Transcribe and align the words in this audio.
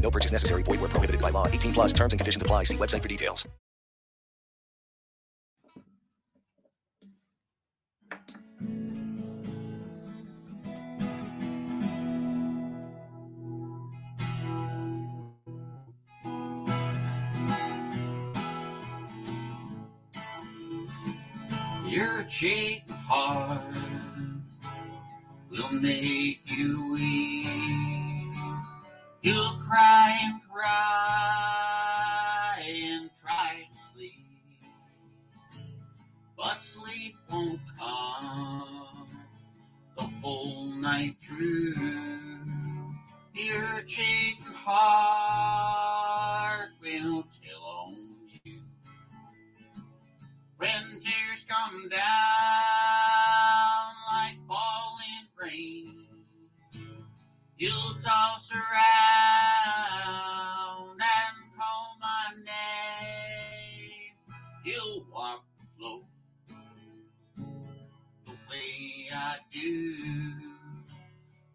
No 0.00 0.10
purchase 0.10 0.32
necessary. 0.32 0.62
Void 0.62 0.80
where 0.80 0.88
prohibited 0.88 1.20
by 1.20 1.30
law. 1.30 1.46
18 1.46 1.72
plus 1.72 1.92
terms 1.92 2.12
and 2.12 2.20
conditions 2.20 2.42
apply. 2.42 2.64
See 2.64 2.76
website 2.76 3.02
for 3.02 3.08
details. 3.08 3.46
Your 21.90 22.22
cheating 22.28 22.82
heart 22.88 23.74
will 25.50 25.72
make 25.72 26.40
you 26.46 26.92
weep. 26.92 27.89
You'll 29.22 29.58
cry 29.68 30.18
and 30.22 30.40
cry 30.50 30.64
and 32.66 33.10
try 33.20 33.68
to 33.68 33.78
sleep, 33.92 34.24
but 36.38 36.58
sleep 36.62 37.16
won't 37.30 37.60
come 37.78 39.08
the 39.98 40.04
whole 40.22 40.72
night 40.72 41.16
through. 41.20 41.74
Your 43.34 43.82
cheating 43.82 44.54
heart 44.54 45.60
will 46.80 47.24
tell 47.44 47.62
on 47.62 47.94
you 48.44 48.62
when 50.56 50.98
tears 51.00 51.44
come 51.46 51.90
down 51.90 53.09
You'll 57.60 57.94
toss 58.02 58.50
around 58.52 58.62
and 60.92 61.36
call 61.58 61.94
my 62.00 62.32
name. 62.42 64.14
You'll 64.64 65.04
walk 65.12 65.44
the 65.58 65.66
floor 65.76 66.00
the 68.24 68.32
way 68.48 69.10
I 69.14 69.36
do. 69.52 69.94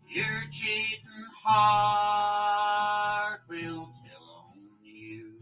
Your 0.08 0.44
cheating 0.52 1.26
heart 1.44 3.42
will 3.50 3.90
tell 4.06 4.46
on 4.46 4.60
you. 4.84 5.42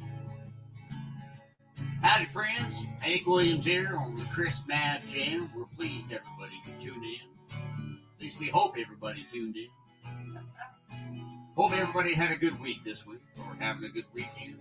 Howdy, 2.02 2.27
friends. 2.31 2.77
Hank 3.02 3.27
Williams 3.27 3.66
here 3.66 3.98
on 3.98 4.17
the 4.17 4.23
Chris 4.33 4.61
Mabb 4.72 5.05
Jam. 5.11 5.52
We're 5.53 5.66
pleased 5.75 6.05
everybody 6.14 6.61
could 6.64 6.80
tune 6.80 7.03
in. 7.03 7.27
At 7.52 8.22
least 8.22 8.39
we 8.39 8.48
hope 8.48 8.77
everybody 8.81 9.27
tuned 9.30 9.58
in. 9.58 9.67
Hope 11.56 11.72
everybody 11.73 12.16
had 12.16 12.31
a 12.31 12.36
good 12.36 12.59
week 12.59 12.83
this 12.83 13.06
week 13.06 13.22
or 13.38 13.56
having 13.59 13.83
a 13.83 13.89
good 13.89 14.06
weekend. 14.14 14.58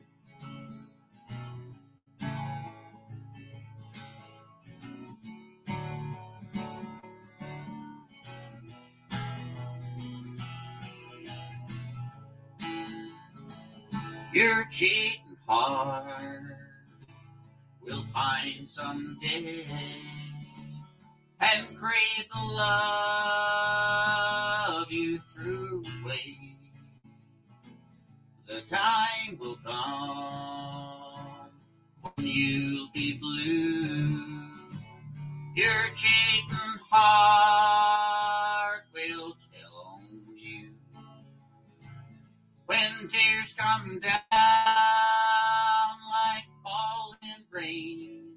Your 14.32 14.64
cheating 14.70 15.36
heart 15.46 16.06
will 17.82 18.04
pine 18.14 18.66
someday 18.66 19.66
and 21.40 21.76
crave 21.76 22.26
the 22.32 22.40
love 22.54 24.11
threw 25.32 25.82
away. 26.02 26.36
The 28.46 28.62
time 28.62 29.38
will 29.38 29.58
come 29.64 31.50
when 32.02 32.26
you'll 32.26 32.90
be 32.92 33.18
blue. 33.18 34.48
Your 35.54 35.82
cheating 35.94 36.78
heart 36.90 38.84
will 38.94 39.36
tell 39.52 39.74
on 39.86 40.22
you 40.36 40.70
when 42.66 43.08
tears 43.08 43.54
come 43.56 44.00
down 44.00 44.20
like 46.10 46.46
falling 46.62 47.46
rain. 47.50 48.32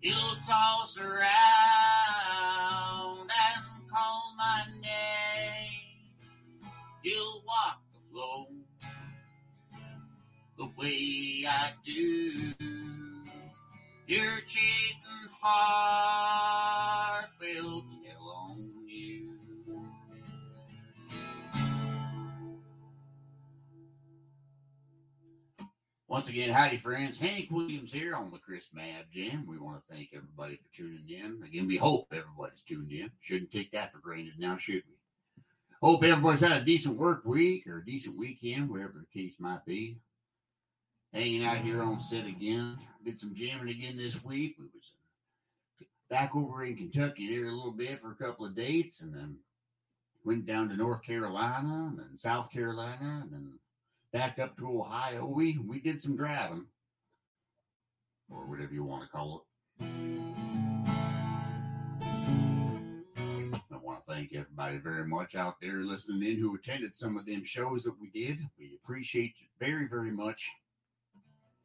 You'll 0.00 0.36
toss 0.46 0.96
around 0.98 1.81
way 10.82 11.44
I 11.48 11.70
do. 11.86 12.52
Your 14.06 14.40
cheating 14.46 15.28
heart 15.40 17.26
will 17.40 17.84
tell 18.04 18.28
on 18.28 18.72
you. 18.88 19.38
Once 26.08 26.28
again, 26.28 26.50
howdy 26.50 26.78
friends. 26.78 27.16
Hank 27.16 27.48
Williams 27.50 27.92
here 27.92 28.16
on 28.16 28.32
the 28.32 28.38
Chris 28.38 28.64
Mabb 28.76 29.10
Jam. 29.14 29.46
We 29.48 29.58
want 29.58 29.76
to 29.78 29.94
thank 29.94 30.08
everybody 30.12 30.56
for 30.56 30.76
tuning 30.76 31.08
in. 31.08 31.42
Again, 31.44 31.68
we 31.68 31.76
hope 31.76 32.08
everybody's 32.12 32.62
tuned 32.68 32.90
in. 32.90 33.10
Shouldn't 33.20 33.52
take 33.52 33.70
that 33.70 33.92
for 33.92 33.98
granted 33.98 34.34
now, 34.38 34.58
should 34.58 34.74
we? 34.74 35.42
Hope 35.80 36.02
everybody's 36.02 36.40
had 36.40 36.60
a 36.60 36.64
decent 36.64 36.98
work 36.98 37.24
week 37.24 37.66
or 37.68 37.78
a 37.78 37.84
decent 37.84 38.18
weekend, 38.18 38.68
wherever 38.68 38.94
the 39.00 39.20
case 39.20 39.34
might 39.38 39.64
be. 39.64 40.00
Hanging 41.12 41.44
out 41.44 41.58
here 41.58 41.82
on 41.82 42.00
set 42.00 42.26
again. 42.26 42.78
Did 43.04 43.20
some 43.20 43.34
jamming 43.34 43.68
again 43.68 43.98
this 43.98 44.24
week. 44.24 44.56
We 44.58 44.64
was 44.64 44.92
back 46.08 46.34
over 46.34 46.64
in 46.64 46.76
Kentucky 46.76 47.34
there 47.34 47.48
a 47.48 47.54
little 47.54 47.72
bit 47.72 48.00
for 48.00 48.12
a 48.12 48.14
couple 48.14 48.46
of 48.46 48.56
dates 48.56 49.00
and 49.02 49.14
then 49.14 49.36
went 50.24 50.46
down 50.46 50.68
to 50.68 50.76
North 50.76 51.02
Carolina 51.02 51.88
and 51.90 51.98
then 51.98 52.16
South 52.16 52.50
Carolina 52.50 53.20
and 53.22 53.32
then 53.32 53.52
back 54.12 54.38
up 54.38 54.56
to 54.56 54.80
Ohio. 54.80 55.26
We 55.26 55.58
we 55.58 55.80
did 55.80 56.00
some 56.00 56.16
driving, 56.16 56.66
or 58.30 58.46
whatever 58.46 58.72
you 58.72 58.84
want 58.84 59.02
to 59.02 59.08
call 59.08 59.44
it. 59.80 59.84
I 63.70 63.76
want 63.82 64.06
to 64.06 64.12
thank 64.12 64.34
everybody 64.34 64.78
very 64.78 65.06
much 65.06 65.34
out 65.34 65.56
there 65.60 65.82
listening 65.82 66.22
in 66.22 66.38
who 66.38 66.54
attended 66.54 66.96
some 66.96 67.18
of 67.18 67.26
them 67.26 67.44
shows 67.44 67.82
that 67.82 68.00
we 68.00 68.08
did. 68.10 68.38
We 68.58 68.78
appreciate 68.82 69.34
you 69.38 69.48
very 69.58 69.88
very 69.88 70.10
much. 70.10 70.48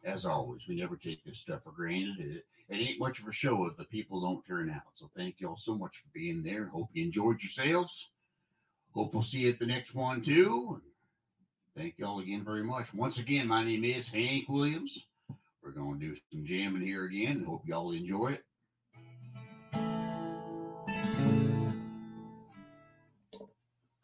As 0.07 0.25
always, 0.25 0.61
we 0.69 0.75
never 0.75 0.95
take 0.95 1.21
this 1.25 1.37
stuff 1.37 1.63
for 1.65 1.73
granted. 1.73 2.19
It, 2.19 2.45
it 2.69 2.75
ain't 2.75 2.99
much 2.99 3.19
of 3.19 3.27
a 3.27 3.33
show 3.33 3.65
if 3.65 3.75
the 3.75 3.83
people 3.83 4.21
don't 4.21 4.45
turn 4.45 4.69
out. 4.69 4.93
So 4.95 5.09
thank 5.17 5.41
y'all 5.41 5.57
so 5.57 5.75
much 5.75 5.97
for 5.97 6.07
being 6.13 6.43
there. 6.43 6.67
Hope 6.67 6.87
you 6.93 7.03
enjoyed 7.03 7.41
yourselves. 7.41 8.07
Hope 8.93 9.13
we'll 9.13 9.21
see 9.21 9.39
you 9.39 9.49
at 9.49 9.59
the 9.59 9.65
next 9.65 9.93
one 9.93 10.21
too. 10.21 10.81
Thank 11.75 11.95
y'all 11.97 12.21
again 12.21 12.45
very 12.45 12.63
much. 12.63 12.93
Once 12.93 13.17
again, 13.19 13.47
my 13.47 13.65
name 13.65 13.83
is 13.83 14.07
Hank 14.07 14.47
Williams. 14.47 14.97
We're 15.61 15.71
going 15.71 15.99
to 15.99 16.05
do 16.05 16.15
some 16.31 16.45
jamming 16.45 16.83
here 16.83 17.03
again. 17.03 17.43
Hope 17.45 17.63
y'all 17.67 17.91
enjoy 17.91 18.37
it. 18.37 18.43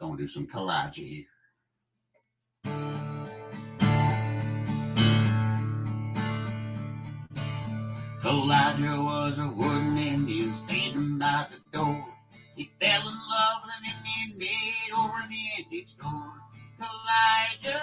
Going 0.02 0.18
to 0.18 0.24
do 0.24 0.28
some 0.28 0.48
collage 0.48 0.96
here. 0.96 1.33
Elijah 8.34 9.00
was 9.00 9.38
a 9.38 9.48
wooden 9.48 9.96
Indian 9.96 10.56
standing 10.56 11.20
by 11.20 11.46
the 11.52 11.78
door. 11.78 12.04
He 12.56 12.72
fell 12.82 13.02
in 13.02 13.06
love 13.30 13.62
with 13.62 13.74
an 13.78 13.94
Indian 13.94 14.40
maid 14.40 14.92
over 14.98 15.20
in 15.24 15.30
the 15.30 15.64
antique 15.64 15.88
store. 15.88 16.34
Elijah 16.80 17.80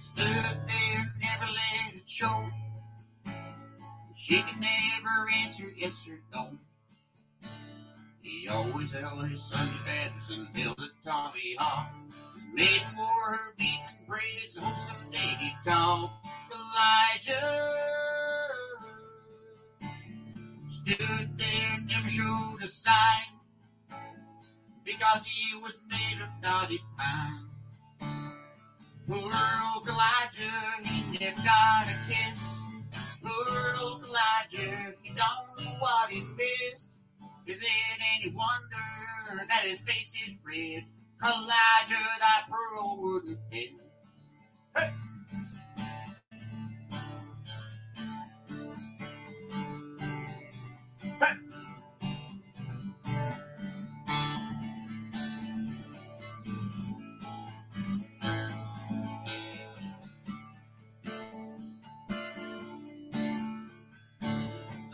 stood 0.00 0.58
there, 0.66 1.06
never 1.22 1.46
let 1.46 1.94
it 1.94 2.02
show. 2.06 2.48
She 4.16 4.42
could 4.42 4.60
never 4.60 5.30
answer 5.44 5.72
yes 5.76 5.94
or 6.08 6.18
no. 6.34 6.58
He 8.20 8.48
always 8.48 8.90
held 8.90 9.28
his 9.28 9.42
Sunday 9.44 9.78
feathers 9.84 10.28
and 10.30 10.56
held 10.56 10.80
a 10.80 11.08
Tommy 11.08 11.54
Hawk. 11.56 11.88
His 12.34 12.52
maiden 12.52 12.88
wore 12.98 13.36
her 13.36 13.54
beads 13.56 13.84
and 13.96 14.08
braids. 14.08 14.56
Hope 14.58 14.74
someday 14.88 15.54
talk. 15.64 16.10
Elijah 16.52 17.68
stood 20.68 21.38
there, 21.38 21.78
never 21.86 22.08
showed 22.08 22.58
a 22.62 22.68
sign 22.68 23.26
because 24.84 25.24
he 25.24 25.56
was 25.56 25.72
made 25.88 26.22
of 26.22 26.28
knotty 26.42 26.80
pine. 26.96 27.46
Poor 29.08 29.32
old 29.74 29.88
Elijah, 29.88 30.50
he 30.84 31.18
never 31.18 31.42
got 31.42 31.86
a 31.86 31.96
kiss. 32.08 32.40
Poor 33.22 33.76
old 33.80 34.04
Elijah, 34.04 34.94
he 35.02 35.14
don't 35.14 35.64
know 35.64 35.76
what 35.78 36.10
he 36.10 36.20
missed. 36.20 36.90
Is 37.46 37.60
it 37.60 38.00
any 38.18 38.32
wonder 38.34 39.46
that 39.48 39.64
his 39.64 39.80
face 39.80 40.14
is 40.26 40.34
red? 40.44 40.84
Elijah, 41.22 42.06
that 42.20 42.44
pearl 42.50 42.98
wouldn't 43.00 43.38
hit. 43.50 43.70
Hey! 44.76 44.92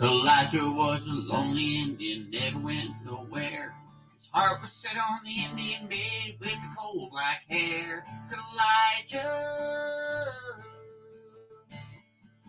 Elijah 0.01 0.71
was 0.71 1.07
a 1.07 1.11
lonely 1.11 1.81
Indian, 1.81 2.29
never 2.31 2.59
went 2.59 2.91
nowhere. 3.05 3.75
His 4.19 4.29
heart 4.33 4.61
was 4.61 4.73
set 4.73 4.97
on 4.97 5.21
the 5.25 5.45
Indian 5.45 5.87
bed 5.87 6.37
with 6.41 6.51
the 6.51 6.71
coal 6.77 7.09
black 7.11 7.43
hair. 7.49 8.05
Elijah 8.33 10.33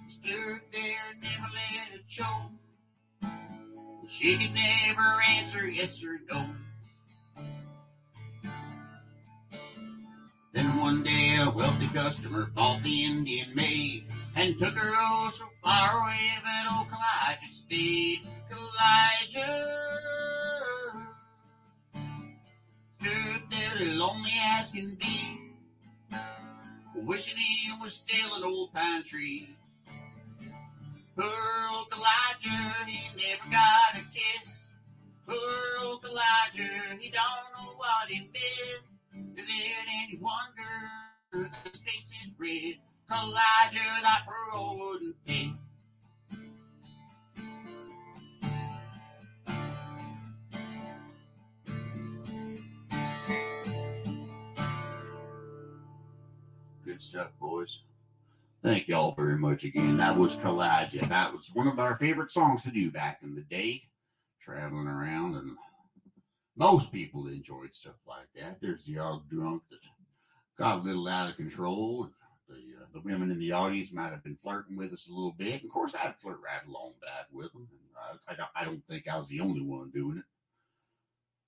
stood 0.10 0.62
there, 0.72 1.14
never 1.22 1.48
let 1.54 2.00
it 2.00 2.04
show. 2.08 2.50
She 4.14 4.38
could 4.38 4.54
never 4.54 5.22
answer 5.28 5.68
yes 5.68 6.04
or 6.04 6.20
no. 6.32 6.46
Then 10.54 10.78
one 10.80 11.04
day 11.04 11.38
a 11.42 11.50
wealthy 11.50 11.88
customer 11.88 12.46
bought 12.54 12.84
the 12.84 13.06
Indian 13.06 13.56
maid 13.56 14.06
and 14.36 14.60
took 14.60 14.76
her 14.76 14.94
oh 14.96 15.32
so 15.36 15.46
far 15.64 16.00
away 16.00 16.30
that 16.44 16.72
old 16.72 16.88
Elijah 16.90 17.48
stayed. 17.52 18.20
Elijah 18.52 19.74
stood 23.00 23.42
there 23.50 23.80
lonely 23.96 24.32
as 24.44 24.70
can 24.70 24.96
be, 25.00 25.40
wishing 26.96 27.36
he 27.36 27.72
was 27.82 27.94
still 27.96 28.36
an 28.36 28.44
old 28.44 28.72
pine 28.74 29.04
tree. 29.04 29.50
Poor 31.16 31.26
old 31.72 31.88
Elijah, 31.94 32.86
he 32.88 33.00
never 33.16 33.52
got 33.52 33.96
a 33.96 34.04
kiss. 34.12 34.68
Poor 35.28 35.38
old 35.84 36.04
Elijah, 36.04 36.98
he 37.00 37.12
don't 37.12 37.24
know 37.56 37.74
what 37.78 38.10
he 38.10 38.20
missed. 38.32 38.90
Is 39.38 39.46
it 39.48 39.88
any 39.88 40.18
wonder 40.20 41.52
his 41.66 41.80
face 41.82 42.12
is 42.26 42.34
red? 42.40 42.80
Elijah, 43.12 44.02
that 44.02 44.26
pearl 44.26 44.76
wouldn't 44.80 45.16
pay. 45.26 45.54
Good 56.84 57.02
stuff, 57.02 57.30
boys. 57.40 57.78
Thank 58.64 58.88
y'all 58.88 59.14
very 59.14 59.38
much 59.38 59.66
again. 59.66 59.98
That 59.98 60.18
was 60.18 60.36
Elijah. 60.36 61.06
That 61.10 61.34
was 61.34 61.52
one 61.54 61.68
of 61.68 61.80
our 61.80 61.98
favorite 61.98 62.32
songs 62.32 62.64
to 62.64 62.72
do 62.72 62.90
back 62.90 63.20
in 63.22 63.36
the 63.36 63.42
day, 63.42 63.82
traveling 64.42 64.88
around, 64.88 65.36
and 65.36 65.58
most 66.56 66.90
people 66.90 67.28
enjoyed 67.28 67.76
stuff 67.76 67.98
like 68.08 68.28
that. 68.38 68.60
There's 68.62 68.86
the 68.86 69.00
odd 69.00 69.30
drunk 69.30 69.64
that 69.70 69.80
got 70.58 70.80
a 70.80 70.82
little 70.82 71.10
out 71.10 71.30
of 71.30 71.36
control. 71.36 72.10
The 72.48 72.56
uh, 72.56 72.86
the 72.94 73.02
women 73.02 73.32
in 73.32 73.40
the 73.40 73.52
audience 73.52 73.92
might 73.92 74.12
have 74.12 74.24
been 74.24 74.38
flirting 74.42 74.78
with 74.78 74.94
us 74.94 75.08
a 75.10 75.14
little 75.14 75.36
bit. 75.38 75.56
And 75.62 75.66
of 75.66 75.72
course, 75.72 75.92
I'd 76.02 76.16
flirt 76.22 76.40
right 76.42 76.66
along 76.66 76.94
back 77.02 77.28
with 77.34 77.52
them. 77.52 77.68
I, 77.98 78.32
I, 78.32 78.36
don't, 78.38 78.50
I 78.56 78.64
don't 78.64 78.84
think 78.88 79.10
I 79.10 79.18
was 79.18 79.28
the 79.28 79.42
only 79.42 79.62
one 79.62 79.92
doing 79.94 80.20
it. 80.20 80.24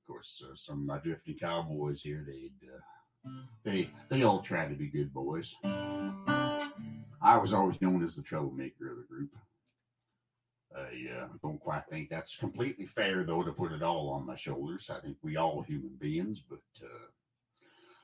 Of 0.03 0.07
course, 0.07 0.43
uh, 0.43 0.55
some 0.55 0.81
of 0.81 0.85
my 0.85 0.97
drifting 0.97 1.37
cowboys 1.39 2.01
here, 2.01 2.25
they'd 2.27 2.51
uh, 2.67 2.79
they 3.63 3.89
they 4.09 4.23
all 4.23 4.41
tried 4.41 4.69
to 4.69 4.75
be 4.75 4.87
good 4.87 5.13
boys. 5.13 5.53
I 5.63 7.37
was 7.37 7.53
always 7.53 7.81
known 7.81 8.05
as 8.05 8.15
the 8.15 8.21
troublemaker 8.21 8.91
of 8.91 8.97
the 8.97 9.03
group. 9.03 9.31
I 10.75 11.21
uh, 11.21 11.27
don't 11.41 11.59
quite 11.59 11.83
think 11.89 12.09
that's 12.09 12.35
completely 12.35 12.85
fair, 12.85 13.23
though, 13.23 13.43
to 13.43 13.51
put 13.51 13.71
it 13.71 13.81
all 13.81 14.09
on 14.09 14.25
my 14.25 14.35
shoulders. 14.35 14.89
I 14.89 14.99
think 14.99 15.17
we 15.23 15.37
all 15.37 15.61
human 15.61 15.95
beings, 15.99 16.41
but 16.49 16.59
uh, 16.83 17.07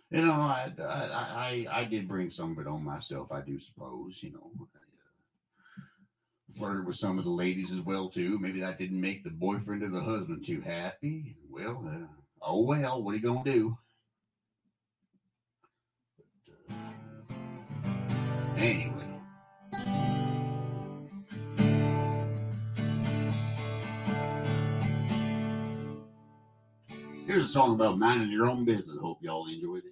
you 0.10 0.26
know, 0.26 0.32
I, 0.32 0.72
I, 0.80 0.84
I 0.84 1.82
I 1.82 1.84
did 1.84 2.08
bring 2.08 2.30
some 2.30 2.54
of 2.54 2.60
it 2.60 2.68
on 2.68 2.84
myself. 2.84 3.32
I 3.32 3.42
do 3.42 3.60
suppose. 3.60 4.20
You 4.22 4.32
know, 4.32 4.52
I, 4.60 4.64
uh, 4.64 6.58
flirted 6.58 6.86
with 6.86 6.96
some 6.96 7.20
of 7.20 7.26
the 7.26 7.32
ladies 7.32 7.72
as 7.72 7.82
well 7.82 8.10
too. 8.10 8.40
Maybe 8.40 8.62
that 8.62 8.80
didn't 8.80 9.00
make 9.00 9.24
the 9.24 9.30
boyfriend 9.30 9.84
or 9.84 9.90
the 9.90 10.02
husband 10.02 10.46
too 10.46 10.62
happy. 10.62 11.36
Well, 11.50 11.86
uh, 11.88 12.08
oh 12.42 12.62
well. 12.64 13.04
What 13.04 13.12
are 13.12 13.18
you 13.18 13.22
gonna 13.22 13.44
do? 13.44 13.78
Anyway. 18.62 19.08
Here's 27.26 27.46
a 27.46 27.50
song 27.50 27.76
about 27.76 27.98
minding 27.98 28.30
your 28.30 28.46
own 28.48 28.66
business. 28.66 28.98
Hope 29.02 29.20
y'all 29.22 29.48
enjoy 29.48 29.76
this. 29.76 29.92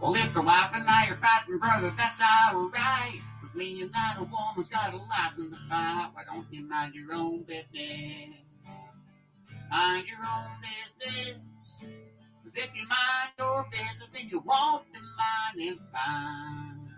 Well, 0.00 0.14
if 0.14 0.32
the 0.32 0.42
wife 0.42 0.70
and 0.74 0.88
I 0.88 1.08
are 1.08 1.16
fighting, 1.16 1.58
brother, 1.58 1.92
that's 1.96 2.20
alright. 2.20 3.20
But 3.42 3.54
me 3.56 3.82
and 3.82 3.92
that 3.92 4.16
a 4.18 4.24
woman's 4.24 4.68
got 4.68 4.92
a 4.92 4.96
license 4.96 5.56
to 5.56 5.68
fight. 5.68 6.10
Why 6.12 6.22
don't 6.24 6.46
you 6.50 6.68
mind 6.68 6.94
your 6.94 7.14
own 7.14 7.42
business? 7.42 8.36
Mind 9.70 10.06
your 10.06 10.18
own 10.18 10.50
business. 11.00 11.47
If 12.54 12.70
you 12.74 12.88
mind 12.88 13.30
your 13.38 13.66
business, 13.70 14.08
then 14.12 14.28
you 14.28 14.40
won't 14.40 14.84
be 14.92 14.98
minding 15.16 15.78
fine. 15.92 16.88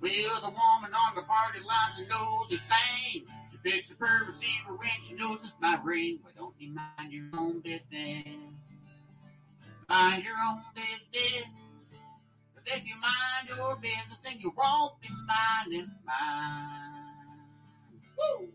Well, 0.00 0.40
the 0.40 0.48
woman 0.48 0.94
on 0.94 1.14
the 1.14 1.22
party 1.22 1.60
lines 1.60 1.98
and 1.98 2.08
knows 2.08 2.46
a 2.52 2.56
thing. 2.56 3.26
She 3.50 3.58
picks 3.62 3.90
up 3.90 3.98
her 4.00 4.26
receiver 4.26 4.76
when 4.76 4.90
she 5.06 5.14
knows 5.14 5.40
it's 5.44 5.52
my 5.60 5.78
ring. 5.82 6.20
Why 6.22 6.30
don't 6.36 6.54
you 6.58 6.72
mind 6.72 7.12
your 7.12 7.26
own 7.36 7.60
business? 7.60 8.24
Mind 9.88 10.24
your 10.24 10.36
own 10.48 10.62
business. 10.74 11.46
Cause 12.54 12.64
if 12.66 12.84
you 12.86 12.94
mind 12.96 13.48
your 13.48 13.76
business, 13.76 14.18
then 14.24 14.38
you 14.38 14.52
won't 14.56 15.00
be 15.00 15.08
minding 15.26 15.90
mine. 16.06 17.40
Woo! 18.16 18.48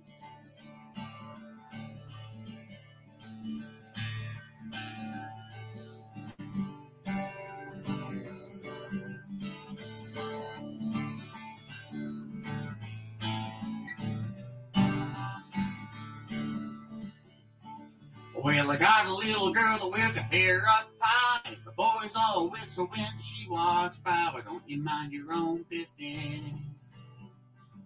Well, 18.46 18.70
I 18.70 18.78
got 18.78 19.08
a 19.08 19.12
little 19.12 19.52
girl 19.52 19.80
that 19.80 19.90
wears 19.92 20.16
her 20.16 20.22
hair 20.22 20.62
up 20.70 20.88
high. 21.00 21.58
The 21.66 21.72
boys 21.72 22.12
all 22.16 22.48
whistle 22.52 22.86
when 22.86 23.10
she 23.20 23.50
walks 23.50 23.98
by. 24.06 24.30
Why 24.32 24.42
don't 24.42 24.62
you 24.70 24.78
mind 24.78 25.12
your 25.14 25.34
own 25.34 25.66
business? 25.68 26.54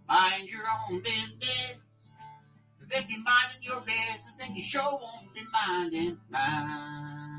Mind 0.09 0.49
your 0.49 0.63
own 0.89 1.01
business. 1.01 1.77
Cause 2.77 2.89
if 2.91 3.05
you're 3.09 3.23
minding 3.23 3.61
your 3.61 3.79
business, 3.79 4.33
then 4.37 4.53
you 4.53 4.61
sure 4.61 4.83
won't 4.83 5.33
be 5.33 5.43
minding 5.65 6.17
mine. 6.29 7.38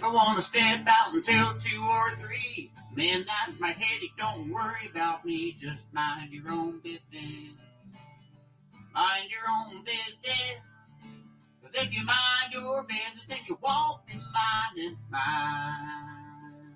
If 0.00 0.04
I 0.04 0.12
want 0.14 0.38
to 0.38 0.42
step 0.42 0.80
out 0.86 1.12
until 1.12 1.58
two 1.58 1.82
or 1.86 2.16
three, 2.16 2.72
man, 2.94 3.26
that's 3.28 3.60
my 3.60 3.72
headache. 3.72 4.16
Don't 4.16 4.50
worry 4.50 4.88
about 4.90 5.26
me. 5.26 5.58
Just 5.60 5.76
mind 5.92 6.32
your 6.32 6.50
own 6.50 6.80
business. 6.80 7.52
mind 8.94 9.28
your 9.30 9.44
own 9.50 9.84
business. 9.84 10.56
Cause 11.62 11.72
if 11.74 11.92
you 11.92 12.02
mind 12.02 12.52
your 12.52 12.82
business, 12.84 13.26
then 13.28 13.40
you 13.46 13.58
won't 13.62 14.06
be 14.06 14.14
minding 14.14 14.96
mine. 15.10 16.74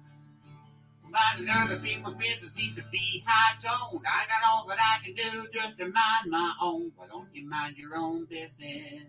Minding 1.10 1.48
other 1.50 1.78
people's 1.80 2.16
business 2.16 2.52
seems 2.54 2.76
to 2.76 2.84
be 2.92 3.24
high 3.26 3.56
toned. 3.62 4.04
I 4.06 4.26
got 4.26 4.50
all 4.50 4.66
that 4.68 4.78
I 4.78 5.02
can 5.02 5.14
do 5.14 5.48
just 5.50 5.78
to 5.78 5.84
mind 5.86 6.30
my 6.30 6.52
own. 6.60 6.92
Why 6.96 7.06
don't 7.06 7.28
you 7.32 7.48
mind 7.48 7.78
your 7.78 7.96
own 7.96 8.26
business? 8.26 9.08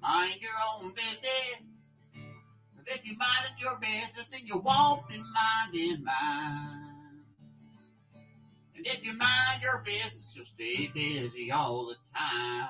Mind 0.00 0.40
your 0.40 0.52
own 0.72 0.94
business. 0.94 1.67
If 2.90 3.04
you 3.04 3.16
minded 3.18 3.52
your 3.58 3.78
business, 3.78 4.26
then 4.30 4.46
you 4.46 4.58
won't 4.58 5.06
be 5.08 5.18
minding 5.18 6.02
mine. 6.02 7.22
And 8.74 8.86
if 8.86 9.04
you 9.04 9.12
mind 9.12 9.60
your 9.62 9.82
business, 9.84 10.32
you'll 10.32 10.46
stay 10.46 10.86
busy 10.94 11.50
all 11.50 11.86
the 11.86 11.96
time. 12.16 12.68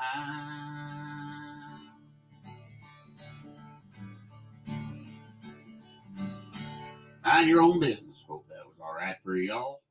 Mind 7.25 7.49
your 7.49 7.63
own 7.63 7.79
business. 7.79 8.17
Hope 8.27 8.49
that 8.49 8.67
was 8.67 8.75
all 8.83 8.95
right 8.95 9.17
for 9.23 9.37
y'all. 9.37 9.83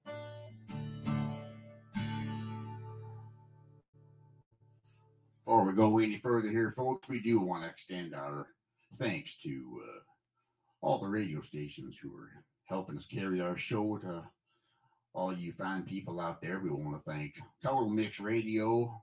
Before 5.46 5.64
we 5.64 5.72
go 5.74 6.00
any 6.00 6.20
further 6.20 6.50
here, 6.50 6.74
folks, 6.76 7.08
we 7.08 7.22
do 7.22 7.40
want 7.40 7.64
to 7.64 7.70
extend 7.70 8.14
our 8.14 8.48
thanks 9.00 9.38
to 9.44 9.82
uh, 9.86 10.00
all 10.82 11.00
the 11.00 11.08
radio 11.08 11.42
stations 11.42 11.96
who 12.02 12.16
are 12.16 12.32
helping 12.66 12.98
us 12.98 13.06
carry 13.06 13.42
our 13.42 13.58
show 13.58 13.98
to 13.98 14.24
all 15.14 15.36
you 15.36 15.54
fine 15.54 15.84
people 15.84 16.20
out 16.20 16.42
there. 16.42 16.60
We 16.60 16.70
want 16.70 16.96
to 16.96 17.12
thank 17.12 17.36
Total 17.64 17.90
Mix 17.90 18.20
Radio 18.20 19.02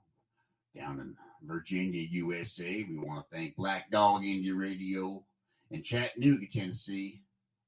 down 0.75 0.99
in 0.99 1.15
Virginia, 1.43 2.01
USA. 2.11 2.85
We 2.87 2.97
want 2.97 3.19
to 3.19 3.35
thank 3.35 3.55
Black 3.55 3.91
Dog 3.91 4.21
Indie 4.21 4.57
Radio 4.57 5.23
in 5.71 5.83
Chattanooga, 5.83 6.47
Tennessee. 6.51 7.21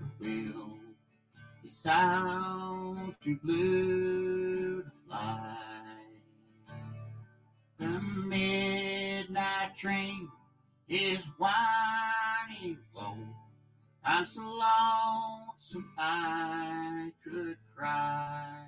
It 1.66 1.72
sounds 1.72 3.16
too 3.22 3.38
blue 3.44 4.33
midnight 8.34 9.76
train 9.78 10.28
is 10.90 11.20
winding 11.38 12.80
low. 12.96 13.16
I'm 14.04 14.26
so 14.26 14.42
lonesome 14.42 15.90
I 15.98 17.12
could 17.24 17.58
cry. 17.76 18.66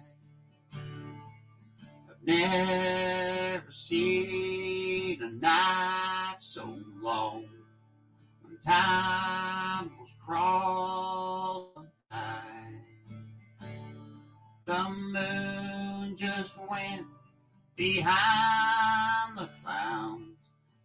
I've 0.73 2.25
never 2.25 3.71
seen 3.71 5.23
a 5.23 5.31
night 5.31 6.35
so 6.39 6.77
long 7.01 7.45
when 8.41 8.57
time 8.63 9.91
was 9.99 10.09
crawling 10.23 11.89
by. 12.11 12.41
The 14.65 14.89
moon 14.89 16.15
just 16.17 16.53
went 16.69 17.07
behind 17.75 19.37
the 19.37 19.49
clouds 19.63 20.21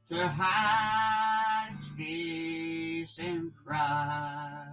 to 0.09 0.29
hide 0.29 1.71
its 1.77 1.89
face 1.97 3.19
and 3.19 3.53
cry. 3.65 4.70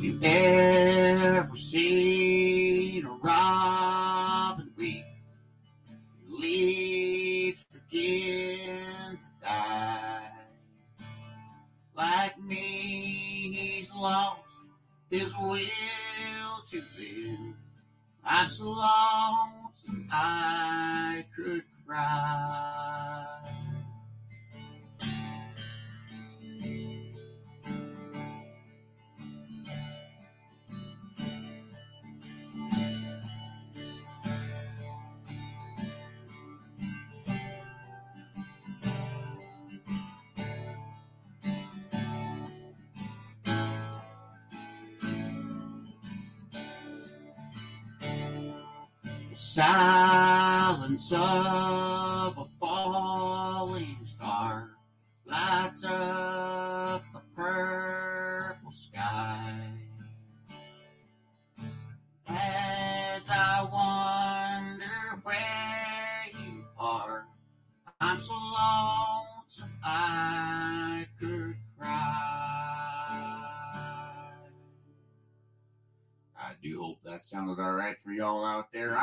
You 0.00 0.18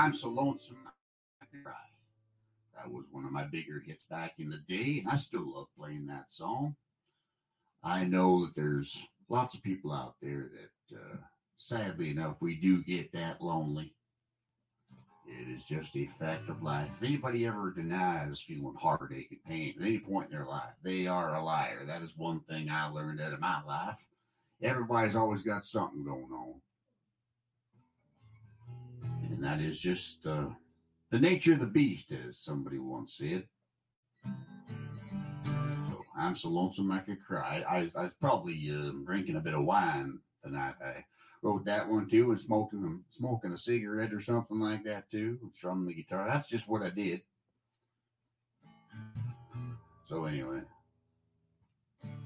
I'm 0.07 0.13
so 0.13 0.29
lonesome 0.29 0.77
I 1.41 1.45
cry. 1.61 1.73
That 2.77 2.89
was 2.89 3.03
one 3.11 3.25
of 3.25 3.33
my 3.33 3.43
bigger 3.43 3.83
hits 3.85 4.05
back 4.09 4.35
in 4.39 4.49
the 4.49 4.61
day, 4.73 4.99
and 4.99 5.09
I 5.09 5.17
still 5.17 5.53
love 5.53 5.67
playing 5.77 6.07
that 6.07 6.31
song. 6.31 6.77
I 7.83 8.05
know 8.05 8.45
that 8.45 8.55
there's 8.55 8.97
lots 9.27 9.53
of 9.53 9.63
people 9.63 9.91
out 9.91 10.15
there 10.21 10.49
that, 10.53 10.97
uh, 10.97 11.17
sadly 11.57 12.09
enough, 12.09 12.37
we 12.39 12.55
do 12.55 12.81
get 12.85 13.11
that 13.11 13.41
lonely. 13.41 13.95
It 15.27 15.49
is 15.53 15.65
just 15.65 15.93
a 15.97 16.09
fact 16.17 16.47
of 16.47 16.63
life. 16.63 16.87
If 16.95 17.03
anybody 17.03 17.45
ever 17.45 17.71
denies 17.71 18.39
feeling 18.39 18.75
heartache 18.79 19.27
and 19.31 19.43
pain 19.43 19.73
at 19.75 19.85
any 19.85 19.99
point 19.99 20.27
in 20.31 20.37
their 20.37 20.47
life, 20.47 20.71
they 20.83 21.05
are 21.07 21.35
a 21.35 21.43
liar. 21.43 21.85
That 21.85 22.01
is 22.01 22.11
one 22.15 22.39
thing 22.47 22.69
I 22.69 22.87
learned 22.87 23.19
out 23.19 23.33
of 23.33 23.41
my 23.41 23.61
life. 23.63 23.97
Everybody's 24.61 25.17
always 25.17 25.41
got 25.41 25.65
something 25.65 26.05
going 26.05 26.31
on. 26.31 26.61
And 29.37 29.45
that 29.45 29.61
is 29.61 29.77
just 29.77 30.25
uh, 30.25 30.47
the 31.11 31.19
nature 31.19 31.53
of 31.53 31.59
the 31.59 31.67
beast, 31.67 32.11
as 32.11 32.39
somebody 32.39 32.79
once 32.79 33.13
said. 33.19 33.43
So 34.25 36.05
I'm 36.17 36.35
so 36.35 36.49
lonesome 36.49 36.91
I 36.91 36.99
could 36.99 37.23
cry. 37.23 37.63
I, 37.69 37.87
I 37.95 38.01
was 38.01 38.11
probably 38.19 38.71
uh, 38.71 38.93
drinking 39.05 39.35
a 39.35 39.39
bit 39.39 39.53
of 39.53 39.63
wine 39.63 40.17
tonight. 40.43 40.73
I 40.83 41.05
wrote 41.43 41.65
that 41.65 41.87
one 41.87 42.09
too, 42.09 42.31
and 42.31 42.41
smoking 42.41 43.03
smoking 43.11 43.51
a 43.51 43.59
cigarette 43.59 44.11
or 44.11 44.21
something 44.21 44.59
like 44.59 44.83
that 44.85 45.11
too, 45.11 45.37
strumming 45.55 45.85
the 45.85 45.93
guitar. 45.93 46.27
That's 46.27 46.49
just 46.49 46.67
what 46.67 46.81
I 46.81 46.89
did. 46.89 47.21
So 50.09 50.25
anyway, 50.25 50.61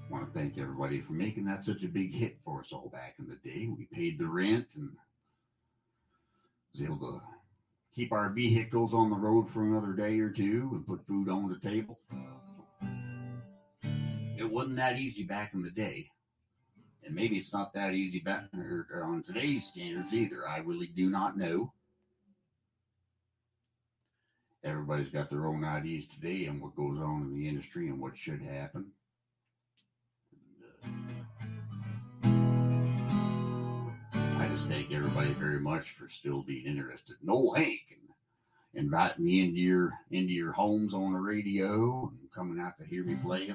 want 0.09 0.31
to 0.33 0.39
thank 0.39 0.57
everybody 0.57 1.01
for 1.01 1.11
making 1.11 1.43
that 1.47 1.65
such 1.65 1.83
a 1.83 1.89
big 1.89 2.13
hit 2.13 2.37
for 2.45 2.61
us 2.61 2.71
all 2.71 2.87
back 2.87 3.15
in 3.19 3.27
the 3.27 3.35
day. 3.35 3.67
We 3.67 3.89
paid 3.91 4.17
the 4.17 4.27
rent 4.27 4.67
and 4.77 4.91
was 6.73 6.83
able 6.83 6.97
to 6.97 7.21
keep 7.93 8.11
our 8.11 8.29
vehicles 8.29 8.93
on 8.93 9.09
the 9.09 9.15
road 9.15 9.49
for 9.51 9.63
another 9.63 9.93
day 9.93 10.19
or 10.19 10.29
two 10.29 10.69
and 10.71 10.87
put 10.87 11.05
food 11.05 11.29
on 11.29 11.49
the 11.49 11.69
table. 11.69 11.99
It 14.37 14.49
wasn't 14.49 14.77
that 14.77 14.97
easy 14.97 15.23
back 15.23 15.53
in 15.53 15.61
the 15.61 15.69
day. 15.69 16.09
And 17.03 17.15
maybe 17.15 17.37
it's 17.37 17.53
not 17.53 17.73
that 17.73 17.93
easy 17.93 18.19
back 18.19 18.45
on 18.53 19.23
today's 19.23 19.65
standards 19.65 20.13
either. 20.13 20.47
I 20.47 20.57
really 20.59 20.87
do 20.87 21.09
not 21.09 21.37
know. 21.37 21.73
Everybody's 24.63 25.09
got 25.09 25.29
their 25.29 25.47
own 25.47 25.65
ideas 25.65 26.05
today 26.07 26.45
and 26.45 26.61
what 26.61 26.75
goes 26.75 26.99
on 26.99 27.23
in 27.23 27.33
the 27.33 27.49
industry 27.49 27.87
and 27.87 27.99
what 27.99 28.15
should 28.15 28.41
happen. 28.41 28.85
Just 34.61 34.71
thank 34.71 34.91
everybody 34.91 35.33
very 35.33 35.59
much 35.59 35.95
for 35.97 36.07
still 36.09 36.43
being 36.43 36.67
interested. 36.67 37.15
Noel 37.23 37.55
Hank 37.55 37.79
and 37.89 38.83
inviting 38.85 39.25
me 39.25 39.43
into 39.43 39.59
your 39.59 39.93
into 40.11 40.33
your 40.33 40.51
homes 40.51 40.93
on 40.93 41.13
the 41.13 41.19
radio 41.19 42.11
and 42.11 42.31
coming 42.31 42.59
out 42.59 42.77
to 42.77 42.85
hear 42.85 43.03
me 43.03 43.15
play. 43.15 43.53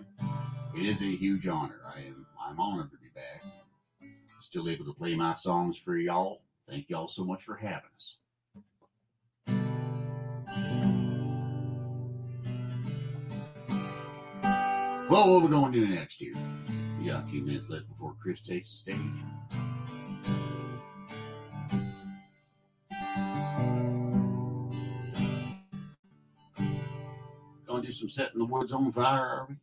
It 0.75 0.85
is 0.85 1.01
a 1.03 1.17
huge 1.17 1.47
honor. 1.47 1.81
I 1.95 2.01
am 2.01 2.27
I'm 2.41 2.59
honored 2.59 2.91
to 2.91 2.97
be 2.97 3.09
back. 3.15 3.45
Still 4.41 4.69
able 4.69 4.85
to 4.87 4.93
play 4.95 5.15
my 5.15 5.35
songs 5.35 5.79
for 5.79 5.97
y'all. 5.97 6.41
Thank 6.69 6.91
y'all 6.91 7.09
so 7.09 7.25
much 7.25 7.45
for 7.45 7.55
having 7.55 7.91
us. 7.97 8.17
Well, 15.09 15.31
what 15.31 15.37
are 15.37 15.39
we 15.39 15.49
going 15.49 15.73
to 15.73 15.87
do 15.87 15.95
next 15.95 16.17
here? 16.17 16.35
We 16.99 17.07
got 17.07 17.25
a 17.25 17.29
few 17.29 17.43
minutes 17.43 17.69
left 17.69 17.89
before 17.89 18.17
Chris 18.21 18.41
takes 18.41 18.73
the 18.73 18.79
stage. 18.79 19.66
Do 27.97 28.01
some 28.01 28.09
setting 28.11 28.41
the 28.41 28.45
woods 28.45 28.73
on 28.73 28.93
fire, 28.93 29.25
are 29.25 29.49
we? 29.49 29.57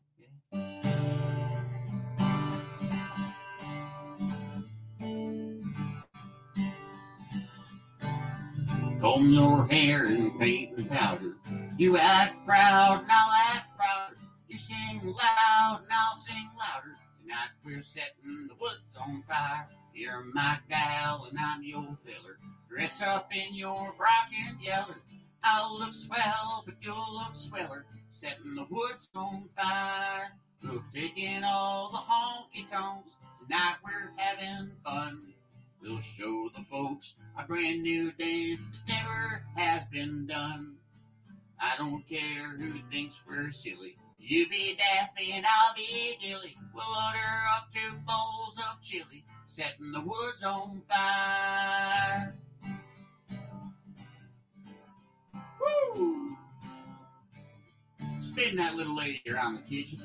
Comb 9.00 9.30
your 9.30 9.68
hair 9.68 10.06
and 10.06 10.40
paint 10.40 10.76
and 10.78 10.90
powder. 10.90 11.36
You 11.78 11.98
act 11.98 12.44
proud 12.48 13.02
and 13.02 13.12
I'll 13.12 13.32
act 13.54 13.78
prouder. 13.78 14.18
You 14.48 14.58
sing 14.58 15.02
loud 15.04 15.82
and 15.84 15.92
I'll 15.92 16.18
sing 16.26 16.50
louder. 16.58 16.98
Tonight 17.22 17.52
we're 17.64 17.84
setting 17.84 18.48
the 18.48 18.56
woods 18.60 18.98
on 19.00 19.24
fire. 19.28 19.70
You're 19.94 20.24
my 20.34 20.58
gal 20.68 21.28
and 21.30 21.38
I'm 21.38 21.62
your 21.62 21.96
filler. 22.04 22.40
Dress 22.68 23.00
up 23.00 23.30
in 23.32 23.54
your 23.54 23.94
frock 23.96 24.32
and 24.48 24.60
yeller. 24.60 24.98
I'll 25.44 25.78
look 25.78 25.94
swell, 25.94 26.64
but 26.66 26.76
you'll 26.82 27.14
look 27.14 27.36
sweller. 27.36 27.86
Setting 28.24 28.56
the 28.56 28.66
woods 28.70 29.10
on 29.16 29.50
fire. 29.54 30.32
We're 30.64 30.80
taking 30.94 31.44
all 31.44 31.92
the 31.92 31.98
honky 31.98 32.70
tonks. 32.72 33.12
Tonight 33.42 33.76
we're 33.84 34.14
having 34.16 34.72
fun. 34.82 35.34
We'll 35.82 36.00
show 36.18 36.50
the 36.56 36.64
folks 36.72 37.16
a 37.38 37.44
brand 37.46 37.84
new 37.84 38.14
dance 38.14 38.62
that 38.88 38.94
never 38.96 39.44
has 39.58 39.82
been 39.92 40.26
done. 40.26 40.78
I 41.60 41.76
don't 41.78 42.08
care 42.08 42.56
who 42.58 42.76
thinks 42.90 43.20
we're 43.28 43.52
silly. 43.52 43.98
You 44.20 44.48
be 44.48 44.78
Daffy 44.78 45.34
and 45.34 45.46
I'll 45.46 45.76
be 45.76 46.16
Dilly. 46.22 46.56
We'll 46.74 46.86
order 46.86 47.28
up 47.58 47.74
two 47.74 47.94
bowls 48.08 48.56
of 48.58 48.82
chili, 48.82 49.26
setting 49.48 49.92
the 49.92 50.00
woods 50.00 50.42
on 50.46 50.82
fire. 50.88 52.38
Woo! 55.60 56.33
Spin 58.34 58.56
that 58.56 58.74
little 58.74 58.96
lady 58.96 59.22
around 59.30 59.56
the 59.56 59.62
kitchen. 59.62 60.02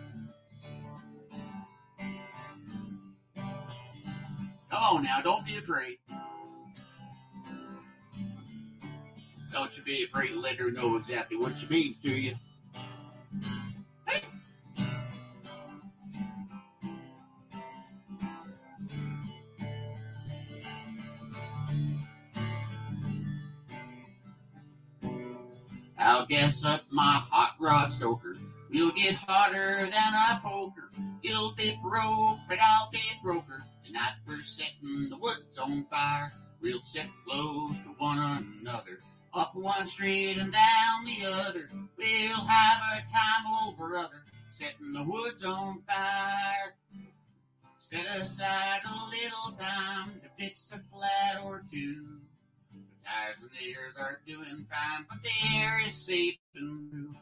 Come 3.34 3.46
on 4.70 5.02
now, 5.02 5.22
don't 5.22 5.46
be 5.46 5.56
afraid. 5.56 5.96
Don't 9.50 9.74
you 9.78 9.82
be 9.82 10.04
afraid 10.04 10.28
to 10.28 10.40
let 10.40 10.56
her 10.56 10.70
know 10.70 10.96
exactly 10.96 11.38
what 11.38 11.54
she 11.58 11.66
means 11.68 12.00
to 12.00 12.10
you. 12.10 12.34
I'll 26.28 26.62
up 26.62 26.82
my 26.90 27.22
hot 27.30 27.54
rod 27.58 27.90
stoker. 27.90 28.36
We'll 28.70 28.92
get 28.92 29.14
hotter 29.14 29.88
than 29.90 29.92
a 29.92 30.40
poker. 30.42 30.90
You'll 31.22 31.54
be 31.54 31.78
broke, 31.82 32.38
but 32.48 32.58
I'll 32.60 32.90
be 32.90 33.00
broker. 33.22 33.64
Tonight 33.86 34.12
we're 34.26 34.42
setting 34.42 35.08
the 35.08 35.16
woods 35.16 35.58
on 35.58 35.86
fire. 35.90 36.34
We'll 36.60 36.82
sit 36.82 37.06
close 37.26 37.76
to 37.78 37.94
one 37.96 38.18
another. 38.18 39.00
Up 39.32 39.54
one 39.54 39.86
street 39.86 40.36
and 40.36 40.52
down 40.52 41.04
the 41.06 41.26
other. 41.26 41.70
We'll 41.96 42.44
have 42.46 42.80
a 42.92 43.10
time, 43.10 43.64
old 43.64 43.78
brother. 43.78 44.24
Setting 44.52 44.92
the 44.92 45.04
woods 45.04 45.42
on 45.44 45.82
fire. 45.86 46.74
Set 47.90 48.04
aside 48.20 48.80
a 48.84 49.08
little 49.08 49.58
time 49.58 50.20
to 50.20 50.28
fix 50.38 50.70
a 50.72 50.80
flat 50.92 51.42
or 51.42 51.64
two. 51.70 52.04
Tires 53.08 53.36
and 53.40 53.50
ears 53.66 53.94
are 53.98 54.20
doing 54.26 54.66
fine, 54.68 55.06
but 55.08 55.18
the 55.22 55.30
air 55.56 55.80
is 55.86 55.94
seeping 55.94 56.38
through. 56.52 57.14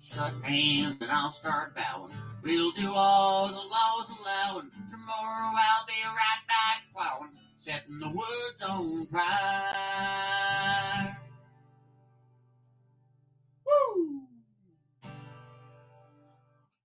Shut 0.00 0.32
hands 0.42 0.96
and 1.00 1.10
I'll 1.10 1.32
start 1.32 1.74
bowing. 1.74 2.14
We'll 2.42 2.72
do 2.72 2.92
all 2.94 3.48
the 3.48 3.54
laws 3.54 4.08
allowing. 4.20 4.70
Tomorrow 4.90 5.52
I'll 5.54 5.86
be 5.86 6.02
right 6.04 6.46
back 6.48 6.84
plowing, 6.94 7.32
setting 7.58 7.98
the 8.00 8.08
woods 8.08 8.62
on 8.66 9.06
fire. 9.12 11.18
Woo! 13.66 14.22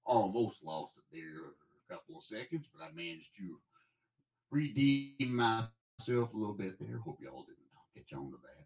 Almost 0.06 0.63
lost 0.65 0.98
it 0.98 1.04
there 1.13 1.46
a 1.46 1.94
couple 1.94 2.18
of 2.18 2.24
seconds, 2.24 2.65
but 2.76 2.84
I 2.84 2.92
managed 2.94 3.36
to 3.38 3.58
redeem 4.52 5.34
myself 5.36 6.34
a 6.34 6.38
little 6.38 6.54
bit 6.54 6.78
there. 6.80 6.98
Hope 6.98 7.20
y'all 7.22 7.44
didn't 7.44 7.58
catch 8.00 8.18
on 8.18 8.32
to 8.32 8.38
that. 8.44 8.66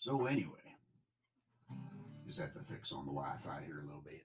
So 0.00 0.26
anyway, 0.26 0.52
just 2.26 2.38
have 2.38 2.54
to 2.54 2.60
fix 2.70 2.92
on 2.92 3.06
the 3.06 3.12
Wi-Fi 3.12 3.62
here 3.66 3.80
a 3.80 3.86
little 3.86 4.02
bit. 4.04 4.22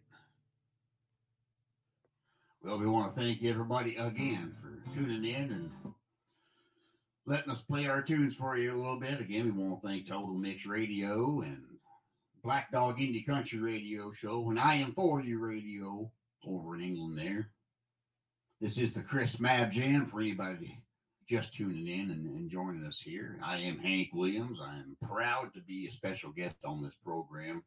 Well, 2.64 2.78
we 2.78 2.86
want 2.86 3.16
to 3.16 3.20
thank 3.20 3.44
everybody 3.44 3.96
again 3.96 4.54
for 4.62 4.94
tuning 4.94 5.26
in 5.26 5.52
and 5.52 5.72
letting 7.26 7.52
us 7.52 7.62
play 7.62 7.88
our 7.88 8.04
tunes 8.04 8.36
for 8.36 8.56
you 8.56 8.76
a 8.76 8.78
little 8.78 9.00
bit. 9.00 9.20
Again, 9.20 9.46
we 9.46 9.64
want 9.64 9.82
to 9.82 9.88
thank 9.88 10.08
Total 10.08 10.36
Mix 10.36 10.68
Radio 10.68 11.42
and 11.42 11.64
Black 12.44 12.72
Dog 12.72 13.00
Indie 13.00 13.26
Country 13.26 13.58
Radio 13.58 14.12
Show 14.12 14.52
and 14.52 14.60
I 14.60 14.76
Am 14.76 14.94
For 14.94 15.22
You 15.22 15.40
Radio 15.40 16.12
over 16.46 16.76
in 16.76 16.82
England 16.82 17.18
there. 17.18 17.50
This 18.62 18.78
is 18.78 18.94
the 18.94 19.02
Chris 19.02 19.38
Mabb 19.38 19.72
Jam 19.72 20.06
for 20.06 20.22
anybody 20.22 20.78
just 21.28 21.52
tuning 21.56 21.88
in 21.88 22.12
and, 22.12 22.30
and, 22.30 22.48
joining 22.48 22.86
us 22.86 23.02
here. 23.04 23.40
I 23.44 23.58
am 23.58 23.80
Hank 23.80 24.10
Williams. 24.14 24.60
I 24.64 24.76
am 24.76 24.96
proud 25.02 25.52
to 25.56 25.62
be 25.62 25.88
a 25.88 25.92
special 25.92 26.30
guest 26.30 26.58
on 26.64 26.84
this 26.84 26.94
program 27.04 27.64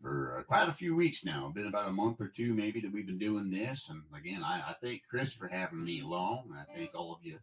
for 0.00 0.38
uh, 0.38 0.42
quite 0.44 0.70
a 0.70 0.72
few 0.72 0.96
weeks 0.96 1.22
now. 1.22 1.52
Been 1.54 1.66
about 1.66 1.90
a 1.90 1.92
month 1.92 2.18
or 2.18 2.32
two, 2.34 2.54
maybe, 2.54 2.80
that 2.80 2.90
we've 2.90 3.06
been 3.06 3.18
doing 3.18 3.50
this. 3.50 3.84
And 3.90 4.04
again, 4.18 4.42
I, 4.42 4.70
I 4.70 4.74
thank 4.82 5.02
Chris 5.06 5.34
for 5.34 5.48
having 5.48 5.84
me 5.84 6.00
along. 6.00 6.44
And 6.48 6.58
I 6.58 6.64
thank 6.74 6.94
all 6.94 7.12
of 7.12 7.22
you 7.22 7.38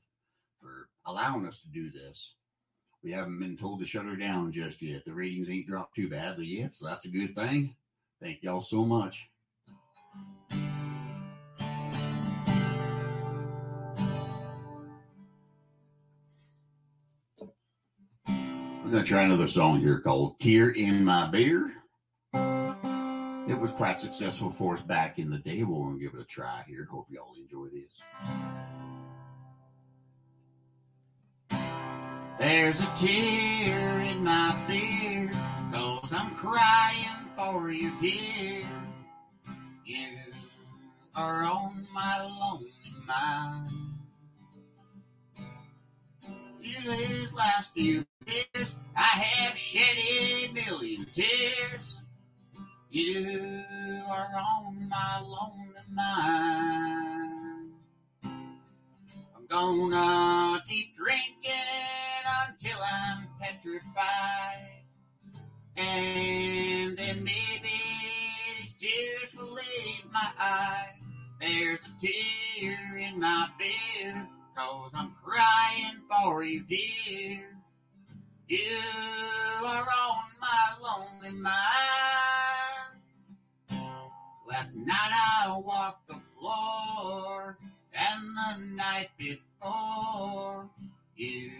for 0.59 0.89
allowing 1.05 1.45
us 1.45 1.59
to 1.59 1.67
do 1.67 1.91
this. 1.91 2.33
We 3.03 3.11
haven't 3.11 3.39
been 3.39 3.55
told 3.55 3.81
to 3.81 3.85
shut 3.85 4.05
her 4.05 4.15
down 4.15 4.51
just 4.51 4.81
yet. 4.81 5.05
The 5.05 5.13
ratings 5.13 5.47
ain't 5.47 5.67
dropped 5.67 5.95
too 5.95 6.09
badly 6.09 6.47
yet, 6.47 6.73
so 6.73 6.87
that's 6.87 7.05
a 7.05 7.09
good 7.09 7.35
thing. 7.35 7.75
Thank 8.19 8.41
y'all 8.41 8.63
so 8.63 8.83
much. 8.83 9.29
I'm 18.89 18.93
going 18.93 19.05
to 19.05 19.07
try 19.07 19.21
another 19.21 19.47
song 19.47 19.79
here 19.79 19.99
called 19.99 20.39
Tear 20.39 20.71
in 20.71 21.05
My 21.05 21.27
Beer. 21.27 21.73
It 22.33 23.53
was 23.53 23.71
quite 23.73 23.99
successful 23.99 24.49
for 24.49 24.77
us 24.77 24.81
back 24.81 25.19
in 25.19 25.29
the 25.29 25.37
day. 25.37 25.61
We're 25.61 25.83
going 25.83 25.99
to 25.99 26.03
give 26.03 26.15
it 26.15 26.21
a 26.21 26.25
try 26.25 26.63
here. 26.67 26.87
Hope 26.89 27.05
y'all 27.11 27.35
enjoy 27.39 27.67
this. 27.67 27.91
There's 32.39 32.79
a 32.79 32.91
tear 32.97 33.99
in 33.99 34.23
my 34.23 34.57
beer, 34.67 35.29
cause 35.71 36.11
I'm 36.11 36.33
crying 36.33 37.29
for 37.37 37.69
you, 37.69 37.91
dear. 38.01 38.65
You 39.85 40.17
are 41.13 41.43
on 41.43 41.85
my 41.93 42.23
lonely 42.23 42.73
mind. 43.05 43.78
These 46.69 47.33
last 47.33 47.73
few 47.73 48.05
years, 48.27 48.75
I 48.95 49.01
have 49.01 49.57
shed 49.57 49.97
a 49.97 50.51
million 50.53 51.07
tears. 51.11 51.97
You 52.91 53.63
are 54.07 54.29
on 54.35 54.87
my 54.87 55.19
lonely 55.19 55.81
mind. 55.91 57.71
I'm 58.23 59.47
gonna 59.49 60.63
keep 60.67 60.95
drinking 60.95 61.51
until 62.47 62.77
I'm 62.83 63.27
petrified. 63.41 64.83
And 65.75 66.95
then 66.95 67.23
maybe 67.23 67.73
these 68.61 68.73
tears 68.79 69.33
will 69.35 69.53
leave 69.53 70.05
my 70.11 70.29
eyes. 70.39 70.93
There's 71.39 71.79
a 71.79 72.05
tear 72.05 72.97
in 72.97 73.19
my 73.19 73.47
beer, 73.57 74.27
cause 74.55 74.91
I'm 74.93 75.15
crying 75.23 76.01
for 76.09 76.43
you, 76.43 76.63
dear. 76.63 77.45
You 78.47 78.79
are 79.63 79.85
on 79.85 80.23
my 80.41 80.75
lonely 80.81 81.37
mind. 81.37 81.69
Last 84.49 84.75
night 84.75 85.11
I 85.13 85.55
walked 85.63 86.07
the 86.07 86.19
floor, 86.37 87.57
and 87.93 88.23
the 88.37 88.75
night 88.75 89.09
before, 89.17 90.69
you 91.15 91.51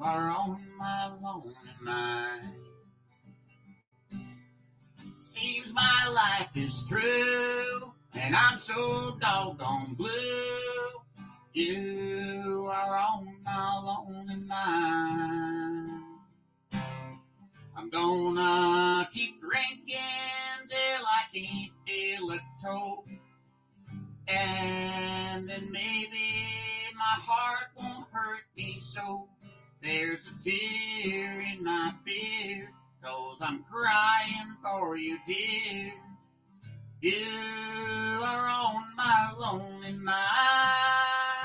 are 0.00 0.30
on 0.30 0.60
my 0.76 1.06
lonely 1.22 1.54
mind. 1.80 2.52
Seems 5.18 5.72
my 5.72 6.08
life 6.12 6.50
is 6.54 6.78
through, 6.88 7.92
and 8.14 8.36
I'm 8.36 8.58
so 8.58 9.16
doggone 9.18 9.94
blue. 9.94 10.10
You 11.54 12.66
are 12.72 12.96
on 12.96 13.36
my 13.44 13.78
lonely 13.84 14.36
mind. 14.36 16.02
I'm 17.76 17.90
gonna 17.90 19.06
keep 19.12 19.38
drinking 19.38 19.98
till 20.70 21.04
I 21.04 21.28
can't 21.34 21.72
feel 21.86 22.30
a 22.30 22.38
toe. 22.64 23.04
And 24.28 25.46
then 25.46 25.70
maybe 25.70 26.46
my 26.96 27.20
heart 27.20 27.68
won't 27.76 28.06
hurt 28.10 28.44
me 28.56 28.80
so. 28.82 29.28
There's 29.82 30.20
a 30.28 30.42
tear 30.42 31.38
in 31.42 31.62
my 31.62 31.92
beer, 32.02 32.72
cause 33.04 33.36
I'm 33.42 33.62
crying 33.70 34.56
for 34.62 34.96
you, 34.96 35.18
dear. 35.26 35.92
You 37.02 38.22
are 38.22 38.48
on 38.48 38.84
my 38.96 39.34
lonely 39.36 39.92
mind. 39.92 41.41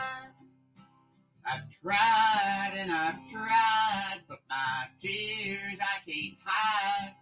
I've 1.49 1.69
tried 1.81 2.73
and 2.75 2.91
I've 2.91 3.29
tried, 3.31 4.21
but 4.27 4.39
my 4.49 4.88
tears 4.99 5.77
I 5.79 6.03
can't 6.05 6.38
hide. 6.43 7.13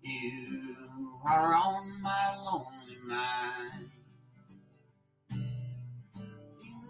You 0.00 0.76
are 1.24 1.54
on 1.54 2.02
my 2.02 2.36
lonely 2.36 2.98
mind. 3.04 3.90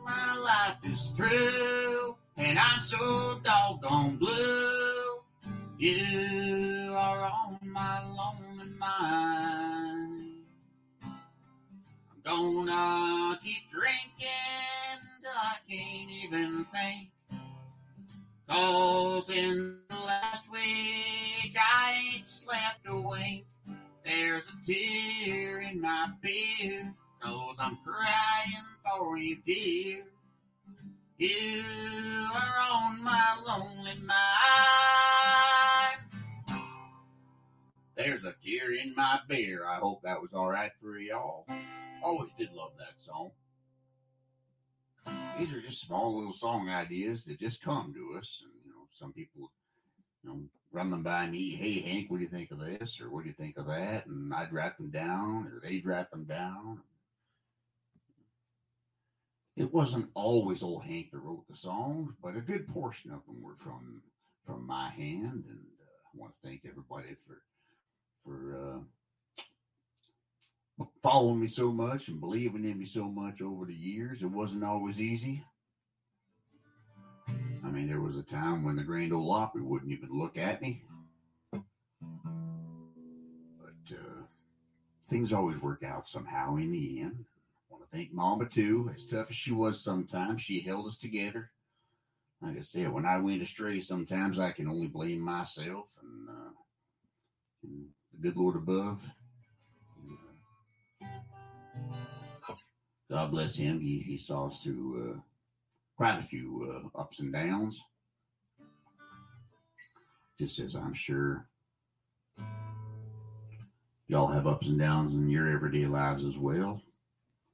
My 0.05 0.37
life 0.37 0.77
is 0.85 1.11
through, 1.16 2.16
and 2.37 2.59
I'm 2.59 2.83
so 2.83 3.40
doggone 3.42 4.16
blue. 4.18 5.22
You 5.79 6.94
are 6.94 7.25
on 7.25 7.59
my 7.62 8.05
lonely 8.05 8.77
mind. 8.79 10.33
I'm 12.27 12.66
gonna 12.66 13.40
keep 13.42 13.70
drinking 13.70 15.06
I 15.35 15.57
can't 15.69 16.11
even 16.11 16.67
think. 16.73 17.11
Cause 18.49 19.29
in 19.29 19.79
the 19.89 19.97
last 19.97 20.51
week 20.51 21.57
I 21.57 22.15
ain't 22.15 22.27
slept 22.27 22.87
a 22.87 22.97
wink. 22.97 23.45
There's 24.05 24.45
a 24.45 24.65
tear 24.65 25.62
in 25.62 25.81
my 25.81 26.11
beer, 26.23 26.95
cause 27.21 27.57
I'm 27.59 27.77
crying 27.85 28.65
for 28.85 29.19
you, 29.19 29.39
dear. 29.45 30.05
You 31.19 31.65
are 32.33 32.55
on 32.71 33.03
my 33.03 33.39
lonely 33.47 33.95
mind. 34.07 34.17
There's 37.97 38.23
a 38.23 38.35
tear 38.45 38.75
in 38.75 38.95
my 38.95 39.21
beer. 39.27 39.67
I 39.67 39.77
hope 39.77 40.03
that 40.03 40.21
was 40.21 40.31
all 40.35 40.51
right 40.51 40.71
for 40.81 40.99
y'all. 40.99 41.47
Always 42.03 42.31
did 42.39 42.53
love 42.53 42.73
that 42.79 43.03
song. 43.05 43.33
These 45.38 45.53
are 45.53 45.61
just 45.61 45.83
small 45.83 46.16
little 46.16 46.33
song 46.33 46.69
ideas 46.69 47.25
that 47.25 47.38
just 47.38 47.62
come 47.62 47.92
to 47.95 48.19
us. 48.19 48.42
And, 48.42 48.53
you 48.64 48.71
know, 48.71 48.87
some 48.99 49.12
people, 49.12 49.51
you 50.23 50.31
know, 50.31 50.40
run 50.73 50.90
them 50.90 51.03
by 51.03 51.27
me. 51.27 51.55
Hey, 51.55 51.81
Hank, 51.81 52.11
what 52.11 52.19
do 52.19 52.23
you 52.25 52.31
think 52.31 52.51
of 52.51 52.59
this? 52.59 53.01
Or 53.01 53.11
what 53.11 53.23
do 53.23 53.29
you 53.29 53.35
think 53.35 53.59
of 53.59 53.66
that? 53.66 54.07
And 54.07 54.33
I'd 54.33 54.53
write 54.53 54.77
them 54.79 54.90
down 54.90 55.47
or 55.47 55.61
they'd 55.61 55.87
write 55.87 56.11
them 56.11 56.25
down. 56.25 56.81
It 59.57 59.73
wasn't 59.73 60.11
always 60.14 60.62
old 60.62 60.85
Hank 60.85 61.11
that 61.12 61.19
wrote 61.19 61.45
the 61.49 61.57
songs, 61.57 62.12
but 62.23 62.37
a 62.37 62.40
good 62.40 62.69
portion 62.69 63.11
of 63.11 63.25
them 63.27 63.42
were 63.42 63.57
from 63.62 64.03
from 64.47 64.66
my 64.66 64.90
hand. 64.90 65.45
And 65.49 65.66
uh, 65.81 66.14
I 66.14 66.21
want 66.21 66.33
to 66.33 66.49
thank 66.49 66.62
everybody 66.69 67.16
for 67.27 67.40
for 68.23 68.55
uh, 68.55 68.79
following 71.03 71.41
me 71.41 71.49
so 71.49 71.73
much 71.73 72.09
and 72.09 72.21
believing 72.21 72.65
in 72.65 72.79
me 72.79 72.87
so 72.87 73.05
much 73.05 73.41
over 73.41 73.65
the 73.65 73.75
years. 73.75 74.23
It 74.23 74.27
wasn't 74.27 74.65
always 74.65 75.01
easy. 75.01 75.43
I 77.65 77.71
mean, 77.71 77.89
there 77.89 78.01
was 78.01 78.17
a 78.17 78.23
time 78.23 78.62
when 78.62 78.77
the 78.77 78.83
Grand 78.83 79.12
Ole 79.12 79.33
Opry 79.33 79.62
wouldn't 79.62 79.93
even 79.93 80.11
look 80.11 80.39
at 80.39 80.62
me. 80.62 80.83
But 81.53 81.62
uh, 83.91 84.23
things 85.11 85.33
always 85.33 85.61
work 85.61 85.83
out 85.83 86.09
somehow 86.09 86.57
in 86.57 86.71
the 86.71 87.01
end. 87.01 87.25
I 87.25 87.61
want 87.69 87.83
to 87.85 87.97
thank 87.97 88.12
Mama 88.12 88.47
too. 88.49 88.91
As 88.95 89.05
tough 89.05 89.31
as 89.31 89.37
she 89.37 89.53
was 89.53 89.83
sometimes, 89.83 90.43
she 90.43 90.61
held 90.61 90.87
us 90.87 90.97
together. 90.97 91.51
Like 92.43 92.59
I 92.59 92.62
said, 92.62 92.93
when 92.93 93.07
I 93.07 93.19
went 93.19 93.43
astray, 93.43 93.81
sometimes 93.81 94.39
I 94.39 94.53
can 94.53 94.69
only 94.69 94.89
blame 94.89 95.21
myself 95.21 95.87
and, 96.03 96.29
uh, 96.29 96.53
and 97.65 97.87
the 98.12 98.19
good 98.29 98.37
Lord 98.37 98.57
above. 98.57 99.01
God 103.11 103.31
bless 103.31 103.55
him. 103.55 103.81
He, 103.81 103.99
he 104.01 104.19
saw 104.19 104.49
us 104.49 104.61
through 104.62 105.14
uh, 105.14 105.21
quite 105.97 106.19
a 106.19 106.27
few 106.27 106.90
uh, 106.97 107.01
ups 107.01 107.21
and 107.21 107.33
downs. 107.33 107.81
Just 110.38 110.59
as 110.59 110.75
I'm 110.75 110.92
sure 110.92 111.47
y'all 114.09 114.27
have 114.27 114.47
ups 114.47 114.66
and 114.66 114.79
downs 114.79 115.14
in 115.14 115.29
your 115.29 115.51
everyday 115.51 115.87
lives 115.87 116.25
as 116.25 116.37
well. 116.37 116.83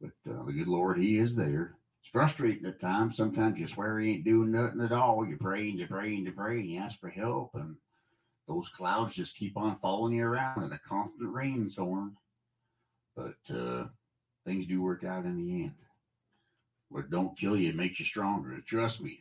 But 0.01 0.11
uh, 0.29 0.45
the 0.45 0.53
good 0.53 0.69
Lord, 0.69 0.99
He 0.99 1.19
is 1.19 1.37
there. 1.37 1.77
It's 2.01 2.11
frustrating 2.11 2.67
at 2.67 2.81
times. 2.81 3.17
Sometimes 3.17 3.59
you 3.59 3.67
swear 3.69 4.01
He 4.01 4.13
ain't 4.13 4.25
doing 4.25 4.51
nothing 4.51 4.81
at 4.81 4.91
all. 4.91 5.25
You 5.25 5.37
pray 5.37 5.69
and 5.69 5.79
you 5.79 5.87
pray 5.87 6.15
and 6.15 6.27
you 6.27 6.33
pray 6.33 6.59
and 6.59 6.69
you 6.69 6.81
ask 6.81 6.99
for 6.99 7.11
help, 7.11 7.51
and 7.55 7.77
those 8.49 8.69
clouds 8.71 9.15
just 9.15 9.37
keep 9.37 9.57
on 9.57 9.79
following 9.81 10.15
you 10.15 10.25
around 10.25 10.65
in 10.65 10.73
a 10.73 10.81
constant 10.89 11.33
rainstorm. 11.33 12.17
But 13.15 13.37
uh, 13.55 13.85
things 14.45 14.67
do 14.67 14.83
work 14.83 15.05
out 15.05 15.25
in 15.25 15.37
the 15.37 15.65
end. 15.65 15.75
What 16.89 17.11
don't 17.11 17.39
kill 17.39 17.57
you, 17.57 17.71
it 17.71 17.77
makes 17.77 17.99
you 17.99 18.05
stronger. 18.05 18.57
Trust 18.67 19.01
me, 19.01 19.21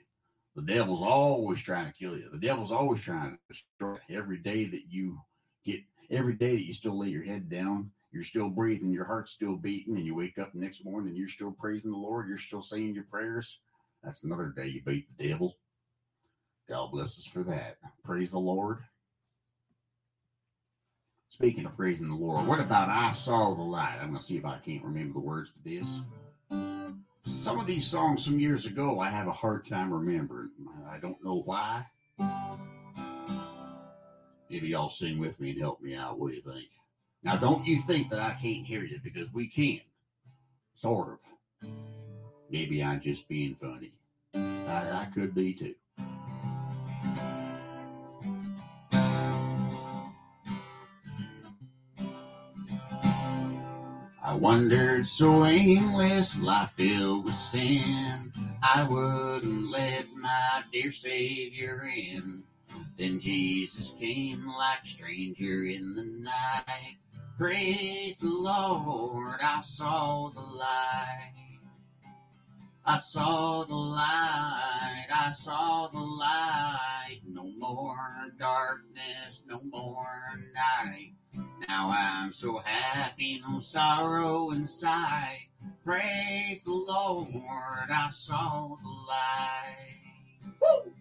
the 0.56 0.62
devil's 0.62 1.02
always 1.02 1.62
trying 1.62 1.88
to 1.88 1.98
kill 1.98 2.18
you. 2.18 2.30
The 2.32 2.38
devil's 2.38 2.72
always 2.72 3.02
trying 3.02 3.32
to 3.32 3.38
destroy 3.48 3.98
you. 4.08 4.18
every 4.18 4.38
day 4.38 4.66
that 4.66 4.88
you 4.90 5.20
get, 5.66 5.80
every 6.10 6.34
day 6.34 6.56
that 6.56 6.66
you 6.66 6.74
still 6.74 7.00
lay 7.00 7.08
your 7.08 7.24
head 7.24 7.50
down, 7.50 7.92
you're 8.12 8.26
still 8.26 8.50
breathing, 8.50 8.92
your 8.92 9.06
heart's 9.06 9.32
still 9.32 9.56
beating, 9.56 9.96
and 9.96 10.06
you 10.06 10.14
wake 10.14 10.38
up 10.38 10.54
next 10.54 10.84
morning 10.84 11.10
and 11.10 11.18
you're 11.18 11.30
still 11.30 11.52
praising 11.52 11.92
the 11.92 11.98
Lord, 11.98 12.28
you're 12.28 12.38
still 12.38 12.62
saying 12.62 12.94
your 12.94 13.06
prayers. 13.06 13.60
That's 14.04 14.24
another 14.24 14.48
day 14.56 14.68
you 14.68 14.82
beat 14.84 15.08
the 15.18 15.30
devil. 15.30 15.58
God 16.68 16.92
bless 16.92 17.18
us 17.18 17.26
for 17.26 17.44
that. 17.44 17.78
Praise 18.04 18.32
the 18.32 18.40
Lord. 18.40 18.80
Speaking 21.32 21.66
of 21.66 21.76
praising 21.78 22.10
the 22.10 22.16
Lord, 22.16 22.46
what 22.46 22.60
about 22.60 22.90
I 22.90 23.12
Saw 23.12 23.56
the 23.56 23.62
Light? 23.62 23.98
I'm 24.02 24.10
going 24.10 24.20
to 24.20 24.28
see 24.28 24.36
if 24.38 24.46
I 24.46 24.58
can't 24.58 24.84
remember 24.84 25.14
the 25.14 25.26
words 25.26 25.52
to 25.52 25.64
this. 25.64 26.02
Some 27.26 27.58
of 27.58 27.66
these 27.66 27.88
songs 27.88 28.26
some 28.26 28.38
years 28.38 28.66
ago, 28.66 29.00
I 29.00 29.10
have 29.10 29.28
a 29.28 29.32
hard 29.32 29.66
time 29.66 29.94
remembering. 29.94 30.52
I 30.90 30.98
don't 30.98 31.24
know 31.24 31.42
why. 31.46 31.86
Maybe 34.50 34.68
y'all 34.68 34.90
sing 34.90 35.20
with 35.20 35.40
me 35.40 35.52
and 35.52 35.60
help 35.60 35.82
me 35.82 35.96
out. 35.96 36.20
What 36.20 36.32
do 36.32 36.36
you 36.36 36.42
think? 36.42 36.68
Now, 37.24 37.38
don't 37.38 37.66
you 37.66 37.82
think 37.84 38.10
that 38.10 38.20
I 38.20 38.32
can't 38.32 38.66
hear 38.66 38.84
you 38.84 39.00
because 39.02 39.32
we 39.34 39.48
can. 39.48 39.80
Sort 40.76 41.18
of. 41.64 41.70
Maybe 42.50 42.84
I'm 42.84 43.00
just 43.00 43.28
being 43.30 43.56
funny. 43.56 43.94
I, 44.36 45.04
I 45.04 45.08
could 45.14 45.34
be 45.34 45.54
too. 45.54 45.76
I 54.32 54.36
wandered 54.36 55.06
so 55.08 55.44
aimless, 55.44 56.40
life 56.40 56.72
filled 56.78 57.26
with 57.26 57.36
sin. 57.36 58.32
I 58.64 58.84
wouldn't 58.84 59.70
let 59.70 60.06
my 60.16 60.64
dear 60.72 60.94
Savior 60.94 61.92
in. 61.94 62.46
Then 62.98 63.20
Jesus 63.20 63.92
came 64.00 64.48
like 64.48 64.86
stranger 64.86 65.66
in 65.66 65.96
the 65.96 66.06
night. 66.06 66.96
Praise 67.38 68.20
the 68.20 68.30
Lord, 68.30 69.42
I 69.44 69.62
saw 69.66 70.30
the 70.30 70.40
light. 70.40 71.41
I 72.84 72.98
saw 72.98 73.64
the 73.64 73.76
light, 73.76 75.08
I 75.14 75.32
saw 75.34 75.88
the 75.88 76.00
light. 76.00 77.22
No 77.28 77.44
more 77.60 77.98
darkness, 78.40 79.44
no 79.46 79.62
more 79.64 80.20
night. 80.56 81.14
Now 81.68 81.92
I'm 81.92 82.34
so 82.34 82.58
happy, 82.58 83.40
no 83.48 83.60
sorrow 83.60 84.50
inside. 84.52 85.50
Praise 85.86 86.64
the 86.64 86.72
Lord, 86.72 87.92
I 87.92 88.10
saw 88.12 88.76
the 88.82 88.90
light. 88.90 90.02
Woo! 90.60 90.92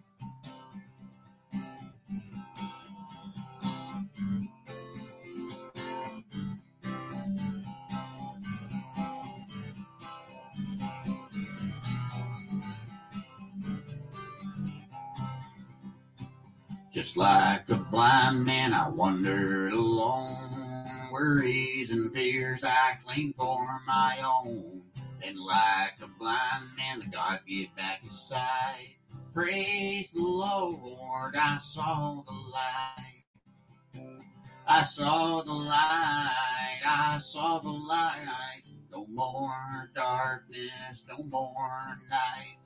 Just 17.01 17.17
like 17.17 17.67
a 17.71 17.77
blind 17.77 18.45
man, 18.45 18.75
I 18.75 18.87
wandered 18.87 19.73
alone. 19.73 21.09
Worries 21.11 21.89
and 21.89 22.13
fears 22.13 22.59
I 22.63 22.97
claimed 23.03 23.33
for 23.35 23.67
my 23.87 24.19
own. 24.23 24.83
Then, 25.19 25.35
like 25.35 25.93
a 26.03 26.07
blind 26.19 26.65
man, 26.77 26.99
the 26.99 27.07
God 27.07 27.39
gave 27.47 27.75
back 27.75 28.03
his 28.03 28.21
sight. 28.21 28.97
Praise 29.33 30.11
the 30.11 30.21
Lord, 30.21 31.35
I 31.35 31.57
saw 31.57 32.21
the 32.23 32.33
light. 32.33 34.19
I 34.67 34.83
saw 34.83 35.41
the 35.41 35.53
light, 35.53 36.81
I 36.85 37.17
saw 37.17 37.57
the 37.57 37.67
light. 37.67 38.61
No 38.91 39.07
more 39.07 39.89
darkness, 39.95 41.03
no 41.09 41.23
more 41.23 41.97
night. 42.11 42.60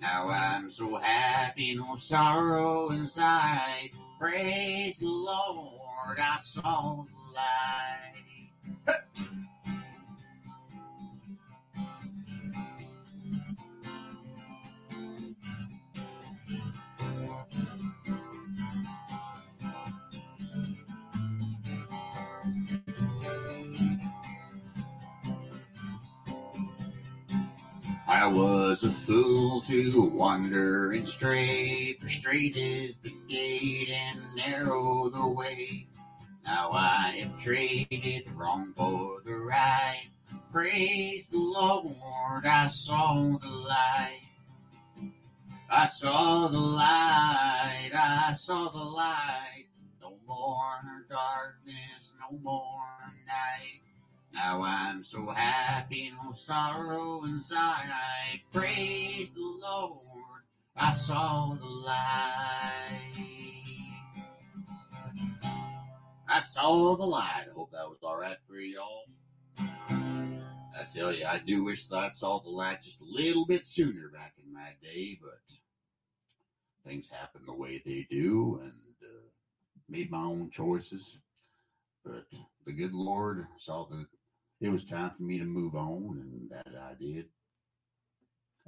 Now 0.00 0.28
I'm 0.28 0.70
so 0.70 0.96
happy, 0.96 1.74
no 1.74 1.96
sorrow 1.96 2.90
inside. 2.90 3.90
Praise 4.18 4.98
the 4.98 5.06
Lord, 5.06 6.18
I 6.18 6.38
saw 6.42 7.04
the 7.04 7.34
light. 7.34 9.06
I 28.16 28.26
was 28.28 28.82
a 28.82 28.90
fool 28.90 29.60
to 29.66 30.00
wander 30.00 30.92
and 30.92 31.06
stray, 31.06 31.98
for 32.00 32.08
straight 32.08 32.56
is 32.56 32.96
the 33.02 33.14
gate 33.28 33.90
and 33.90 34.18
narrow 34.34 35.10
the 35.10 35.28
way. 35.28 35.86
Now 36.42 36.70
I 36.70 37.18
have 37.20 37.38
traded 37.38 38.26
wrong 38.34 38.72
for 38.74 39.20
the 39.22 39.34
right. 39.34 40.08
Praise 40.50 41.26
the 41.26 41.36
Lord, 41.36 42.46
I 42.46 42.68
saw 42.68 43.36
the 43.38 43.48
light. 43.48 44.22
I 45.70 45.84
saw 45.84 46.48
the 46.48 46.58
light, 46.58 47.90
I 47.94 48.32
saw 48.32 48.70
the 48.70 48.78
light. 48.78 49.66
No 50.00 50.16
more 50.26 51.04
darkness, 51.10 52.14
no 52.18 52.38
more 52.38 53.12
night. 53.26 53.85
Now 54.36 54.62
I'm 54.62 55.02
so 55.02 55.30
happy, 55.30 56.12
no 56.22 56.34
sorrow 56.34 57.24
inside. 57.24 57.86
I 57.88 58.42
praise 58.52 59.32
the 59.32 59.40
Lord. 59.40 60.42
I 60.76 60.92
saw 60.92 61.56
the 61.58 61.64
light. 61.64 63.14
I 66.28 66.40
saw 66.42 66.96
the 66.96 67.06
light. 67.06 67.46
I 67.48 67.54
hope 67.54 67.70
that 67.70 67.88
was 67.88 67.96
all 68.02 68.18
right 68.18 68.36
for 68.46 68.56
y'all. 68.56 69.04
I 69.58 70.84
tell 70.94 71.14
you, 71.14 71.24
I 71.24 71.38
do 71.38 71.64
wish 71.64 71.86
that 71.86 71.96
I 71.96 72.10
saw 72.10 72.38
the 72.38 72.50
light 72.50 72.82
just 72.82 73.00
a 73.00 73.04
little 73.04 73.46
bit 73.46 73.66
sooner 73.66 74.10
back 74.10 74.34
in 74.44 74.52
my 74.52 74.74
day, 74.82 75.18
but 75.22 75.40
things 76.84 77.06
happen 77.10 77.40
the 77.46 77.54
way 77.54 77.82
they 77.86 78.06
do, 78.10 78.60
and 78.62 78.72
uh, 79.02 79.28
made 79.88 80.10
my 80.10 80.22
own 80.22 80.50
choices. 80.50 81.16
But 82.04 82.26
the 82.66 82.72
good 82.72 82.92
Lord 82.92 83.46
saw 83.58 83.86
that 83.88 84.06
it 84.60 84.68
was 84.68 84.84
time 84.84 85.12
for 85.16 85.22
me 85.22 85.38
to 85.38 85.44
move 85.44 85.74
on, 85.74 86.18
and 86.20 86.50
that 86.50 86.78
I 86.78 86.94
did. 86.98 87.26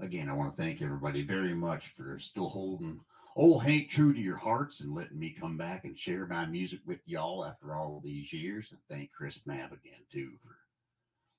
Again, 0.01 0.29
I 0.29 0.35
want 0.35 0.57
to 0.57 0.63
thank 0.63 0.81
everybody 0.81 1.23
very 1.23 1.55
much 1.55 1.93
for 1.97 2.19
still 2.19 2.49
holding 2.49 3.01
old 3.39 3.63
Hank 3.63 3.89
true 3.89 4.13
to 4.13 4.21
your 4.21 4.37
hearts 4.37 4.81
and 4.81 4.95
letting 4.95 5.19
me 5.19 5.35
come 5.39 5.57
back 5.57 5.85
and 5.85 5.99
share 5.99 6.27
my 6.27 6.45
music 6.47 6.81
with 6.87 6.99
y'all 7.07 7.45
after 7.45 7.75
all 7.75 8.01
these 8.05 8.33
years. 8.33 8.69
And 8.71 8.81
thank 8.91 9.13
Chris 9.13 9.39
Mabb 9.47 9.73
again, 9.73 10.03
too, 10.13 10.33
for 10.43 10.57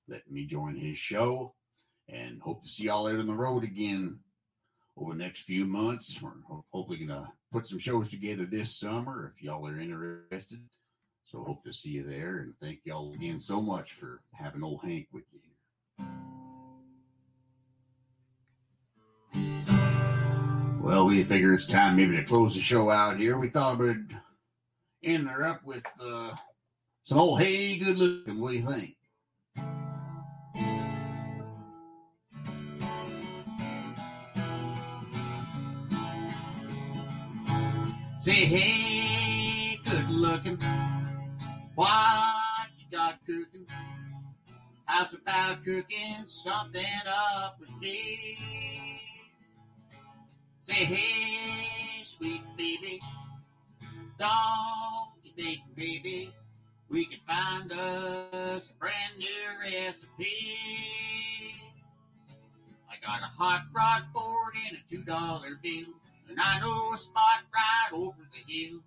letting 0.08 0.34
me 0.34 0.46
join 0.46 0.76
his 0.76 0.98
show. 0.98 1.54
And 2.08 2.42
hope 2.42 2.64
to 2.64 2.70
see 2.70 2.86
y'all 2.86 3.08
out 3.08 3.20
on 3.20 3.28
the 3.28 3.34
road 3.34 3.64
again 3.64 4.18
over 4.98 5.14
the 5.14 5.24
next 5.24 5.42
few 5.42 5.66
months. 5.66 6.20
We're 6.22 6.32
hopefully 6.72 6.98
going 6.98 7.10
to 7.10 7.28
put 7.52 7.68
some 7.68 7.80
shows 7.80 8.10
together 8.10 8.46
this 8.46 8.76
summer 8.76 9.34
if 9.36 9.44
y'all 9.44 9.68
are 9.68 9.80
interested. 9.80 10.60
So 11.32 11.44
hope 11.44 11.64
to 11.66 11.74
see 11.74 11.90
you 11.90 12.04
there 12.04 12.40
and 12.40 12.56
thank 12.60 12.80
y'all 12.86 13.14
again 13.14 13.40
so 13.40 13.62
much 13.62 13.94
for 14.00 14.22
having 14.34 14.64
old 14.64 14.82
Hank 14.82 15.10
with 15.14 15.26
you 15.32 15.40
here. 15.44 15.54
Well, 20.82 21.06
we 21.06 21.24
figure 21.24 21.54
it's 21.54 21.68
time 21.68 21.98
maybe 21.98 22.18
to 22.18 22.24
close 22.24 22.56
the 22.56 22.62
show 22.62 22.90
out 22.90 23.20
here. 23.20 23.38
We 23.38 23.50
thought 23.50 23.78
we'd 23.78 24.18
end 25.04 25.30
her 25.30 25.46
up 25.46 25.64
with 25.64 25.84
uh, 26.02 26.32
some 27.04 27.20
old 27.20 27.40
hey, 27.40 27.78
good 27.78 27.98
looking. 27.98 28.40
What 28.40 28.50
do 28.50 28.58
you 28.58 28.66
think? 28.66 28.96
Say 38.20 38.46
hey, 38.46 39.80
good 39.86 40.10
looking. 40.10 40.60
What 41.80 42.68
you 42.78 42.86
got 42.92 43.26
cooking? 43.26 43.66
How's 44.84 45.14
about 45.14 45.64
cooking 45.64 46.26
something 46.28 46.84
up 47.08 47.56
with 47.58 47.70
me? 47.80 48.38
Say, 50.62 50.74
hey, 50.74 52.04
sweet 52.04 52.44
baby, 52.58 53.00
don't 54.20 55.24
you 55.24 55.32
think, 55.38 55.60
baby, 55.78 56.34
we 56.90 57.06
can 57.06 57.20
find 57.26 57.72
us 57.72 58.64
a 58.70 58.78
brand 58.78 59.18
new 59.18 59.28
recipe? 59.64 60.36
I 62.90 62.96
got 63.02 63.22
a 63.22 63.32
hot 63.38 63.68
rod 63.74 64.04
Ford 64.12 64.54
and 64.68 64.78
a 64.80 64.90
two 64.94 65.04
dollar 65.06 65.58
bill, 65.64 65.94
and 66.30 66.42
I 66.42 66.60
know 66.60 66.92
a 66.92 66.98
spot 66.98 67.44
right 67.54 67.94
over 67.94 68.18
the 68.34 68.54
hill. 68.54 68.82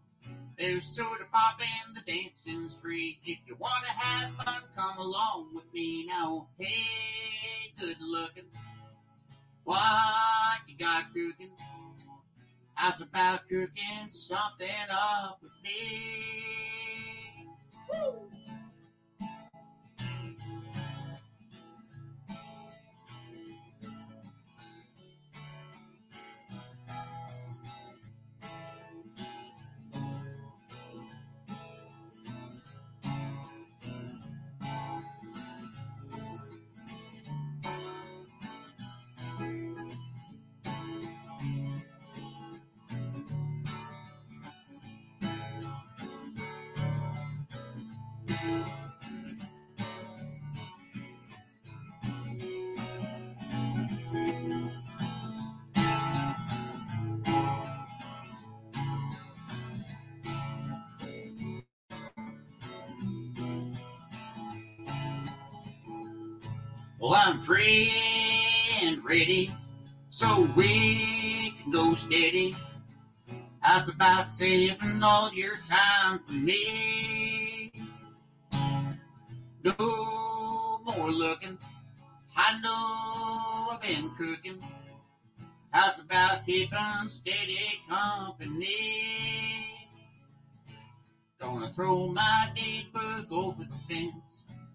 There's 0.59 0.85
soda 0.85 1.25
pop 1.33 1.59
and 1.61 1.97
the 1.97 2.03
dancing's 2.03 2.75
free. 2.77 3.19
If 3.25 3.38
you 3.47 3.57
want 3.59 3.85
to 3.85 3.91
have 3.91 4.35
fun, 4.37 4.62
come 4.77 4.99
along 4.99 5.55
with 5.55 5.65
me 5.73 6.07
now. 6.07 6.49
Hey, 6.59 7.73
good 7.81 7.97
looking. 8.01 8.45
what 9.65 10.61
you 10.69 10.77
got 10.77 11.07
cooking? 11.15 11.53
How's 12.75 13.01
about 13.01 13.49
cooking 13.49 14.11
something 14.11 14.69
up 14.91 15.38
with 15.43 15.53
me? 15.65 17.49
Woo! 17.93 18.29
Well, 48.43 48.65
I'm 67.15 67.41
free 67.41 67.93
and 68.81 69.05
ready, 69.05 69.53
so 70.11 70.49
we 70.57 71.55
can 71.63 71.71
go 71.71 71.95
steady. 71.95 72.57
How's 73.61 73.89
about 73.89 74.31
saving 74.31 75.01
all 75.03 75.33
your 75.33 75.59
time 75.69 76.21
for 76.27 76.33
me? 76.33 77.22
No 79.64 80.81
more 80.85 81.12
looking. 81.12 81.57
I 82.37 82.61
know 82.61 83.72
I've 83.72 83.81
been 83.81 84.11
cooking. 84.18 84.61
How's 85.70 86.01
about 86.01 86.44
keeping 86.46 87.09
steady 87.09 87.81
company? 87.88 88.75
Gonna 91.40 91.70
throw 91.70 92.09
my 92.09 92.51
date 92.57 92.92
book 92.92 93.27
over 93.31 93.62
the 93.62 93.79
fence. 93.88 94.14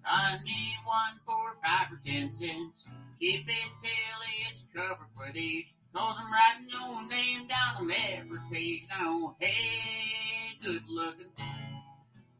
I 0.06 0.38
need 0.45 0.78
one 0.86 1.19
for 1.26 1.58
five 1.62 1.91
or 1.91 2.00
ten 2.06 2.34
cents. 2.34 2.86
Keep 3.19 3.45
it 3.50 3.71
till 3.82 4.50
it's 4.50 4.63
covered 4.73 5.10
with 5.17 5.36
each. 5.36 5.67
Cause 5.93 6.15
I'm 6.17 6.32
writing 6.32 6.69
your 6.69 7.10
name 7.10 7.47
down 7.50 7.76
on 7.84 7.91
every 7.91 8.39
page. 8.50 8.84
Now, 8.89 9.36
hey, 9.39 10.58
good 10.63 10.84
looking. 10.88 11.28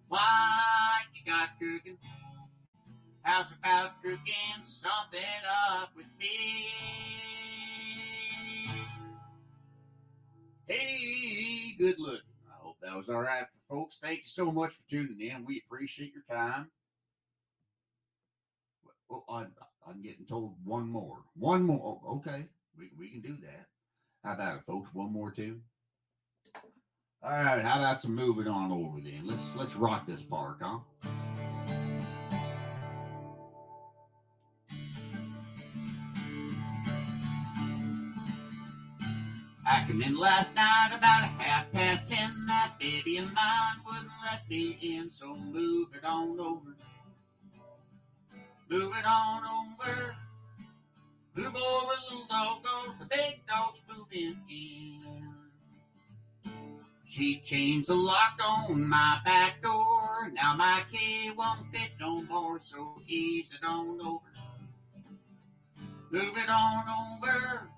What 0.08 0.22
you 1.14 1.30
got 1.30 1.50
cooking? 1.60 1.98
How's 3.28 3.48
about 3.60 4.02
cooking 4.02 4.64
something 4.66 5.20
up 5.82 5.90
with 5.98 6.06
me? 6.18 6.70
Hey, 10.66 11.76
good 11.78 11.96
looking. 12.00 12.22
I 12.48 12.56
hope 12.64 12.78
that 12.82 12.96
was 12.96 13.10
all 13.10 13.20
right 13.20 13.44
for 13.44 13.76
folks. 13.76 14.00
Thank 14.02 14.20
you 14.20 14.28
so 14.28 14.50
much 14.50 14.72
for 14.72 14.90
tuning 14.90 15.20
in. 15.20 15.44
We 15.46 15.62
appreciate 15.68 16.14
your 16.14 16.24
time. 16.32 16.68
Well, 19.10 19.26
I'm, 19.30 19.52
I'm 19.86 20.02
getting 20.02 20.26
told 20.26 20.54
one 20.64 20.88
more. 20.88 21.18
One 21.36 21.64
more. 21.64 22.00
Oh, 22.06 22.20
okay. 22.20 22.46
We, 22.80 22.92
we 22.98 23.10
can 23.10 23.20
do 23.20 23.36
that. 23.42 23.66
How 24.24 24.36
about 24.36 24.56
it, 24.56 24.62
folks? 24.66 24.90
One 24.94 25.12
more, 25.12 25.32
too? 25.32 25.60
All 27.22 27.32
right. 27.32 27.62
How 27.62 27.80
about 27.80 28.02
some 28.02 28.16
moving 28.16 28.48
on 28.48 28.72
over 28.72 29.02
then? 29.02 29.24
Let's 29.26 29.54
let's 29.54 29.76
rock 29.76 30.08
this 30.08 30.22
park, 30.22 30.60
huh? 30.62 30.80
I 39.70 39.84
came 39.86 40.02
in 40.02 40.18
last 40.18 40.56
night 40.56 40.92
about 40.94 41.24
a 41.24 41.44
half 41.44 41.70
past 41.74 42.08
ten. 42.08 42.46
That 42.48 42.76
baby 42.80 43.18
of 43.18 43.26
mine 43.34 43.76
wouldn't 43.86 44.10
let 44.24 44.50
me 44.50 44.78
in, 44.82 45.12
so 45.14 45.36
move 45.36 45.90
it 45.94 46.06
on 46.06 46.40
over. 46.40 46.74
Move 48.70 48.94
it 48.98 49.06
on 49.06 49.44
over. 49.44 50.16
Move 51.36 51.54
over, 51.54 51.94
little 52.10 52.28
dog 52.30 52.64
goes. 52.64 52.96
The 52.98 53.06
big 53.08 53.46
dog's 53.46 53.80
moving 53.90 54.38
in. 54.50 55.34
She 57.06 57.42
changed 57.44 57.90
the 57.90 57.96
lock 57.96 58.40
on 58.42 58.88
my 58.88 59.20
back 59.26 59.62
door. 59.62 60.32
Now 60.32 60.56
my 60.56 60.84
key 60.90 61.32
won't 61.38 61.70
fit 61.74 61.92
no 62.00 62.22
more, 62.22 62.62
so 62.64 63.02
ease 63.06 63.48
it 63.52 63.66
on 63.66 64.00
over. 64.00 64.24
Move 66.10 66.38
it 66.38 66.50
on 66.50 67.20
over. 67.22 67.70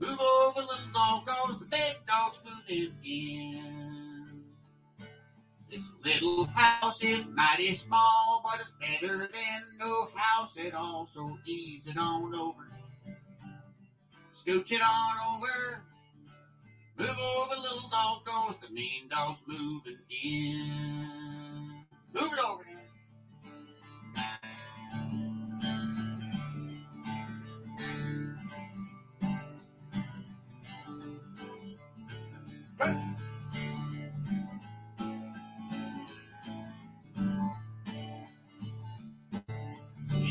Move 0.00 0.18
over, 0.18 0.60
little 0.60 0.92
dog 0.94 1.26
goes. 1.26 1.58
The 1.58 1.66
big 1.66 1.96
dog's 2.06 2.38
moving 2.44 2.94
in. 3.04 4.42
This 5.70 5.82
little 6.02 6.46
house 6.46 7.04
is 7.04 7.26
mighty 7.26 7.74
small, 7.74 8.42
but 8.42 8.60
it's 8.60 8.70
better 8.80 9.18
than 9.18 9.62
no 9.78 10.08
house 10.14 10.52
at 10.58 10.74
all. 10.74 11.08
So 11.12 11.38
ease 11.44 11.82
it 11.86 11.98
on 11.98 12.34
over. 12.34 12.66
Scooch 14.34 14.72
it 14.72 14.80
on 14.80 15.36
over. 15.36 15.82
Move 16.98 17.18
over, 17.18 17.56
little 17.60 17.90
dog 17.90 18.24
goes. 18.24 18.54
The 18.62 18.72
mean 18.72 19.08
dog's 19.10 19.40
moving 19.46 19.98
in. 20.24 21.84
Move 22.14 22.32
it 22.32 22.38
over 22.38 22.69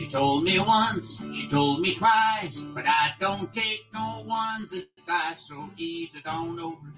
told 0.10 0.44
me 0.44 0.60
once, 0.60 1.18
she 1.34 1.48
told 1.50 1.82
me 1.82 1.94
twice, 1.94 2.58
but 2.74 2.86
I 2.88 3.14
don't 3.20 3.54
take 3.54 3.86
no 3.94 4.24
one's 4.26 4.74
advice, 4.74 5.46
so 5.48 5.70
ease 5.78 6.10
it 6.16 6.26
on 6.26 6.60
over. 6.60 6.94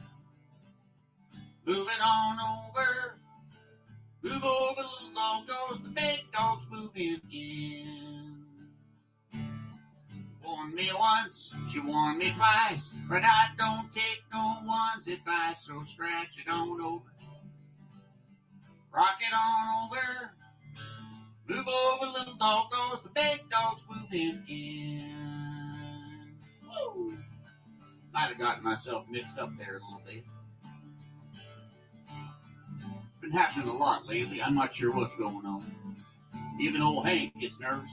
Move 1.66 1.88
it 1.88 2.02
on 2.02 2.38
over. 2.40 3.18
Move 4.24 4.44
over, 4.44 4.82
little 4.82 5.14
dog 5.14 5.48
goes, 5.48 5.80
the 5.84 5.90
big 5.90 6.20
dog's 6.32 6.64
moving 6.72 7.20
in. 7.32 8.46
Warned 10.44 10.74
me 10.74 10.90
once, 10.98 11.54
she 11.70 11.80
warned 11.80 12.20
me 12.20 12.32
twice, 12.32 12.90
but 13.10 13.24
I 13.24 13.48
don't 13.58 13.92
take 13.92 14.24
no 14.34 14.56
one's 14.66 15.08
advice, 15.08 15.66
so 15.66 15.84
scratch 15.86 16.38
it 16.38 16.50
on 16.50 16.80
over. 16.80 17.12
Rock 18.94 19.18
it 19.20 19.34
on 19.34 19.90
over. 19.90 20.32
Move 21.52 21.68
over, 21.68 22.06
little 22.18 22.36
dog 22.36 22.72
goes, 22.72 23.00
the 23.04 23.10
big 23.10 23.50
dog's 23.50 23.82
moving 23.90 24.42
in. 24.48 26.34
Woo! 26.64 27.18
Might 28.14 28.30
have 28.30 28.40
gotten 28.40 28.64
myself 28.64 29.06
mixed 29.12 29.38
up 29.38 29.50
there 29.58 29.76
a 29.76 29.84
little 29.84 30.02
bit. 30.06 30.24
Been 33.20 33.32
happening 33.32 33.68
a 33.68 33.74
lot 33.74 34.08
lately. 34.08 34.42
I'm 34.42 34.56
not 34.56 34.74
sure 34.74 34.94
what's 34.94 35.14
going 35.18 35.46
on. 35.46 35.98
Even 36.62 36.82
old 36.82 37.06
Hank 37.06 37.38
gets 37.38 37.60
nervous. 37.60 37.92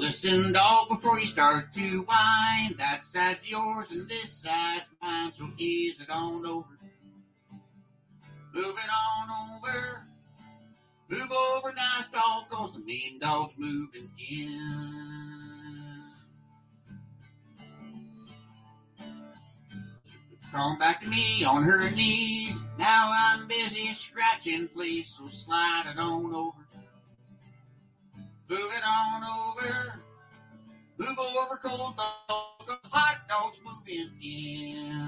Listen, 0.00 0.52
dog, 0.54 0.88
before 0.88 1.20
you 1.20 1.26
start 1.26 1.74
to 1.74 2.00
whine. 2.04 2.74
That 2.78 3.04
side's 3.04 3.46
yours 3.46 3.88
and 3.90 4.08
this 4.08 4.32
side's 4.32 4.86
mine, 5.02 5.30
so 5.36 5.46
ease 5.58 5.96
it 6.00 6.08
on 6.08 6.46
over. 6.46 6.78
Move 8.54 8.76
it 8.78 8.90
on 8.90 9.58
over. 9.58 10.06
Move 11.10 11.30
over, 11.30 11.74
nice 11.74 12.08
dog, 12.08 12.48
cause 12.48 12.72
the 12.72 12.78
mean 12.78 13.18
dog's 13.18 13.52
moving 13.58 14.10
in. 14.30 16.12
Crawling 20.50 20.78
back 20.78 21.02
to 21.02 21.08
me 21.08 21.44
on 21.44 21.62
her 21.64 21.90
knees. 21.90 22.56
Now 22.78 23.12
I'm 23.14 23.46
busy 23.46 23.92
scratching, 23.92 24.68
please, 24.68 25.14
so 25.18 25.28
slide 25.28 25.92
it 25.94 25.98
on 25.98 26.34
over. 26.34 26.56
Move 28.50 28.58
it 28.58 28.82
on 28.84 29.22
over. 29.22 30.02
Move 30.98 31.18
over, 31.20 31.56
cold 31.62 31.96
dog. 31.96 32.80
Hot 32.90 33.18
dogs 33.28 33.56
moving 33.64 34.10
in. 34.20 35.02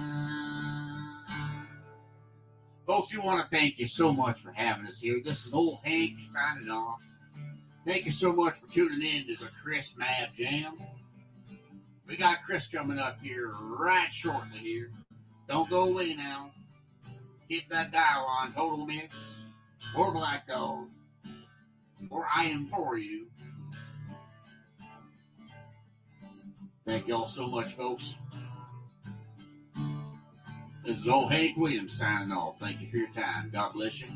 Folks, 2.86 3.12
we 3.12 3.18
want 3.18 3.45
to 3.45 3.51
thank 3.51 3.80
you 3.80 3.88
so 3.88 4.12
much 4.12 4.40
for 4.40 4.53
having 4.53 4.86
us 4.86 5.01
here. 5.01 5.20
This 5.24 5.45
is 5.45 5.53
old 5.53 5.80
Hank 5.82 6.12
signing 6.32 6.70
off. 6.70 7.01
Thank 7.84 8.07
you 8.07 8.12
so 8.12 8.32
much 8.32 8.55
for 8.61 8.72
tuning 8.72 9.03
in 9.03 9.26
to 9.26 9.34
the 9.43 9.51
Chris 9.61 9.93
Mabb 9.99 10.32
Jam. 10.36 10.80
We 12.07 12.16
got 12.16 12.45
Chris 12.47 12.68
coming 12.68 13.01
up 13.01 13.18
here 13.20 13.51
right 13.61 14.12
shortly 14.12 14.59
here. 14.59 14.93
Don't 15.49 15.68
go 15.68 15.88
away 15.88 16.14
now. 16.14 16.53
Keep 17.49 17.70
that 17.70 17.90
dial 17.90 18.24
on 18.24 18.53
Total 18.53 18.86
Mix 18.86 19.16
or 19.99 20.12
Black 20.12 20.47
Dog 20.47 20.86
or 22.11 22.26
I 22.34 22.44
Am 22.46 22.66
For 22.66 22.96
You. 22.98 23.26
Thank 26.84 27.07
y'all 27.09 27.28
so 27.28 27.46
much, 27.46 27.74
folks. 27.74 28.14
This 30.84 30.98
is 30.98 31.07
old 31.07 31.30
Hank 31.30 31.57
Williams 31.57 31.96
signing 31.96 32.32
off. 32.32 32.59
Thank 32.59 32.80
you 32.80 32.90
for 32.90 32.96
your 32.96 33.12
time. 33.12 33.50
God 33.53 33.72
bless 33.72 34.00
you. 34.00 34.09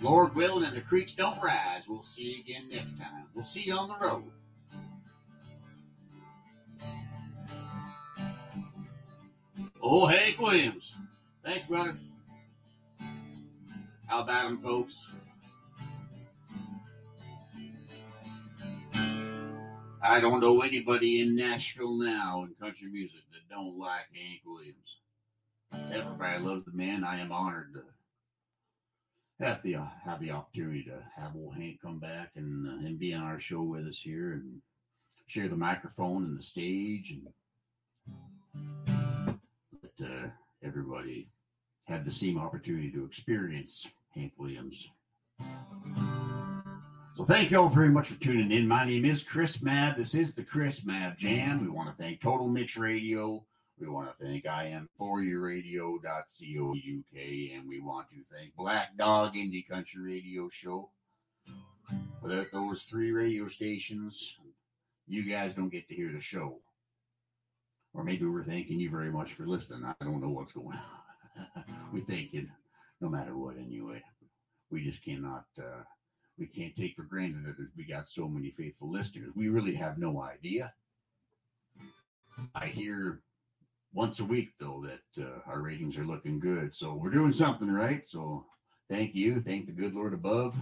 Lord 0.00 0.34
willing, 0.34 0.64
and 0.64 0.76
the 0.76 0.80
creeks 0.80 1.14
don't 1.14 1.42
rise. 1.42 1.82
We'll 1.88 2.02
see 2.02 2.22
you 2.22 2.40
again 2.40 2.68
next 2.70 2.98
time. 2.98 3.24
We'll 3.34 3.44
see 3.44 3.62
you 3.62 3.74
on 3.74 3.88
the 3.88 3.96
road. 3.98 4.24
Oh, 9.82 10.06
Hank 10.06 10.38
Williams. 10.38 10.94
Thanks, 11.44 11.64
brother. 11.66 11.98
How 14.06 14.22
about 14.22 14.46
him, 14.46 14.58
folks? 14.62 15.06
I 20.02 20.20
don't 20.20 20.40
know 20.40 20.62
anybody 20.62 21.20
in 21.20 21.36
Nashville 21.36 21.98
now 21.98 22.44
in 22.44 22.54
country 22.60 22.88
music 22.88 23.20
that 23.32 23.54
don't 23.54 23.78
like 23.78 24.06
Hank 24.14 24.42
Williams. 24.44 24.98
Everybody 25.92 26.42
loves 26.44 26.64
the 26.64 26.72
man. 26.72 27.04
I 27.04 27.20
am 27.20 27.32
honored 27.32 27.74
to 27.74 29.44
have 29.44 29.62
the 29.62 29.76
uh, 29.76 29.84
have 30.04 30.20
the 30.20 30.30
opportunity 30.30 30.82
to 30.84 30.98
have 31.16 31.36
old 31.36 31.54
Hank 31.54 31.80
come 31.82 31.98
back 31.98 32.30
and 32.36 32.66
uh, 32.66 32.86
and 32.86 32.98
be 32.98 33.14
on 33.14 33.22
our 33.22 33.40
show 33.40 33.62
with 33.62 33.86
us 33.86 33.98
here 33.98 34.32
and 34.32 34.60
share 35.26 35.48
the 35.48 35.56
microphone 35.56 36.24
and 36.24 36.38
the 36.38 36.42
stage 36.42 37.10
and 37.10 37.28
let 39.82 40.08
uh, 40.08 40.28
everybody 40.62 41.28
have 41.84 42.04
the 42.04 42.10
same 42.10 42.38
opportunity 42.38 42.90
to 42.90 43.04
experience 43.04 43.86
Hank 44.14 44.32
Williams. 44.38 44.88
So 47.16 47.24
thank 47.24 47.50
you 47.50 47.58
all 47.58 47.70
very 47.70 47.88
much 47.88 48.08
for 48.08 48.20
tuning 48.20 48.52
in. 48.52 48.68
My 48.68 48.84
name 48.84 49.06
is 49.06 49.22
Chris 49.22 49.56
Mabb. 49.56 49.96
This 49.96 50.14
is 50.14 50.34
the 50.34 50.42
Chris 50.42 50.80
Mabb 50.80 51.16
Jam. 51.16 51.62
We 51.62 51.70
want 51.70 51.88
to 51.88 52.02
thank 52.02 52.20
Total 52.20 52.46
Mix 52.46 52.76
Radio. 52.76 53.42
We 53.80 53.88
want 53.88 54.10
to 54.10 54.22
thank 54.22 54.44
I 54.46 54.66
am 54.66 54.86
for 54.98 55.22
you 55.22 55.40
radio.co.uk 55.40 56.12
and 57.14 57.66
we 57.66 57.80
want 57.80 58.10
to 58.10 58.16
thank 58.30 58.54
Black 58.54 58.98
Dog 58.98 59.32
Indie 59.32 59.66
Country 59.66 60.02
Radio 60.02 60.50
Show. 60.50 60.90
Without 62.20 62.48
those 62.52 62.82
three 62.82 63.12
radio 63.12 63.48
stations, 63.48 64.34
you 65.08 65.22
guys 65.22 65.54
don't 65.54 65.72
get 65.72 65.88
to 65.88 65.94
hear 65.94 66.12
the 66.12 66.20
show. 66.20 66.58
Or 67.94 68.04
maybe 68.04 68.26
we're 68.26 68.44
thanking 68.44 68.78
you 68.78 68.90
very 68.90 69.10
much 69.10 69.32
for 69.32 69.46
listening. 69.46 69.86
I 69.86 70.04
don't 70.04 70.20
know 70.20 70.28
what's 70.28 70.52
going 70.52 70.76
on. 70.76 71.64
we 71.94 72.02
thank 72.02 72.34
you 72.34 72.46
no 73.00 73.08
matter 73.08 73.38
what 73.38 73.56
anyway. 73.56 74.02
We 74.70 74.84
just 74.84 75.02
cannot 75.02 75.46
uh, 75.58 75.82
we 76.38 76.46
can't 76.46 76.76
take 76.76 76.94
for 76.96 77.02
granted 77.02 77.44
that 77.46 77.68
we 77.76 77.84
got 77.84 78.08
so 78.08 78.28
many 78.28 78.50
faithful 78.50 78.90
listeners. 78.90 79.30
We 79.34 79.48
really 79.48 79.74
have 79.74 79.98
no 79.98 80.22
idea. 80.22 80.72
I 82.54 82.66
hear 82.66 83.22
once 83.94 84.20
a 84.20 84.24
week 84.24 84.50
though 84.60 84.84
that 84.86 85.24
uh, 85.24 85.40
our 85.46 85.60
ratings 85.60 85.96
are 85.96 86.04
looking 86.04 86.38
good, 86.38 86.74
so 86.74 86.94
we're 86.94 87.10
doing 87.10 87.32
something 87.32 87.70
right. 87.70 88.02
So 88.06 88.44
thank 88.90 89.14
you, 89.14 89.40
thank 89.40 89.66
the 89.66 89.72
good 89.72 89.94
Lord 89.94 90.12
above. 90.12 90.54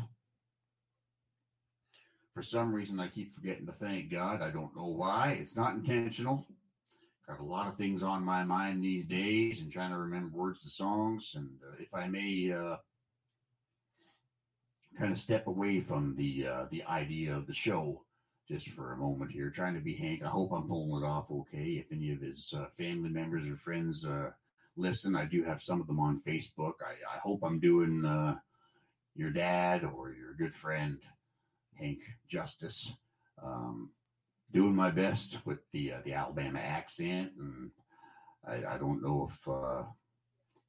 For 2.34 2.42
some 2.42 2.72
reason, 2.74 2.98
I 2.98 3.08
keep 3.08 3.34
forgetting 3.34 3.66
to 3.66 3.72
thank 3.72 4.10
God. 4.10 4.42
I 4.42 4.50
don't 4.50 4.74
know 4.76 4.86
why. 4.86 5.38
It's 5.40 5.56
not 5.56 5.74
intentional. 5.74 6.44
I 7.28 7.32
got 7.32 7.40
a 7.40 7.44
lot 7.44 7.68
of 7.68 7.76
things 7.76 8.02
on 8.02 8.24
my 8.24 8.42
mind 8.42 8.82
these 8.82 9.04
days, 9.04 9.60
and 9.60 9.72
trying 9.72 9.90
to 9.90 9.98
remember 9.98 10.36
words 10.36 10.60
to 10.62 10.70
songs. 10.70 11.32
And 11.34 11.48
uh, 11.68 11.76
if 11.80 11.92
I 11.94 12.06
may. 12.08 12.52
Uh, 12.52 12.76
kind 14.98 15.12
of 15.12 15.18
step 15.18 15.46
away 15.46 15.80
from 15.80 16.14
the 16.16 16.46
uh, 16.46 16.64
the 16.70 16.84
idea 16.84 17.36
of 17.36 17.46
the 17.46 17.54
show 17.54 18.02
just 18.48 18.68
for 18.70 18.92
a 18.92 18.96
moment 18.96 19.30
here, 19.30 19.50
trying 19.50 19.74
to 19.74 19.80
be 19.80 19.96
Hank. 19.96 20.22
I 20.22 20.28
hope 20.28 20.52
I'm 20.52 20.68
pulling 20.68 21.02
it 21.02 21.06
off 21.06 21.30
okay. 21.30 21.82
If 21.82 21.86
any 21.90 22.12
of 22.12 22.20
his 22.20 22.52
uh, 22.54 22.66
family 22.76 23.08
members 23.08 23.48
or 23.48 23.56
friends 23.56 24.04
uh, 24.04 24.30
listen, 24.76 25.16
I 25.16 25.24
do 25.24 25.44
have 25.44 25.62
some 25.62 25.80
of 25.80 25.86
them 25.86 26.00
on 26.00 26.22
Facebook. 26.26 26.74
I, 26.82 27.14
I 27.14 27.18
hope 27.22 27.40
I'm 27.42 27.60
doing 27.60 28.04
uh, 28.04 28.36
your 29.14 29.30
dad 29.30 29.84
or 29.84 30.12
your 30.12 30.34
good 30.34 30.54
friend 30.54 30.98
Hank 31.78 31.98
justice. 32.28 32.92
Um, 33.42 33.90
doing 34.52 34.74
my 34.74 34.90
best 34.90 35.38
with 35.44 35.58
the 35.72 35.92
uh, 35.92 35.98
the 36.04 36.12
Alabama 36.14 36.60
accent, 36.60 37.32
and 37.38 37.70
I, 38.46 38.74
I 38.74 38.78
don't 38.78 39.02
know 39.02 39.30
if 39.30 39.48
uh, 39.48 39.82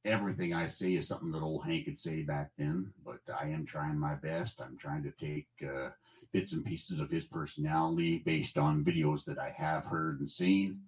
everything 0.06 0.54
I 0.54 0.68
say 0.68 0.94
is 0.94 1.08
something 1.08 1.32
that 1.32 1.42
old 1.42 1.66
Hank 1.66 1.86
could 1.86 2.00
say 2.00 2.22
back 2.22 2.52
then, 2.58 2.94
but 3.04 3.20
I 3.42 3.48
am 3.48 3.66
trying 3.66 3.98
my 3.98 4.14
best. 4.16 4.62
I'm 4.62 4.78
trying 4.78 5.04
to 5.04 5.12
take 5.20 5.48
uh, 5.64 5.90
bits 6.32 6.54
and 6.54 6.64
pieces 6.64 7.00
of 7.00 7.10
his 7.10 7.26
personality 7.26 8.22
based 8.26 8.58
on 8.58 8.84
videos 8.84 9.26
that 9.26 9.40
I 9.40 9.50
have 9.50 9.84
heard 9.84 10.20
and 10.20 10.30
seen. 10.30 10.80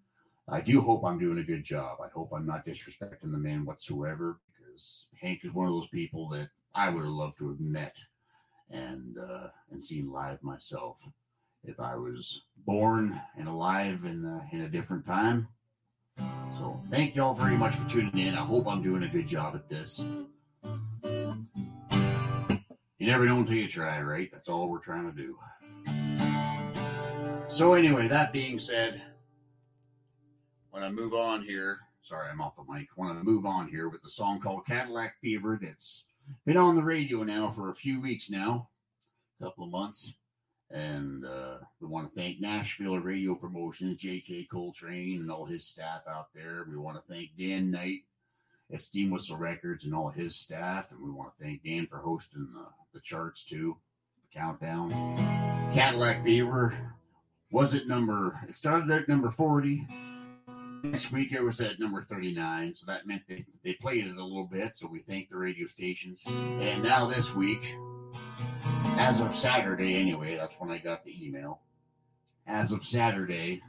I 0.48 0.62
do 0.62 0.82
hope 0.82 1.04
I'm 1.04 1.20
doing 1.20 1.40
a 1.40 1.44
good 1.44 1.64
job. 1.64 1.98
I 2.02 2.08
hope 2.14 2.32
I'm 2.34 2.46
not 2.46 2.66
disrespecting 2.66 3.32
the 3.32 3.38
man 3.38 3.66
whatsoever 3.66 4.40
because 4.48 5.08
Hank 5.20 5.42
is 5.44 5.54
one 5.54 5.68
of 5.68 5.74
those 5.74 5.90
people 5.90 6.30
that 6.30 6.50
I 6.76 6.90
would 6.90 7.04
have 7.04 7.12
loved 7.12 7.40
to 7.40 7.50
have 7.50 7.60
met 7.60 7.96
and 8.70 9.18
uh, 9.18 9.48
and 9.72 9.84
seen 9.84 10.12
live 10.12 10.42
myself 10.44 10.98
if 11.64 11.80
I 11.80 11.96
was 11.96 12.42
born 12.66 13.20
and 13.38 13.48
alive 13.48 14.06
in 14.06 14.42
in 14.52 14.62
a 14.62 14.70
different 14.70 15.06
time. 15.06 15.48
So 16.18 16.82
thank 16.90 17.16
y'all 17.16 17.34
very 17.34 17.56
much 17.56 17.76
for 17.76 17.90
tuning 17.90 18.18
in. 18.18 18.36
I 18.36 18.46
hope 18.46 18.68
I'm 18.68 18.82
doing 18.82 19.04
a 19.04 19.08
good 19.08 19.28
job 19.28 19.56
at 19.56 19.70
this. 19.70 20.00
You 23.00 23.06
never 23.06 23.26
know 23.26 23.38
until 23.38 23.56
you 23.56 23.68
try, 23.68 24.02
right? 24.02 24.30
That's 24.32 24.50
all 24.50 24.70
we're 24.70 24.80
trying 24.80 25.12
to 25.12 25.16
do. 25.16 25.38
So 27.50 27.74
anyway, 27.74 28.08
that 28.08 28.34
being 28.34 28.60
said, 28.60 29.02
when 30.72 30.84
I 30.84 30.90
move 30.90 31.14
on 31.14 31.42
here, 31.44 31.80
sorry, 32.02 32.30
I'm 32.30 32.42
off 32.42 32.56
the 32.56 32.64
mic. 32.72 32.88
When 32.96 33.10
I 33.10 33.22
move 33.22 33.46
on 33.46 33.68
here 33.68 33.90
with 33.90 34.02
the 34.02 34.10
song 34.10 34.40
called 34.40 34.66
Cadillac 34.66 35.16
Fever 35.22 35.60
that's 35.62 36.04
been 36.46 36.58
on 36.58 36.76
the 36.76 36.84
radio 36.84 37.24
now 37.24 37.54
for 37.56 37.70
a 37.70 37.76
few 37.76 38.02
weeks 38.02 38.30
now, 38.30 38.70
a 39.40 39.46
couple 39.46 39.64
of 39.64 39.72
months. 39.72 40.14
And 40.70 41.26
uh, 41.26 41.58
we 41.80 41.88
want 41.88 42.14
to 42.14 42.20
thank 42.20 42.42
Nashville 42.42 43.00
Radio 43.00 43.36
Promotions, 43.36 43.98
J.K. 43.98 44.48
Coltrane, 44.52 45.22
and 45.22 45.32
all 45.32 45.46
his 45.46 45.66
staff 45.66 46.02
out 46.10 46.28
there. 46.36 46.66
We 46.70 46.78
want 46.78 46.98
to 46.98 47.14
thank 47.14 47.30
Dan 47.38 47.72
Knight 47.72 48.02
at 48.74 48.82
Steam 48.82 49.12
Whistle 49.12 49.38
Records 49.38 49.86
and 49.86 49.96
all 49.96 50.10
his 50.10 50.36
staff. 50.36 50.92
And 50.92 51.02
we 51.02 51.10
want 51.10 51.32
to 51.38 51.44
thank 51.44 51.64
Dan 51.64 51.88
for 51.88 52.00
hosting 52.00 52.50
the, 52.54 52.66
the 52.94 53.00
charts 53.00 53.44
too, 53.44 53.78
the 54.22 54.40
countdown. 54.40 54.92
Cadillac 55.74 56.24
Fever 56.24 56.78
was 57.52 57.74
it 57.74 57.88
number, 57.88 58.40
it 58.50 58.58
started 58.58 58.92
at 58.92 59.08
number 59.08 59.32
40. 59.32 59.88
Next 60.84 61.12
week 61.12 61.32
it 61.32 61.42
was 61.42 61.60
at 61.62 61.80
number 61.80 62.04
39. 62.04 62.76
So 62.76 62.86
that 62.88 63.08
meant 63.08 63.24
they, 63.28 63.46
they 63.64 63.74
played 63.74 64.06
it 64.06 64.18
a 64.18 64.24
little 64.24 64.48
bit. 64.48 64.78
So 64.78 64.88
we 64.88 65.00
thank 65.00 65.30
the 65.30 65.38
radio 65.38 65.68
stations. 65.68 66.24
And 66.26 66.84
now 66.84 67.08
this 67.08 67.34
week, 67.34 67.76
as 68.98 69.20
of 69.20 69.36
Saturday, 69.36 69.96
anyway, 69.96 70.36
that's 70.36 70.56
when 70.58 70.72
I 70.72 70.80
got 70.80 71.06
the 71.06 71.26
email. 71.26 71.62
As 72.48 72.72
of 72.72 72.84
Saturday, 72.84 73.62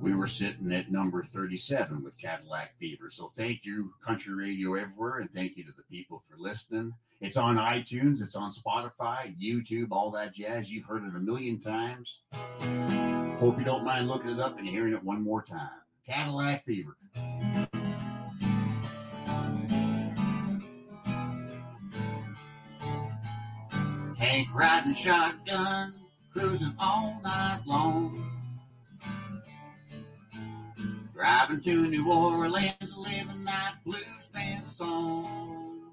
we 0.00 0.14
were 0.14 0.26
sitting 0.26 0.72
at 0.72 0.90
number 0.90 1.22
37 1.22 2.02
with 2.02 2.16
Cadillac 2.16 2.78
Fever. 2.78 3.10
So 3.10 3.30
thank 3.36 3.64
you, 3.64 3.92
Country 4.04 4.34
Radio 4.34 4.74
Everywhere, 4.74 5.18
and 5.18 5.30
thank 5.32 5.56
you 5.56 5.64
to 5.64 5.72
the 5.76 5.82
people 5.90 6.22
for 6.28 6.38
listening. 6.38 6.94
It's 7.20 7.36
on 7.36 7.56
iTunes, 7.56 8.22
it's 8.22 8.36
on 8.36 8.50
Spotify, 8.50 9.34
YouTube, 9.38 9.88
all 9.90 10.10
that 10.12 10.34
jazz. 10.34 10.70
You've 10.70 10.86
heard 10.86 11.04
it 11.04 11.14
a 11.14 11.20
million 11.20 11.60
times. 11.60 12.20
Hope 13.38 13.58
you 13.58 13.64
don't 13.64 13.84
mind 13.84 14.08
looking 14.08 14.30
it 14.30 14.40
up 14.40 14.58
and 14.58 14.66
hearing 14.66 14.94
it 14.94 15.04
one 15.04 15.22
more 15.22 15.42
time. 15.42 15.68
Cadillac 16.06 16.64
Fever. 16.64 16.96
Hank 24.40 24.54
riding 24.54 24.94
shotgun, 24.94 25.92
cruising 26.32 26.74
all 26.78 27.20
night 27.22 27.60
long. 27.66 28.26
Driving 31.12 31.60
to 31.60 31.86
New 31.86 32.10
Orleans, 32.10 32.96
living 32.96 33.44
that 33.44 33.74
blues 33.84 34.00
band 34.32 34.66
song. 34.66 35.92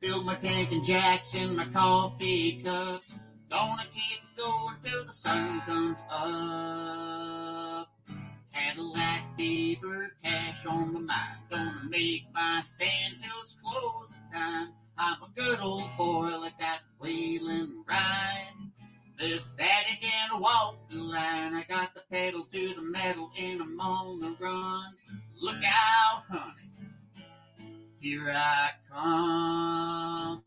Filled 0.00 0.24
my 0.24 0.36
tank 0.36 0.72
and 0.72 0.82
jacks 0.86 1.34
in 1.34 1.54
my 1.54 1.66
coffee 1.66 2.62
cup. 2.64 3.02
Gonna 3.50 3.84
keep 3.92 4.22
going 4.38 4.76
till 4.82 5.04
the 5.04 5.12
sun 5.12 5.60
comes 5.66 5.98
up. 6.08 7.90
Cadillac 8.54 9.36
fever, 9.36 10.12
cash 10.24 10.64
on 10.64 10.94
my 10.94 11.00
mind. 11.00 11.40
Gonna 11.50 11.90
make 11.90 12.22
my 12.32 12.62
stand 12.64 13.16
till 13.20 13.42
it's 13.42 13.54
closing 13.62 14.16
time. 14.32 14.72
I'm 14.98 15.22
a 15.22 15.28
good 15.36 15.60
old 15.60 15.84
boy 15.98 16.38
like 16.38 16.58
that 16.58 16.80
wheeling 16.98 17.84
ride. 17.86 18.48
This 19.18 19.44
daddy 19.58 19.98
can 20.00 20.40
walk 20.40 20.76
the 20.90 20.96
line. 20.96 21.54
I 21.54 21.64
got 21.68 21.94
the 21.94 22.02
pedal 22.10 22.46
to 22.50 22.74
the 22.74 22.80
metal 22.80 23.30
and 23.38 23.60
I'm 23.60 23.78
on 23.78 24.20
the 24.20 24.34
run. 24.40 24.94
Look 25.40 25.62
out, 25.64 26.22
honey. 26.30 26.70
Here 28.00 28.30
I 28.34 28.70
come. 28.90 30.42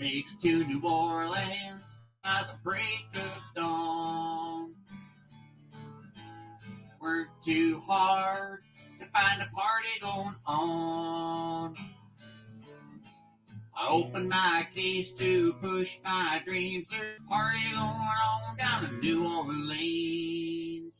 Made 0.00 0.24
it 0.32 0.42
to 0.42 0.64
New 0.64 0.82
Orleans 0.88 1.82
by 2.24 2.44
the 2.48 2.58
break 2.64 3.06
of 3.14 3.42
dawn. 3.54 4.49
Worked 7.00 7.44
too 7.46 7.80
hard 7.86 8.60
to 9.00 9.06
find 9.06 9.40
a 9.40 9.46
party 9.46 9.88
going 10.02 10.36
on. 10.46 11.74
I 13.74 13.88
open 13.88 14.28
my 14.28 14.66
case 14.74 15.10
to 15.12 15.54
push 15.54 15.98
my 16.04 16.42
dreams. 16.44 16.86
There's 16.90 17.18
a 17.18 17.28
party 17.28 17.62
going 17.70 17.80
on 17.80 18.56
down 18.58 18.84
in 18.84 19.00
New 19.00 19.26
Orleans. 19.26 20.92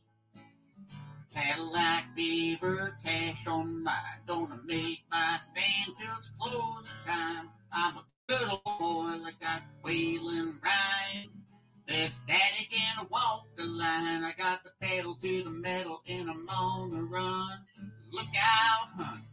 Cadillac 1.31 2.05
Fever, 2.15 2.97
cash 3.05 3.45
on 3.45 3.83
my 3.83 3.93
gonna 4.25 4.59
make 4.65 5.03
my 5.11 5.39
stand 5.43 5.95
till 5.99 6.17
it's 6.17 6.31
closing 6.39 6.91
time. 7.05 7.49
I'm 7.71 7.97
a 7.97 8.05
good 8.27 8.49
old 8.49 8.79
boy 8.79 9.17
like 9.21 9.39
that 9.41 9.61
wheeling 9.83 10.59
ride. 10.63 11.29
This 11.91 12.13
daddy 12.25 12.69
can 12.71 13.05
walk 13.09 13.47
the 13.57 13.65
line. 13.65 14.23
I 14.23 14.31
got 14.37 14.63
the 14.63 14.69
pedal 14.79 15.13
to 15.15 15.43
the 15.43 15.49
metal 15.49 16.01
and 16.07 16.29
I'm 16.29 16.47
on 16.47 16.91
the 16.91 17.01
run. 17.01 17.65
Look 18.13 18.29
out, 18.41 18.87
honey. 18.97 19.23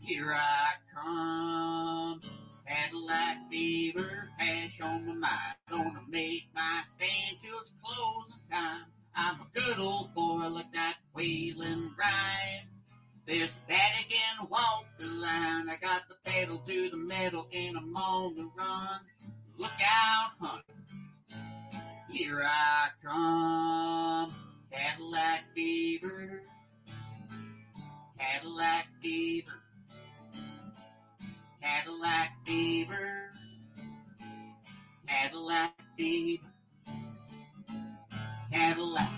Here 0.00 0.32
I 0.32 0.70
come. 0.94 2.22
Cadillac 2.66 3.50
Fever, 3.50 4.30
cash 4.38 4.80
on 4.80 5.06
my 5.06 5.12
mind. 5.12 5.56
Gonna 5.70 6.00
make 6.08 6.44
my 6.54 6.80
stand 6.94 7.36
till 7.42 7.60
it's 7.60 7.74
closing 7.84 8.40
time. 8.50 8.86
I'm 9.14 9.40
a 9.42 9.46
good 9.52 9.78
old 9.78 10.14
boy 10.14 10.48
like 10.48 10.72
that 10.72 10.94
wheeling 11.14 11.90
ride. 11.98 12.62
This 13.26 13.52
daddy 13.68 14.06
can 14.08 14.48
walk 14.48 14.86
the 14.98 15.08
line. 15.08 15.68
I 15.68 15.76
got 15.78 16.08
the 16.08 16.14
pedal 16.24 16.60
to 16.66 16.88
the 16.88 16.96
metal 16.96 17.48
and 17.52 17.76
I'm 17.76 17.94
on 17.94 18.34
the 18.34 18.50
run. 18.56 19.00
Look 19.58 19.72
out, 19.84 20.30
honey. 20.40 20.62
Here 22.10 22.42
I 22.42 22.88
come. 23.04 24.34
Cadillac 24.72 25.44
Fever. 25.54 26.42
Cadillac 28.18 28.86
Fever. 29.02 29.52
Cadillac 31.62 32.30
Fever. 32.46 33.30
Cadillac 35.06 35.74
Fever. 35.98 36.44
Cadillac. 38.50 39.10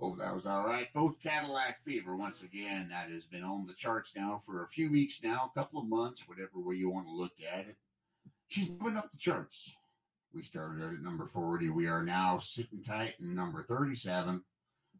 Oh, 0.00 0.16
that 0.16 0.34
was 0.34 0.46
all 0.46 0.64
right, 0.64 0.86
folks. 0.94 1.22
Cadillac 1.22 1.84
Fever, 1.84 2.16
once 2.16 2.38
again, 2.42 2.88
that 2.90 3.10
has 3.10 3.24
been 3.24 3.44
on 3.44 3.66
the 3.66 3.74
charts 3.74 4.12
now 4.16 4.42
for 4.46 4.64
a 4.64 4.68
few 4.68 4.90
weeks 4.90 5.20
now, 5.22 5.50
a 5.54 5.58
couple 5.58 5.80
of 5.80 5.86
months, 5.86 6.22
whatever 6.26 6.58
way 6.60 6.76
you 6.76 6.88
want 6.88 7.06
to 7.06 7.12
look 7.12 7.32
at 7.52 7.66
it. 7.66 7.76
She's 8.48 8.70
moving 8.70 8.96
up 8.96 9.10
the 9.12 9.18
charts. 9.18 9.72
We 10.38 10.44
started 10.44 10.84
out 10.84 10.92
at 10.92 11.02
number 11.02 11.28
40. 11.34 11.70
We 11.70 11.88
are 11.88 12.04
now 12.04 12.38
sitting 12.38 12.84
tight 12.84 13.14
in 13.18 13.34
number 13.34 13.64
37. 13.64 14.40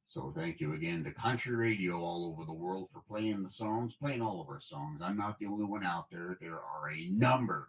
So 0.08 0.32
thank 0.34 0.60
you 0.60 0.74
again 0.74 1.04
to 1.04 1.12
country 1.12 1.54
radio 1.54 2.00
all 2.00 2.26
over 2.26 2.44
the 2.44 2.52
world 2.52 2.88
for 2.92 3.02
playing 3.08 3.44
the 3.44 3.48
songs, 3.48 3.94
playing 4.00 4.20
all 4.20 4.40
of 4.40 4.48
our 4.48 4.60
songs. 4.60 5.00
I'm 5.00 5.16
not 5.16 5.38
the 5.38 5.46
only 5.46 5.64
one 5.64 5.84
out 5.84 6.06
there. 6.10 6.36
There 6.40 6.58
are 6.58 6.90
a 6.90 7.06
number 7.10 7.68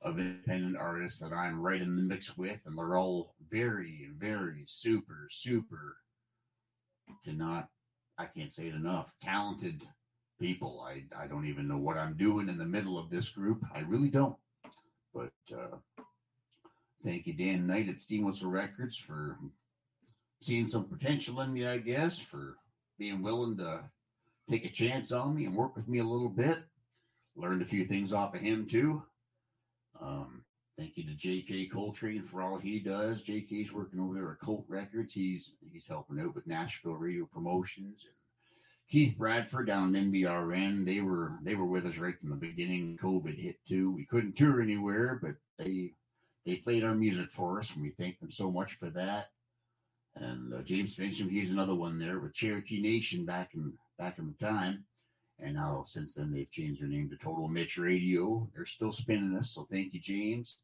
of 0.00 0.18
independent 0.18 0.78
artists 0.78 1.18
that 1.18 1.34
I'm 1.34 1.60
right 1.60 1.82
in 1.82 1.94
the 1.94 2.02
mix 2.02 2.38
with, 2.38 2.60
and 2.64 2.78
they're 2.78 2.96
all 2.96 3.34
very, 3.50 4.08
very 4.16 4.64
super, 4.66 5.28
super 5.30 5.98
cannot 7.22 7.68
I 8.16 8.24
can't 8.24 8.52
say 8.52 8.68
it 8.68 8.74
enough. 8.74 9.12
Talented 9.22 9.86
people. 10.40 10.86
I 10.88 11.02
I 11.14 11.26
don't 11.26 11.46
even 11.46 11.68
know 11.68 11.76
what 11.76 11.98
I'm 11.98 12.16
doing 12.16 12.48
in 12.48 12.56
the 12.56 12.64
middle 12.64 12.96
of 12.96 13.10
this 13.10 13.28
group. 13.28 13.62
I 13.74 13.80
really 13.80 14.08
don't. 14.08 14.36
But 15.12 15.32
uh, 15.52 15.76
thank 17.04 17.26
you, 17.26 17.34
Dan 17.34 17.66
Knight 17.66 17.88
at 17.88 18.00
Steam 18.00 18.24
Whistle 18.24 18.50
Records, 18.50 18.96
for 18.96 19.38
seeing 20.42 20.66
some 20.66 20.84
potential 20.84 21.40
in 21.40 21.52
me, 21.52 21.66
I 21.66 21.78
guess, 21.78 22.18
for 22.18 22.56
being 22.98 23.22
willing 23.22 23.56
to 23.58 23.80
take 24.50 24.64
a 24.64 24.70
chance 24.70 25.12
on 25.12 25.34
me 25.34 25.44
and 25.44 25.54
work 25.54 25.76
with 25.76 25.88
me 25.88 25.98
a 25.98 26.04
little 26.04 26.28
bit. 26.28 26.58
Learned 27.36 27.62
a 27.62 27.66
few 27.66 27.86
things 27.86 28.12
off 28.12 28.34
of 28.34 28.40
him 28.40 28.66
too. 28.66 29.02
Um, 30.00 30.42
thank 30.76 30.96
you 30.96 31.04
to 31.04 31.14
J.K. 31.14 31.66
Coltrane 31.66 32.24
for 32.24 32.42
all 32.42 32.58
he 32.58 32.80
does. 32.80 33.22
J.K.'s 33.22 33.72
working 33.72 34.00
over 34.00 34.14
there 34.14 34.32
at 34.32 34.40
Colt 34.40 34.64
Records. 34.68 35.12
He's 35.12 35.50
he's 35.72 35.86
helping 35.86 36.20
out 36.20 36.34
with 36.34 36.46
Nashville 36.46 36.94
Radio 36.94 37.26
Promotions 37.26 38.04
and 38.04 38.14
Keith 38.90 39.16
Bradford 39.18 39.66
down 39.66 39.94
in 39.94 40.10
NBRN. 40.10 40.84
They 40.84 41.00
were 41.00 41.38
they 41.42 41.54
were 41.54 41.66
with 41.66 41.86
us 41.86 41.96
right 41.98 42.18
from 42.18 42.30
the 42.30 42.36
beginning. 42.36 42.98
COVID 43.00 43.38
hit 43.40 43.56
too. 43.68 43.92
We 43.92 44.04
couldn't 44.06 44.36
tour 44.36 44.60
anywhere, 44.60 45.20
but 45.22 45.34
they 45.58 45.92
they 46.48 46.56
played 46.56 46.82
our 46.82 46.94
music 46.94 47.30
for 47.30 47.60
us, 47.60 47.70
and 47.74 47.82
we 47.82 47.90
thank 47.90 48.18
them 48.20 48.30
so 48.30 48.50
much 48.50 48.78
for 48.78 48.88
that. 48.88 49.32
And 50.16 50.54
uh, 50.54 50.62
James 50.62 50.96
Fincham, 50.96 51.30
he's 51.30 51.50
another 51.50 51.74
one 51.74 51.98
there 51.98 52.18
with 52.18 52.32
Cherokee 52.32 52.80
Nation 52.80 53.26
back 53.26 53.50
in 53.54 53.74
back 53.98 54.18
in 54.18 54.26
the 54.26 54.46
time. 54.46 54.84
And 55.38 55.56
now 55.56 55.84
since 55.86 56.14
then 56.14 56.32
they've 56.32 56.50
changed 56.50 56.80
their 56.80 56.88
name 56.88 57.10
to 57.10 57.16
Total 57.16 57.48
Mix 57.48 57.76
Radio. 57.76 58.48
They're 58.54 58.64
still 58.64 58.92
spinning 58.92 59.36
us, 59.36 59.50
so 59.50 59.68
thank 59.70 59.92
you, 59.92 60.00
James. 60.00 60.56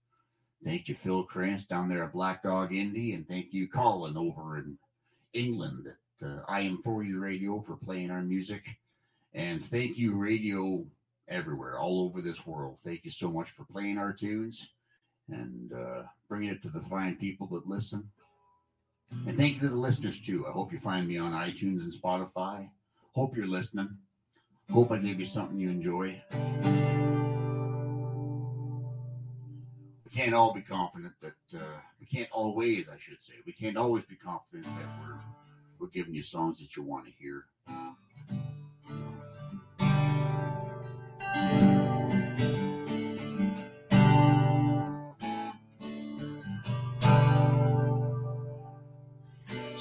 Thank 0.65 0.89
you, 0.89 0.95
Phil 0.95 1.25
Krantz 1.25 1.67
down 1.67 1.91
there 1.91 2.05
at 2.05 2.15
Black 2.15 2.43
Dog 2.43 2.71
Indie, 2.71 3.15
and 3.15 3.29
thank 3.29 3.53
you, 3.53 3.69
Colin 3.69 4.17
over 4.17 4.57
in 4.57 4.79
England 5.35 5.87
at 6.23 6.27
uh, 6.27 6.41
I 6.49 6.61
Am 6.61 6.81
For 6.83 7.03
You 7.03 7.21
Radio 7.21 7.61
for 7.61 7.77
playing 7.77 8.11
our 8.11 8.23
music. 8.23 8.65
And 9.35 9.63
thank 9.63 9.99
you, 9.99 10.17
radio 10.17 10.83
everywhere, 11.29 11.79
all 11.79 12.01
over 12.01 12.23
this 12.23 12.47
world. 12.47 12.79
Thank 12.85 13.05
you 13.05 13.11
so 13.11 13.31
much 13.31 13.51
for 13.51 13.65
playing 13.65 13.99
our 13.99 14.15
tunes 14.15 14.67
and 15.31 15.73
uh, 15.73 16.03
bringing 16.29 16.51
it 16.51 16.63
to 16.63 16.69
the 16.69 16.81
fine 16.81 17.17
people 17.17 17.47
that 17.49 17.67
listen. 17.67 18.09
And 19.27 19.37
thank 19.37 19.55
you 19.55 19.61
to 19.61 19.69
the 19.69 19.77
listeners 19.77 20.21
too. 20.21 20.47
I 20.47 20.53
hope 20.53 20.73
you 20.73 20.81
find 20.81 21.07
me 21.07 21.19
on 21.19 21.33
iTunes 21.33 21.81
and 21.81 21.93
Spotify. 21.93 22.69
Hope 23.15 23.37
you're 23.37 23.47
listening. 23.47 23.97
Hope 24.73 24.91
I 24.91 24.99
gave 24.99 25.21
you 25.21 25.27
something 25.27 25.59
you 25.59 25.71
enjoy. 25.71 26.21
We 30.05 30.11
can't 30.11 30.35
all 30.35 30.53
be 30.53 30.63
confident 30.63 31.13
that 31.21 31.59
uh, 31.59 31.79
we 32.01 32.07
can't 32.07 32.31
always, 32.33 32.89
I 32.89 32.97
should 32.99 33.23
say, 33.23 33.35
we 33.47 33.53
can't 33.53 33.77
always 33.77 34.05
be 34.05 34.17
confident 34.17 34.65
that 34.65 34.89
we're 35.01 35.21
we're 35.79 35.89
giving 35.89 36.15
you 36.15 36.23
songs 36.23 36.59
that 36.61 36.77
you 36.77 36.83
want 36.83 37.05
to 37.05 37.13
hear. 37.19 37.45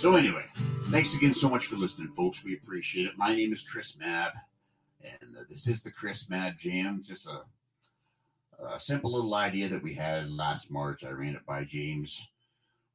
So 0.04 0.18
anyway, 0.18 0.44
thanks 0.92 1.16
again 1.16 1.34
so 1.34 1.50
much 1.50 1.68
for 1.68 1.78
listening, 1.78 2.12
folks. 2.14 2.44
We 2.44 2.56
appreciate 2.56 3.06
it. 3.06 3.18
My 3.18 3.34
name 3.34 3.54
is 3.54 3.62
Chris 3.62 3.96
Mabb, 3.96 4.32
and 5.02 5.38
uh, 5.38 5.44
this 5.50 5.66
is 5.66 5.82
the 5.82 5.92
Chris 5.92 6.26
Mabb 6.26 6.58
Jam. 6.58 7.02
Just 7.02 7.26
a, 7.26 7.44
a 8.66 8.78
simple 8.82 9.14
little 9.14 9.34
idea 9.34 9.70
that 9.70 9.82
we 9.82 9.94
had 9.94 10.30
last 10.30 10.70
March. 10.70 11.06
I 11.06 11.12
ran 11.12 11.36
it 11.36 11.46
by 11.46 11.64
James 11.64 12.22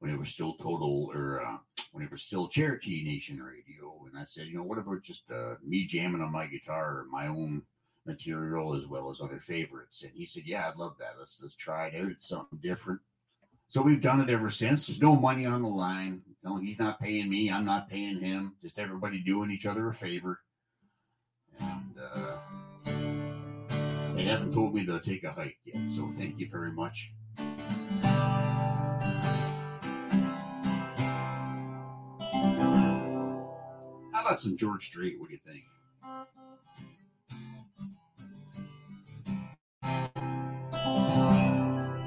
when 0.00 0.11
it 0.11 0.18
was 0.18 0.28
still 0.28 0.52
total, 0.56 1.11
or 1.14 1.40
uh, 1.42 1.56
when 1.92 2.04
it 2.04 2.12
was 2.12 2.24
still 2.24 2.46
Cherokee 2.46 3.02
Nation 3.02 3.42
Radio, 3.42 4.04
and 4.06 4.20
I 4.20 4.26
said, 4.28 4.46
you 4.46 4.59
know, 4.59 4.64
what 4.64 4.76
about 4.76 5.02
just 5.02 5.22
uh, 5.30 5.54
me 5.66 5.86
jamming 5.86 6.20
on 6.20 6.30
my 6.30 6.46
guitar, 6.46 7.06
my 7.11 7.28
own 7.28 7.62
material 8.04 8.76
as 8.76 8.86
well 8.86 9.11
as 9.11 9.22
other 9.22 9.40
favorites? 9.46 10.02
And 10.02 10.12
he 10.14 10.26
said, 10.26 10.42
yeah, 10.44 10.68
I'd 10.68 10.76
love 10.76 10.96
that. 10.98 11.14
Let's 11.18 11.38
let's 11.40 11.56
try 11.56 11.86
it 11.86 11.98
out. 11.98 12.11
It's 12.11 12.28
something 12.28 12.59
different. 12.62 13.00
So 13.70 13.80
we've 13.80 14.02
done 14.02 14.20
it 14.20 14.28
ever 14.28 14.50
since. 14.50 14.86
There's 14.86 15.00
no 15.00 15.16
money 15.16 15.46
on 15.46 15.62
the 15.62 15.68
line. 15.68 16.20
No, 16.45 16.57
he's 16.59 16.78
not 16.78 17.01
paying 17.01 17.28
me. 17.28 17.51
I'm 17.51 17.64
not 17.64 17.91
paying 17.91 18.20
him. 18.20 18.55
Just 18.62 18.78
everybody 18.78 19.18
doing 19.20 19.51
each 19.51 19.66
other 19.66 19.89
a 19.89 19.95
favor. 19.95 20.41
And 21.59 21.97
uh, 21.99 22.39
they 24.14 24.22
haven't 24.22 24.53
told 24.53 24.74
me 24.74 24.86
to 24.86 25.01
take 25.01 25.24
a 25.24 25.32
hike 25.32 25.59
yet. 25.64 25.91
So 25.91 26.09
thank 26.16 26.39
you 26.39 26.49
very 26.49 26.70
much. 26.70 27.12
How 34.12 34.20
about 34.20 34.41
some 34.41 34.57
George 34.57 34.86
Strait? 34.86 35.18
What 35.18 35.30
do 35.30 35.34
you 35.34 35.41
think? 35.45 35.64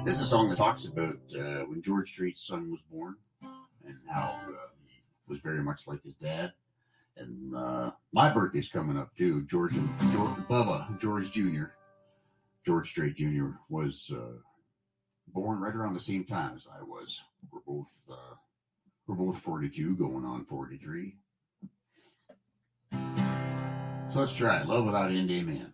This 0.06 0.16
is 0.16 0.22
a 0.22 0.26
song 0.26 0.48
that 0.48 0.56
talks 0.56 0.86
about 0.86 1.18
uh, 1.38 1.64
when 1.66 1.82
George 1.82 2.10
Strait's 2.10 2.46
son 2.46 2.70
was 2.70 2.80
born 2.90 3.16
how 4.12 4.38
uh, 4.48 4.68
he 4.86 5.02
was 5.26 5.40
very 5.40 5.62
much 5.62 5.86
like 5.86 6.02
his 6.02 6.14
dad. 6.14 6.52
And 7.16 7.54
uh, 7.54 7.90
my 8.12 8.30
birthday's 8.30 8.68
coming 8.68 8.98
up 8.98 9.14
too. 9.16 9.42
George 9.44 9.72
George, 10.12 10.38
Bubba 10.48 10.98
George 11.00 11.30
Jr. 11.30 11.64
George 12.64 12.88
Strait 12.88 13.16
Jr. 13.16 13.50
was 13.68 14.10
uh, 14.14 14.38
born 15.28 15.60
right 15.60 15.74
around 15.74 15.94
the 15.94 16.00
same 16.00 16.24
time 16.24 16.54
as 16.56 16.66
I 16.66 16.82
was. 16.82 17.20
We're 17.50 17.60
both 17.66 17.88
uh, 18.10 18.34
we're 19.06 19.16
both 19.16 19.38
42, 19.40 19.96
going 19.96 20.24
on 20.24 20.44
43. 20.44 21.16
So 22.92 24.18
let's 24.18 24.32
try. 24.32 24.62
Love 24.62 24.84
without 24.86 25.10
end, 25.10 25.30
amen. 25.30 25.72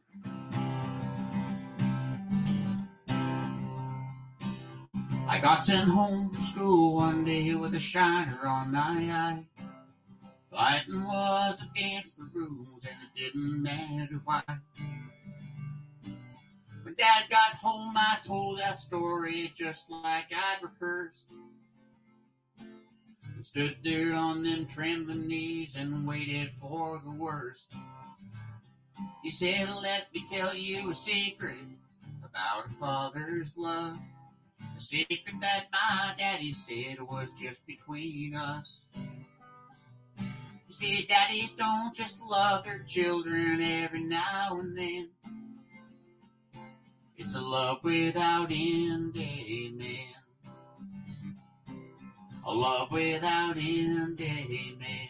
I 5.38 5.40
got 5.40 5.64
sent 5.64 5.88
home 5.88 6.30
from 6.30 6.44
school 6.46 6.96
one 6.96 7.24
day 7.24 7.54
with 7.54 7.72
a 7.76 7.78
shiner 7.78 8.40
on 8.44 8.72
my 8.72 9.08
eye. 9.08 9.44
Fighting 10.50 11.04
was 11.04 11.60
against 11.62 12.16
the 12.16 12.28
rules 12.34 12.80
and 12.82 12.96
it 13.04 13.16
didn't 13.16 13.62
matter 13.62 14.20
why. 14.24 14.42
When 16.82 16.94
Dad 16.98 17.30
got 17.30 17.54
home, 17.54 17.96
I 17.96 18.18
told 18.24 18.58
that 18.58 18.80
story 18.80 19.52
just 19.56 19.84
like 19.88 20.24
I'd 20.32 20.60
rehearsed. 20.60 21.26
And 22.58 23.46
stood 23.46 23.76
there 23.84 24.14
on 24.14 24.42
them 24.42 24.66
trembling 24.66 25.28
knees 25.28 25.76
and 25.76 26.04
waited 26.04 26.50
for 26.60 27.00
the 27.04 27.12
worst. 27.12 27.72
He 29.22 29.30
said, 29.30 29.68
Let 29.68 30.12
me 30.12 30.26
tell 30.28 30.52
you 30.52 30.90
a 30.90 30.94
secret 30.96 31.58
about 32.24 32.66
a 32.66 32.70
father's 32.80 33.50
love. 33.56 33.98
A 34.78 34.80
secret 34.80 35.40
that 35.40 35.64
my 35.72 36.14
daddy 36.16 36.52
said 36.52 37.00
was 37.00 37.26
just 37.36 37.66
between 37.66 38.36
us. 38.36 38.78
You 40.16 40.72
see, 40.72 41.04
daddies 41.08 41.50
don't 41.58 41.92
just 41.96 42.20
love 42.20 42.64
their 42.64 42.84
children 42.84 43.60
every 43.60 44.04
now 44.04 44.56
and 44.60 44.78
then. 44.78 45.10
It's 47.16 47.34
a 47.34 47.40
love 47.40 47.78
without 47.82 48.52
end, 48.52 49.16
amen. 49.16 50.14
A 52.46 52.52
love 52.52 52.92
without 52.92 53.56
end, 53.56 54.20
amen. 54.20 55.08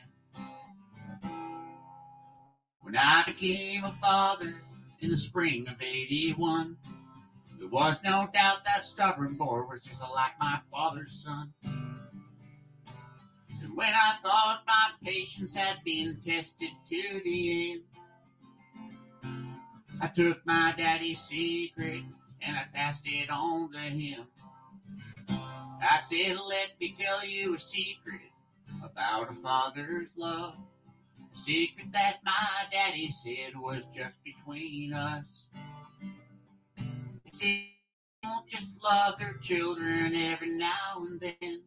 When 2.81 2.97
I 2.97 3.23
became 3.27 3.85
a 3.85 3.93
father 4.01 4.63
in 5.01 5.11
the 5.11 5.19
spring 5.19 5.69
of 5.69 5.83
81, 5.83 6.79
there 7.69 7.79
was 7.79 8.01
no 8.03 8.27
doubt 8.33 8.65
that 8.65 8.83
stubborn 8.85 9.35
boy 9.35 9.63
was 9.69 9.83
just 9.83 10.01
like 10.01 10.33
my 10.41 10.59
father's 10.73 11.23
son. 11.25 11.53
And 11.65 11.99
when 13.77 13.89
I 13.89 14.15
thought 14.23 14.63
my 14.67 14.91
patience 15.05 15.55
had 15.55 15.77
been 15.85 16.19
tested 16.25 16.71
to 16.89 17.21
the 17.25 17.73
end, 17.73 17.83
I 20.01 20.07
took 20.07 20.47
my 20.47 20.73
daddy's 20.77 21.21
secret 21.21 22.05
and 22.41 22.57
I 22.57 22.65
passed 22.73 23.03
it 23.05 23.29
on 23.29 23.73
to 23.73 23.79
him. 23.79 24.27
I 25.29 25.99
said, 26.09 26.39
let 26.39 26.71
me 26.81 26.95
tell 26.99 27.27
you 27.27 27.55
a 27.55 27.61
secret 27.61 28.23
about 28.83 29.31
a 29.31 29.35
father's 29.35 30.09
love. 30.17 30.55
A 31.35 31.37
secret 31.37 31.93
that 31.93 32.21
my 32.25 32.65
daddy 32.73 33.15
said 33.23 33.61
was 33.61 33.83
just 33.95 34.17
between 34.25 34.95
us. 34.95 35.45
They 37.41 37.69
don't 38.23 38.49
just 38.49 38.69
love 38.83 39.19
their 39.19 39.35
children 39.35 40.15
every 40.15 40.57
now 40.57 40.97
and 40.97 41.21
then. 41.21 41.63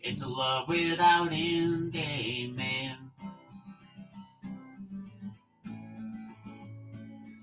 It's 0.00 0.22
a 0.22 0.26
love 0.26 0.68
without 0.68 1.32
end, 1.32 1.94
amen. 1.94 3.10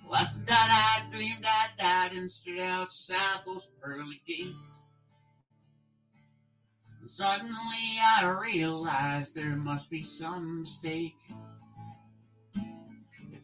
Last 0.09 0.39
night 0.39 0.47
I 0.49 1.05
dreamed 1.11 1.45
I 1.45 1.67
died 1.77 2.13
and 2.17 2.31
stood 2.31 2.59
outside 2.59 3.41
those 3.45 3.67
pearly 3.81 4.21
gates. 4.27 4.55
And 6.99 7.09
suddenly 7.09 7.99
I 8.03 8.23
realized 8.29 9.35
there 9.35 9.55
must 9.55 9.89
be 9.89 10.01
some 10.01 10.61
mistake. 10.61 11.15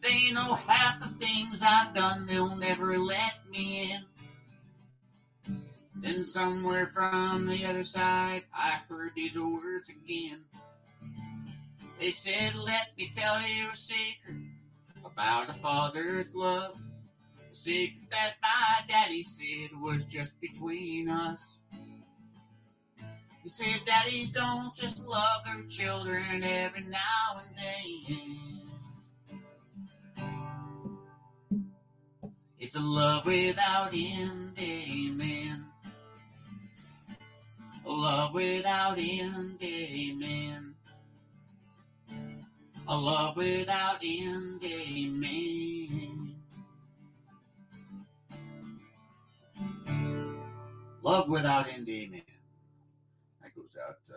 They 0.02 0.30
know 0.30 0.54
half 0.54 1.00
the 1.00 1.24
things 1.24 1.58
I've 1.60 1.94
done, 1.94 2.26
they'll 2.26 2.56
never 2.56 2.98
let 2.98 3.32
me 3.50 3.92
in. 3.92 4.04
Then 5.96 6.24
somewhere 6.24 6.90
from 6.94 7.46
the 7.46 7.64
other 7.64 7.82
side, 7.82 8.44
I 8.54 8.78
heard 8.88 9.12
these 9.16 9.34
words 9.34 9.88
again. 9.88 10.44
They 11.98 12.12
said, 12.12 12.54
Let 12.54 12.96
me 12.96 13.10
tell 13.12 13.42
you 13.42 13.70
a 13.72 13.76
secret 13.76 14.36
about 15.04 15.50
a 15.50 15.54
father's 15.54 16.32
love. 16.32 16.76
A 17.52 17.56
secret 17.56 18.10
that 18.12 18.34
my 18.40 18.86
daddy 18.88 19.24
said 19.24 19.76
was 19.80 20.04
just 20.04 20.30
between 20.40 21.08
us. 21.08 21.40
He 23.42 23.50
said, 23.50 23.80
Daddies 23.84 24.30
don't 24.30 24.76
just 24.76 25.00
love 25.00 25.42
their 25.44 25.64
children 25.64 26.44
every 26.44 26.82
now 26.82 27.42
and 27.44 27.56
then. 27.56 28.57
It's 32.60 32.74
a 32.74 32.80
love 32.80 33.24
without 33.24 33.94
end, 33.94 34.58
amen. 34.58 35.64
A 37.86 37.90
love 37.90 38.34
without 38.34 38.98
end, 38.98 39.58
amen. 39.62 40.74
A 42.88 42.96
love 42.96 43.36
without 43.36 43.98
end, 44.02 44.64
amen. 44.64 46.34
Love 51.02 51.28
without 51.28 51.68
end, 51.68 51.88
amen. 51.88 52.22
That 53.40 53.54
goes 53.54 53.70
out 53.86 53.98
to 54.08 54.14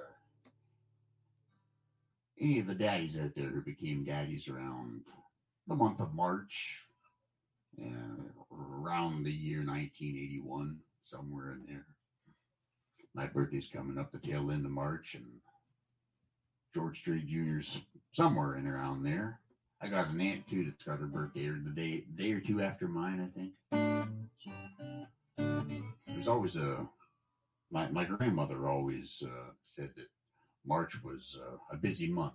any 2.40 2.60
of 2.60 2.66
the 2.66 2.74
daddies 2.74 3.16
out 3.18 3.36
there 3.36 3.50
who 3.50 3.62
became 3.62 4.04
daddies 4.04 4.48
around 4.48 5.02
the 5.68 5.76
month 5.76 6.00
of 6.00 6.16
March, 6.16 6.82
uh, 7.80 8.54
around 8.54 9.24
the 9.24 9.32
year 9.32 9.60
1981, 9.60 10.78
somewhere 11.06 11.52
in 11.52 11.66
there. 11.68 11.86
My 13.14 13.28
birthday's 13.28 13.70
coming 13.72 13.98
up 13.98 14.12
the 14.12 14.20
tail 14.20 14.52
end 14.52 14.66
of 14.66 14.72
March, 14.72 15.16
and 15.16 15.26
George 16.74 17.00
Strait 17.00 17.28
Jr.'s 17.28 17.80
somewhere 18.14 18.58
in 18.58 18.66
around 18.68 19.04
there. 19.04 19.40
I 19.82 19.88
got 19.88 20.10
an 20.10 20.22
aunt 20.22 20.48
too 20.48 20.66
that's 20.66 20.84
got 20.84 21.00
her 21.00 21.08
birthday 21.08 21.48
or 21.48 21.60
the 21.64 21.72
day 21.72 22.04
day 22.18 22.32
or 22.32 22.40
two 22.40 22.62
after 22.62 22.88
mine, 22.88 23.20
I 23.20 23.30
think. 23.38 23.54
There's 26.08 26.28
always 26.28 26.56
a 26.56 26.88
my 27.72 27.90
my 27.90 28.06
grandmother 28.06 28.70
always 28.70 29.24
uh, 29.26 29.52
said 29.76 29.90
that 29.96 30.08
March 30.66 31.04
was 31.04 31.38
uh, 31.42 31.58
a 31.72 31.78
busy 31.78 32.08
month. 32.08 32.34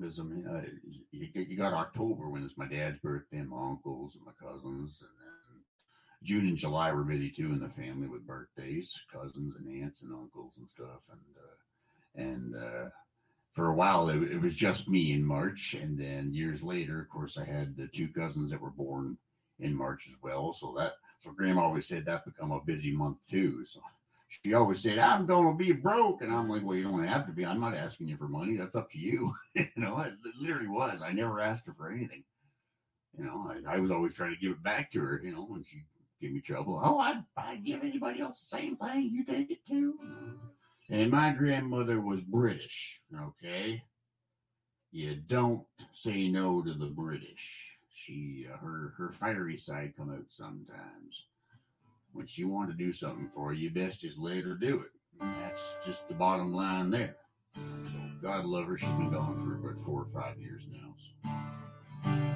Because 0.00 0.18
I 0.18 0.22
mean, 0.22 0.46
uh, 0.46 0.62
you, 1.10 1.28
you 1.34 1.56
got 1.56 1.74
October 1.74 2.28
when 2.28 2.42
it's 2.42 2.56
my 2.56 2.66
dad's 2.66 2.98
birthday, 3.00 3.38
and 3.38 3.50
my 3.50 3.68
uncles 3.70 4.14
and 4.14 4.24
my 4.24 4.32
cousins, 4.40 4.98
and 5.00 5.10
then 5.20 5.62
June 6.22 6.48
and 6.48 6.56
July 6.56 6.90
were 6.92 7.04
busy 7.04 7.30
too 7.30 7.52
in 7.52 7.60
the 7.60 7.68
family 7.68 8.08
with 8.08 8.26
birthdays, 8.26 8.94
cousins 9.12 9.54
and 9.58 9.82
aunts 9.82 10.02
and 10.02 10.12
uncles 10.12 10.52
and 10.58 10.68
stuff, 10.68 11.00
and 11.10 11.36
uh, 11.36 12.28
and 12.28 12.56
uh, 12.56 12.90
for 13.52 13.68
a 13.68 13.74
while 13.74 14.08
it, 14.08 14.22
it 14.22 14.40
was 14.40 14.54
just 14.54 14.88
me 14.88 15.12
in 15.12 15.24
March, 15.24 15.74
and 15.74 15.98
then 15.98 16.32
years 16.32 16.62
later, 16.62 17.00
of 17.00 17.08
course, 17.10 17.36
I 17.36 17.44
had 17.44 17.76
the 17.76 17.88
two 17.88 18.08
cousins 18.08 18.50
that 18.50 18.60
were 18.60 18.70
born 18.70 19.18
in 19.58 19.74
March 19.74 20.08
as 20.08 20.16
well. 20.22 20.54
So 20.54 20.74
that 20.78 20.94
so 21.22 21.30
Grandma 21.30 21.64
always 21.64 21.86
said 21.86 22.06
that 22.06 22.24
become 22.24 22.52
a 22.52 22.60
busy 22.64 22.92
month 22.92 23.18
too. 23.30 23.66
So 23.66 23.80
she 24.30 24.54
always 24.54 24.80
said, 24.80 24.98
"I'm 24.98 25.26
going 25.26 25.58
to 25.58 25.64
be 25.64 25.72
broke," 25.72 26.22
and 26.22 26.32
I'm 26.32 26.48
like, 26.48 26.62
"Well, 26.64 26.76
you 26.76 26.84
don't 26.84 27.04
have 27.04 27.26
to 27.26 27.32
be. 27.32 27.44
I'm 27.44 27.60
not 27.60 27.74
asking 27.74 28.08
you 28.08 28.16
for 28.16 28.28
money. 28.28 28.56
That's 28.56 28.76
up 28.76 28.90
to 28.92 28.98
you." 28.98 29.34
you 29.54 29.66
know, 29.76 29.98
it 30.00 30.14
literally 30.40 30.68
was. 30.68 31.00
I 31.04 31.12
never 31.12 31.40
asked 31.40 31.66
her 31.66 31.74
for 31.74 31.90
anything. 31.90 32.22
You 33.18 33.24
know, 33.24 33.50
I, 33.50 33.74
I 33.74 33.78
was 33.78 33.90
always 33.90 34.14
trying 34.14 34.34
to 34.34 34.40
give 34.40 34.52
it 34.52 34.62
back 34.62 34.92
to 34.92 35.00
her. 35.00 35.20
You 35.22 35.32
know, 35.32 35.44
when 35.44 35.64
she 35.64 35.82
gave 36.20 36.32
me 36.32 36.40
trouble, 36.40 36.80
oh, 36.82 36.98
I'd, 36.98 37.24
I'd 37.36 37.64
give 37.64 37.82
anybody 37.82 38.20
else 38.20 38.40
the 38.40 38.56
same 38.56 38.76
thing. 38.76 39.10
You 39.12 39.24
take 39.24 39.50
it 39.50 39.66
too. 39.66 39.98
And 40.88 41.10
my 41.10 41.32
grandmother 41.32 42.00
was 42.00 42.20
British. 42.20 43.00
Okay, 43.12 43.82
you 44.92 45.16
don't 45.16 45.64
say 45.92 46.28
no 46.28 46.62
to 46.62 46.72
the 46.72 46.86
British. 46.86 47.66
She 47.92 48.46
uh, 48.52 48.56
her 48.58 48.94
her 48.96 49.12
fiery 49.12 49.58
side 49.58 49.94
come 49.96 50.10
out 50.10 50.26
sometimes. 50.28 51.26
When 52.12 52.26
she 52.26 52.44
want 52.44 52.70
to 52.70 52.76
do 52.76 52.92
something 52.92 53.30
for 53.34 53.52
you, 53.52 53.68
you 53.68 53.70
best 53.70 54.00
just 54.00 54.18
let 54.18 54.44
her 54.44 54.54
do 54.54 54.80
it. 54.80 54.90
That's 55.20 55.76
just 55.84 56.08
the 56.08 56.14
bottom 56.14 56.52
line 56.52 56.90
there. 56.90 57.16
So 57.54 58.00
God 58.22 58.44
love 58.44 58.66
her. 58.66 58.78
She's 58.78 58.88
been 58.88 59.10
gone 59.10 59.44
for 59.44 59.68
about 59.68 59.84
four 59.84 60.02
or 60.02 60.20
five 60.20 60.38
years 60.38 60.62
now. 60.70 60.94
So. 60.98 61.30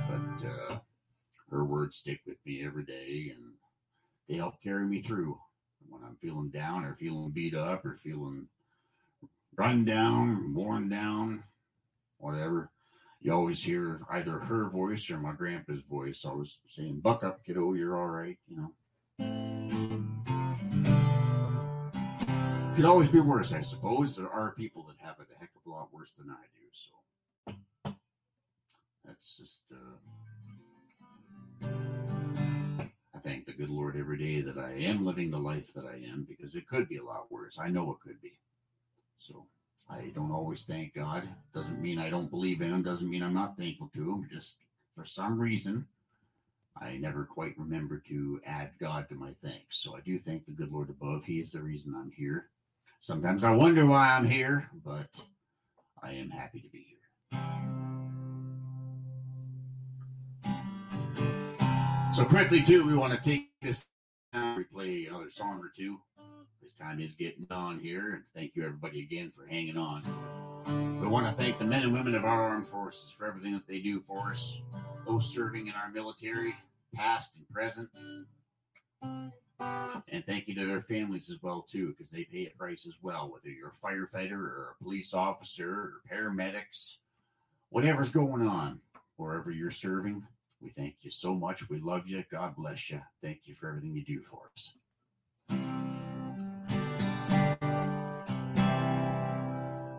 But 0.09 0.49
uh, 0.49 0.79
her 1.51 1.65
words 1.65 1.97
stick 1.97 2.21
with 2.27 2.37
me 2.45 2.65
every 2.65 2.85
day, 2.85 3.33
and 3.35 3.55
they 4.29 4.37
help 4.37 4.63
carry 4.63 4.87
me 4.87 5.03
through 5.03 5.39
when 5.89 6.03
I'm 6.03 6.17
feeling 6.17 6.51
down 6.51 6.85
or 6.85 6.95
feeling 6.95 7.31
beat 7.31 7.55
up 7.55 7.85
or 7.85 7.99
feeling 8.03 8.49
run 9.57 9.85
down, 9.85 10.55
worn 10.55 10.89
down, 10.89 11.45
whatever. 12.19 12.71
You 13.21 13.33
always 13.33 13.63
hear 13.63 14.03
either 14.11 14.39
her 14.39 14.69
voice 14.69 15.11
or 15.11 15.19
my 15.19 15.33
grandpa's 15.33 15.83
voice 15.89 16.25
always 16.25 16.59
saying, 16.77 17.01
Buck 17.01 17.25
up, 17.25 17.45
kiddo, 17.45 17.73
you're 17.75 17.99
all 17.99 18.09
right, 18.09 18.37
you 18.49 18.57
know. 18.57 19.54
Could 22.77 22.87
always 22.87 23.09
be 23.09 23.21
worse, 23.21 23.53
I 23.53 23.61
suppose. 23.61 24.17
There 24.17 24.29
are 24.29 24.51
people 24.51 24.83
that 24.89 24.97
have 24.99 25.21
it 25.21 25.29
a 25.33 25.39
heck 25.39 25.51
of 25.55 25.65
a 25.65 25.71
lot 25.73 25.95
worse 25.95 26.11
than 26.19 26.29
I 26.29 26.43
do, 26.59 26.67
so 27.87 27.95
that's 29.05 29.37
just 29.37 29.63
uh 29.71 29.97
I 33.15 33.19
thank 33.23 33.47
the 33.47 33.53
good 33.53 33.71
Lord 33.71 33.97
every 33.97 34.19
day 34.19 34.41
that 34.41 34.59
I 34.59 34.73
am 34.73 35.07
living 35.07 35.31
the 35.31 35.39
life 35.39 35.73
that 35.77 35.85
I 35.85 35.95
am 36.11 36.27
because 36.29 36.57
it 36.57 36.67
could 36.67 36.89
be 36.89 36.97
a 36.97 37.05
lot 37.05 37.31
worse. 37.31 37.59
I 37.61 37.69
know 37.69 37.93
it 37.93 38.01
could 38.01 38.21
be. 38.21 38.33
So 39.21 39.47
I 39.89 40.11
don't 40.13 40.33
always 40.33 40.65
thank 40.65 40.95
God. 40.95 41.29
Doesn't 41.55 41.81
mean 41.81 42.01
I 42.01 42.11
don't 42.11 42.31
believe 42.31 42.61
in 42.61 42.73
Him. 42.73 42.83
Doesn't 42.83 43.09
mean 43.09 43.23
I'm 43.23 43.35
not 43.35 43.57
thankful 43.57 43.89
to 43.95 44.01
Him. 44.01 44.29
Just 44.33 44.57
for 44.97 45.05
some 45.05 45.41
reason, 45.41 45.87
I 46.83 46.97
never 46.97 47.25
quite 47.25 47.57
remember 47.57 48.03
to 48.09 48.41
add 48.45 48.71
God 48.81 49.09
to 49.11 49.15
my 49.15 49.33
thanks. 49.45 49.79
So 49.79 49.95
I 49.97 50.01
do 50.01 50.19
thank 50.19 50.45
the 50.45 50.51
good 50.51 50.73
Lord 50.73 50.91
above. 50.91 51.25
He 51.25 51.39
is 51.39 51.53
the 51.53 51.63
reason 51.63 51.95
I'm 51.95 52.11
here. 52.11 52.49
Sometimes 53.05 53.45
I 53.45 53.51
wonder 53.51 53.85
why 53.85 54.13
I'm 54.15 54.27
here, 54.27 54.71
but 54.83 55.09
I 56.03 56.13
am 56.13 56.31
happy 56.31 56.61
to 56.61 56.69
be 56.71 56.87
here. 56.89 57.41
So 62.17 62.25
quickly, 62.25 62.63
too, 62.63 62.87
we 62.87 62.95
want 62.95 63.13
to 63.13 63.21
take 63.21 63.51
this 63.61 63.85
time 64.33 64.65
to 64.65 64.75
play 64.75 65.05
another 65.07 65.31
song 65.31 65.61
or 65.63 65.71
two. 65.77 65.99
This 66.63 66.73
time 66.81 66.99
is 66.99 67.13
getting 67.13 67.47
on 67.51 67.79
here, 67.79 68.15
and 68.15 68.23
thank 68.35 68.57
you 68.57 68.65
everybody 68.65 69.03
again 69.03 69.31
for 69.37 69.45
hanging 69.45 69.77
on. 69.77 70.03
We 70.99 71.07
want 71.07 71.27
to 71.27 71.33
thank 71.33 71.59
the 71.59 71.67
men 71.67 71.83
and 71.83 71.93
women 71.93 72.15
of 72.15 72.25
our 72.25 72.43
armed 72.43 72.69
forces 72.69 73.13
for 73.19 73.27
everything 73.27 73.53
that 73.53 73.67
they 73.69 73.81
do 73.81 74.01
for 74.01 74.31
us, 74.31 74.55
those 75.07 75.31
serving 75.31 75.67
in 75.67 75.75
our 75.75 75.91
military, 75.91 76.55
past 76.95 77.33
and 77.37 77.47
present. 77.51 77.91
And 79.61 80.25
thank 80.27 80.49
you 80.49 80.55
to 80.57 80.67
their 80.67 80.83
families 80.83 81.31
as 81.31 81.43
well 81.43 81.67
too, 81.71 81.95
because 81.97 82.11
they 82.11 82.25
pay 82.25 82.47
a 82.47 82.59
price 82.59 82.87
as 82.87 82.95
well, 83.03 83.31
whether 83.33 83.49
you're 83.49 83.73
a 83.73 83.87
firefighter 83.87 84.33
or 84.33 84.75
a 84.79 84.83
police 84.83 85.15
officer 85.15 85.71
or 85.71 85.93
paramedics, 86.11 86.97
whatever's 87.71 88.11
going 88.11 88.47
on, 88.47 88.81
wherever 89.17 89.51
you're 89.51 89.71
serving. 89.71 90.23
We 90.61 90.71
thank 90.71 90.97
you 91.03 91.11
so 91.11 91.35
much. 91.35 91.69
We 91.69 91.79
love 91.79 92.07
you. 92.07 92.25
God 92.31 92.57
bless 92.57 92.91
you. 92.91 93.01
Thank 93.23 93.41
you 93.45 93.55
for 93.55 93.69
everything 93.69 93.95
you 93.95 94.05
do 94.05 94.23
for 94.23 94.51
us. 94.57 94.73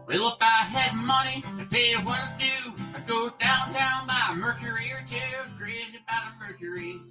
Well, 0.08 0.30
if 0.30 0.42
I 0.42 0.64
had 0.64 0.94
money, 0.96 1.44
I'd 1.60 1.70
tell 1.70 1.82
you 1.82 2.00
what 2.06 2.20
I'd 2.20 2.38
do. 2.40 2.74
I'd 2.96 3.06
go 3.06 3.30
downtown, 3.38 4.08
buy 4.08 4.30
a 4.32 4.36
Mercury 4.36 4.92
or 4.92 5.04
two. 5.08 5.18
Crazy 5.60 6.00
about 6.04 6.34
a 6.34 6.40
Mercury. 6.40 7.02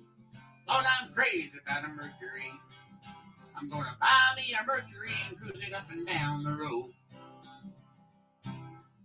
Lord, 0.69 0.85
I'm 1.01 1.12
crazy 1.12 1.53
about 1.62 1.85
a 1.85 1.89
Mercury. 1.89 2.53
I'm 3.57 3.69
gonna 3.69 3.97
buy 4.01 4.35
me 4.37 4.55
a 4.59 4.67
Mercury 4.67 5.12
and 5.29 5.39
cruise 5.39 5.62
it 5.67 5.75
up 5.75 5.91
and 5.91 6.07
down 6.07 6.43
the 6.43 6.53
road. 6.53 6.91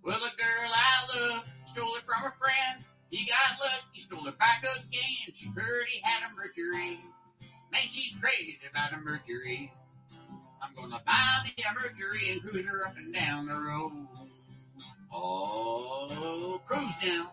Well, 0.03 0.19
the 0.19 0.31
girl 0.37 0.71
I 0.73 1.17
love 1.17 1.43
stole 1.71 1.95
it 1.95 2.03
from 2.05 2.23
a 2.25 2.33
friend. 2.39 2.83
He 3.09 3.25
got 3.27 3.59
lucky, 3.59 4.01
stole 4.01 4.27
it 4.27 4.39
back 4.39 4.63
again. 4.63 5.33
She 5.33 5.47
heard 5.47 5.85
he 5.89 5.99
had 6.01 6.29
a 6.29 6.35
Mercury. 6.35 6.99
Man, 7.71 7.81
she's 7.89 8.13
crazy 8.21 8.57
about 8.69 8.93
a 8.93 8.97
Mercury. 8.97 9.71
I'm 10.61 10.73
gonna 10.75 11.01
buy 11.05 11.43
me 11.43 11.63
a 11.69 11.73
Mercury 11.73 12.31
and 12.31 12.41
cruise 12.41 12.65
her 12.65 12.87
up 12.87 12.95
and 12.97 13.13
down 13.13 13.47
the 13.47 13.55
road. 13.55 14.07
Oh, 15.11 16.61
cruise 16.67 16.93
down. 17.03 17.27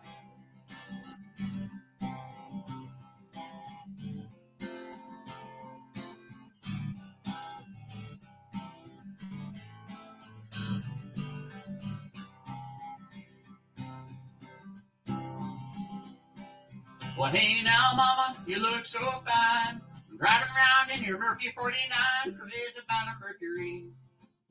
Well, 17.18 17.30
hey 17.30 17.62
now, 17.62 17.92
mama, 17.96 18.36
you 18.46 18.60
look 18.60 18.84
so 18.84 18.98
fine. 18.98 19.80
I'm 20.10 20.18
Driving 20.18 20.48
around 20.48 20.98
in 20.98 21.02
your 21.02 21.18
Mercury 21.18 21.50
49, 21.56 22.38
crazy 22.38 22.56
about 22.84 23.06
a 23.08 23.18
Mercury. 23.18 23.86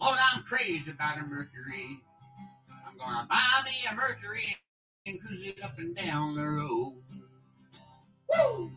Lord, 0.01 0.17
I'm 0.33 0.41
crazy 0.41 0.89
about 0.89 1.19
a 1.19 1.27
Mercury. 1.27 2.01
I'm 2.87 2.97
gonna 2.97 3.27
buy 3.29 3.61
me 3.65 3.71
a 3.91 3.93
Mercury 3.93 4.57
and 5.05 5.21
cruise 5.21 5.45
it 5.45 5.63
up 5.63 5.77
and 5.77 5.95
down 5.95 6.35
the 6.35 6.43
road. 6.43 6.95
Woo! 8.33 8.71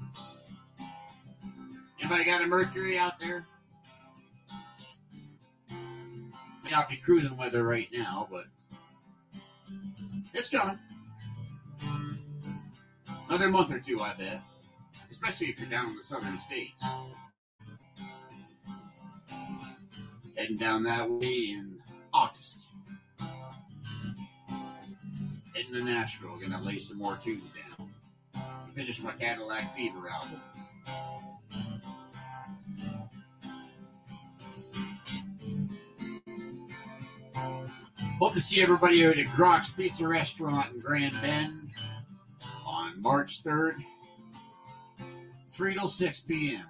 Anybody 1.99 2.25
got 2.25 2.43
a 2.43 2.47
Mercury 2.47 2.99
out 2.99 3.19
there? 3.19 3.47
May 5.71 6.71
not 6.71 6.91
be 6.91 6.99
cruising 6.99 7.39
weather 7.39 7.63
right 7.63 7.89
now, 7.91 8.29
but 8.31 8.45
it's 10.35 10.51
coming. 10.51 10.79
Another 13.29 13.51
month 13.51 13.71
or 13.71 13.79
two, 13.79 14.01
I 14.01 14.15
bet. 14.15 14.41
Especially 15.11 15.49
if 15.49 15.61
you're 15.61 15.69
down 15.69 15.91
in 15.91 15.97
the 15.97 16.03
southern 16.03 16.41
states. 16.41 16.83
Heading 20.35 20.57
down 20.57 20.83
that 20.85 21.11
way 21.11 21.51
in 21.51 21.79
August. 22.15 22.61
Heading 25.55 25.73
to 25.75 25.85
Nashville, 25.85 26.39
gonna 26.39 26.63
lay 26.63 26.79
some 26.79 26.97
more 26.97 27.19
tunes 27.23 27.43
down. 27.77 27.91
Finish 28.75 29.03
my 29.03 29.13
Cadillac 29.13 29.77
Fever 29.77 30.09
album. 30.09 30.41
Hope 38.19 38.33
to 38.35 38.41
see 38.41 38.63
everybody 38.63 39.07
out 39.07 39.19
at 39.19 39.27
Grok's 39.27 39.69
Pizza 39.69 40.09
Restaurant 40.09 40.73
in 40.75 40.81
Grand 40.81 41.13
Bend 41.21 41.69
March 43.01 43.43
3rd, 43.45 43.77
3 45.51 45.75
till 45.75 45.89
6 45.89 46.21
p.m. 46.21 46.65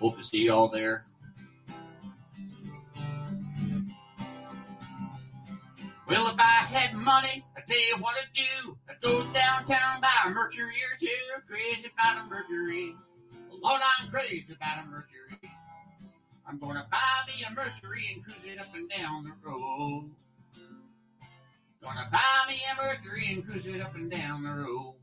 Hope 0.00 0.16
to 0.16 0.24
see 0.24 0.38
you 0.38 0.52
all 0.52 0.68
there. 0.68 1.04
Well, 6.08 6.26
if 6.28 6.38
I 6.38 6.42
had 6.42 6.94
money, 6.94 7.44
I'd 7.56 7.66
tell 7.66 7.78
you 7.78 7.96
what 8.00 8.16
I'd 8.16 8.34
do. 8.34 8.76
I'd 8.88 9.00
go 9.00 9.22
downtown, 9.32 10.00
buy 10.00 10.08
a 10.26 10.30
Mercury 10.30 10.74
or 10.90 10.98
two. 10.98 11.08
Crazy 11.48 11.88
about 11.94 12.24
a 12.24 12.28
Mercury. 12.28 12.96
Lord, 13.62 13.80
I'm 14.00 14.10
crazy 14.10 14.44
about 14.52 14.84
a 14.84 14.88
Mercury. 14.88 15.52
I'm 16.46 16.58
gonna 16.58 16.86
buy 16.90 16.98
me 17.28 17.44
a 17.48 17.54
Mercury 17.54 18.10
and 18.12 18.24
cruise 18.24 18.36
it 18.44 18.58
up 18.60 18.74
and 18.74 18.90
down 18.90 19.24
the 19.24 19.48
road. 19.48 20.10
Gonna 21.82 22.08
buy 22.12 22.44
me 22.48 22.60
a 22.70 22.80
Mercury 22.80 23.32
and 23.32 23.44
cruise 23.44 23.66
it 23.66 23.80
up 23.80 23.96
and 23.96 24.08
down 24.08 24.44
the 24.44 24.50
road. 24.50 24.94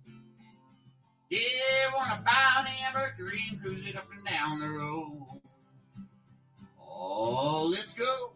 Yeah, 1.29 1.93
wanna 1.93 2.23
buy 2.25 2.63
me 2.63 2.71
a 2.89 2.97
Mercury 2.97 3.41
and 3.51 3.61
cruise 3.61 3.85
it 3.85 3.97
up 3.97 4.07
and 4.15 4.25
down 4.25 4.61
the 4.61 4.69
road. 4.69 5.41
Oh, 6.81 7.65
let's 7.65 7.93
go. 7.93 8.31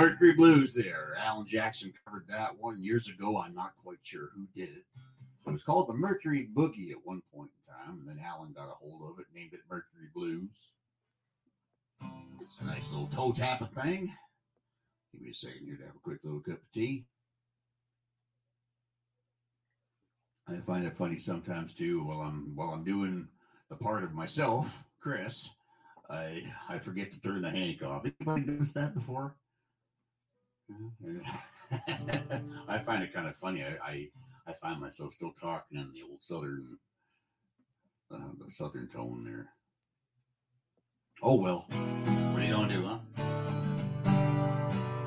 Mercury 0.00 0.32
Blues 0.32 0.72
there. 0.72 1.14
Alan 1.20 1.46
Jackson 1.46 1.92
covered 2.06 2.24
that 2.26 2.58
one 2.58 2.82
years 2.82 3.08
ago. 3.08 3.36
I'm 3.36 3.54
not 3.54 3.74
quite 3.84 3.98
sure 4.02 4.30
who 4.34 4.46
did 4.56 4.70
it. 4.70 4.84
It 5.46 5.50
was 5.50 5.62
called 5.62 5.88
the 5.88 5.94
Mercury 5.94 6.48
Boogie 6.54 6.90
at 6.90 7.04
one 7.04 7.20
point 7.34 7.50
in 7.50 7.74
time, 7.74 7.98
and 8.00 8.08
then 8.08 8.24
Alan 8.24 8.54
got 8.54 8.70
a 8.70 8.74
hold 8.80 9.02
of 9.02 9.18
it, 9.18 9.26
named 9.34 9.52
it 9.52 9.60
Mercury 9.68 10.08
Blues. 10.14 10.48
It's 12.40 12.56
a 12.62 12.64
nice 12.64 12.84
little 12.90 13.08
toe 13.08 13.32
tap 13.32 13.60
thing. 13.74 14.10
Give 15.12 15.20
me 15.20 15.30
a 15.30 15.34
second 15.34 15.66
here 15.66 15.76
to 15.76 15.84
have 15.84 15.96
a 15.96 16.02
quick 16.02 16.20
little 16.24 16.40
cup 16.40 16.54
of 16.54 16.72
tea. 16.72 17.04
I 20.48 20.56
find 20.66 20.86
it 20.86 20.96
funny 20.96 21.18
sometimes 21.18 21.74
too 21.74 22.04
while 22.04 22.20
I'm 22.20 22.52
while 22.54 22.70
I'm 22.70 22.84
doing 22.84 23.28
the 23.68 23.76
part 23.76 24.02
of 24.02 24.14
myself, 24.14 24.66
Chris. 24.98 25.50
I 26.08 26.42
I 26.68 26.78
forget 26.78 27.12
to 27.12 27.20
turn 27.20 27.42
the 27.42 27.50
Hank 27.50 27.82
off. 27.82 28.04
Anybody 28.04 28.50
noticed 28.50 28.74
that 28.74 28.94
before? 28.94 29.34
I 32.68 32.78
find 32.80 33.02
it 33.02 33.12
kind 33.12 33.28
of 33.28 33.36
funny. 33.36 33.62
I, 33.62 33.76
I, 33.84 34.08
I 34.46 34.52
find 34.60 34.80
myself 34.80 35.14
still 35.14 35.34
talking 35.40 35.78
in 35.78 35.92
the 35.92 36.02
old 36.02 36.22
southern 36.22 36.78
uh, 38.12 38.18
the 38.38 38.50
southern 38.52 38.88
tone 38.88 39.24
there. 39.24 39.48
Oh 41.22 41.34
well, 41.34 41.66
what 41.68 42.42
are 42.42 42.44
you 42.44 42.52
gonna 42.52 42.74
do, 42.74 42.86
huh? 42.86 42.98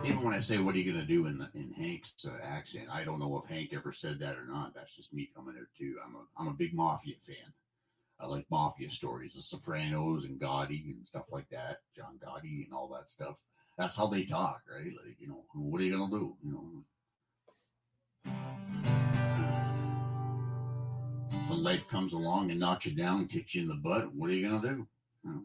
Even 0.05 0.22
when 0.22 0.34
I 0.34 0.39
say 0.39 0.57
"What 0.59 0.76
are 0.76 0.78
you 0.78 0.91
gonna 0.91 1.05
do" 1.05 1.26
in 1.28 1.38
the, 1.38 1.49
in 1.53 1.72
Hank's 1.74 2.14
uh, 2.26 2.38
accent, 2.43 2.88
I 2.91 3.03
don't 3.03 3.20
know 3.20 3.41
if 3.43 3.49
Hank 3.49 3.72
ever 3.74 3.91
said 3.91 4.20
that 4.20 4.38
or 4.38 4.45
not. 4.45 4.74
That's 4.74 4.95
just 4.95 5.14
me 5.14 5.30
coming 5.36 5.55
there 5.55 5.70
too. 5.78 5.95
I'm 6.05 6.16
a 6.16 6.20
I'm 6.38 6.47
a 6.47 6.57
big 6.57 6.74
mafia 6.74 7.16
fan. 7.26 7.53
I 8.20 8.28
like 8.28 8.45
mafia 8.49 8.89
stories, 8.89 9.34
The 9.34 9.41
Sopranos 9.41 10.24
and 10.24 10.39
Gotti 10.39 10.86
and 10.91 11.05
stuff 11.07 11.26
like 11.32 11.49
that, 11.49 11.82
John 11.95 12.20
Gotti 12.26 12.64
and 12.64 12.74
all 12.74 12.88
that 12.89 13.09
stuff. 13.09 13.36
That's 13.78 13.95
how 13.95 14.07
they 14.07 14.24
talk, 14.24 14.61
right? 14.71 14.86
Like, 14.86 15.17
you 15.19 15.28
know, 15.28 15.43
what 15.53 15.82
are 15.82 15.84
you 15.84 15.97
gonna 15.97 16.11
do? 16.11 16.36
You 16.43 16.51
know. 16.51 16.84
When 21.47 21.63
life 21.63 21.88
comes 21.89 22.13
along 22.13 22.51
and 22.51 22.59
knocks 22.59 22.86
you 22.86 22.95
down, 22.95 23.28
kicks 23.28 23.55
you 23.55 23.63
in 23.63 23.67
the 23.67 23.74
butt, 23.76 24.13
what 24.13 24.30
are 24.30 24.34
you 24.34 24.47
gonna 24.47 24.61
do? 24.61 24.88
You, 25.24 25.32
know, 25.32 25.43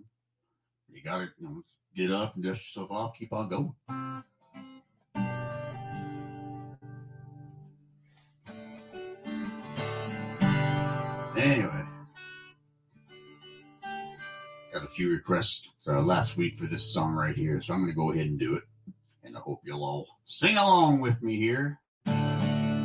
you 0.93 1.03
gotta 1.03 1.29
you 1.39 1.47
know, 1.47 1.65
get 1.97 2.13
up 2.13 2.35
and 2.35 2.45
dust 2.45 2.75
yourself 2.75 2.91
off, 2.91 3.17
keep 3.19 3.33
on 3.33 3.49
going. 3.49 3.73
Anyway, 11.37 11.78
got 14.79 14.87
a 14.87 14.91
few 14.91 15.11
requests 15.11 15.67
uh, 15.89 16.01
last 16.01 16.37
week 16.37 16.57
for 16.57 16.67
this 16.67 16.93
song 16.93 17.13
right 17.13 17.35
here, 17.35 17.61
so 17.61 17.75
I'm 17.75 17.81
going 17.81 17.91
to 17.91 17.97
go 17.97 18.13
ahead 18.13 18.27
and 18.27 18.39
do 18.39 18.55
it. 18.55 18.63
And 19.25 19.37
I 19.37 19.41
hope 19.41 19.63
you'll 19.65 19.83
all 19.83 20.07
sing 20.25 20.57
along 20.57 21.01
with 21.01 21.21
me 21.21 21.37
here. 21.37 21.81
And 22.07 22.79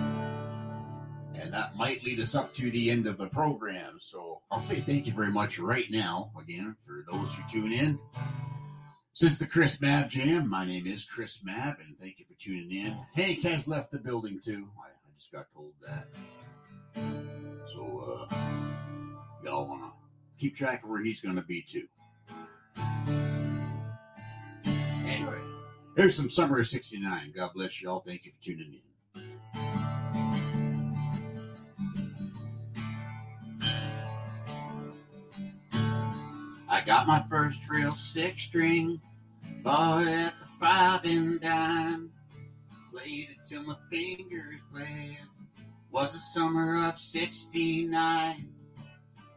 that 1.53 1.75
might 1.75 2.03
lead 2.03 2.19
us 2.19 2.33
up 2.33 2.55
to 2.55 2.71
the 2.71 2.89
end 2.89 3.05
of 3.05 3.19
the 3.19 3.27
program. 3.27 3.99
So 3.99 4.41
I'll 4.49 4.63
say 4.63 4.81
thank 4.81 5.05
you 5.05 5.13
very 5.13 5.31
much 5.31 5.59
right 5.59 5.85
now, 5.91 6.31
again, 6.39 6.75
for 6.85 7.05
those 7.11 7.31
who 7.33 7.43
tune 7.51 7.73
in. 7.73 7.99
Since 9.13 9.37
the 9.37 9.45
Chris 9.45 9.77
Mabb 9.77 10.09
Jam, 10.09 10.49
my 10.49 10.65
name 10.65 10.87
is 10.87 11.05
Chris 11.05 11.41
Mabb, 11.47 11.75
and 11.85 11.95
thank 11.99 12.17
you 12.17 12.25
for 12.25 12.33
tuning 12.39 12.71
in. 12.71 12.97
Hank 13.13 13.43
has 13.43 13.67
left 13.67 13.91
the 13.91 13.99
building 13.99 14.41
too. 14.43 14.67
I, 14.79 14.87
I 14.87 15.11
just 15.19 15.31
got 15.31 15.45
told 15.53 15.73
that. 15.85 16.07
So, 17.71 18.27
uh, 18.31 18.35
y'all 19.43 19.67
want 19.67 19.83
to 19.83 20.02
keep 20.39 20.55
track 20.55 20.83
of 20.83 20.89
where 20.89 21.03
he's 21.03 21.21
going 21.21 21.35
to 21.35 21.41
be 21.41 21.61
too. 21.61 21.87
Anyway, 24.65 25.39
here's 25.95 26.15
some 26.15 26.29
Summer 26.29 26.59
of 26.59 26.67
69. 26.67 27.33
God 27.35 27.51
bless 27.53 27.81
y'all. 27.81 28.03
Thank 28.05 28.25
you 28.25 28.31
for 28.31 28.43
tuning 28.43 28.73
in. 28.73 28.79
I 36.69 36.81
got 36.81 37.05
my 37.05 37.23
first 37.29 37.69
real 37.69 37.95
six 37.95 38.41
string, 38.43 38.99
bought 39.63 40.07
at 40.07 40.33
the 40.39 40.47
five 40.59 41.05
and 41.05 41.39
dime, 41.39 42.09
played 42.91 43.29
it 43.29 43.37
till 43.47 43.63
my 43.63 43.75
fingers 43.91 44.59
bled. 44.71 45.17
Was 45.91 46.13
the 46.13 46.19
summer 46.19 46.89
of 46.89 46.99
69. 46.99 48.52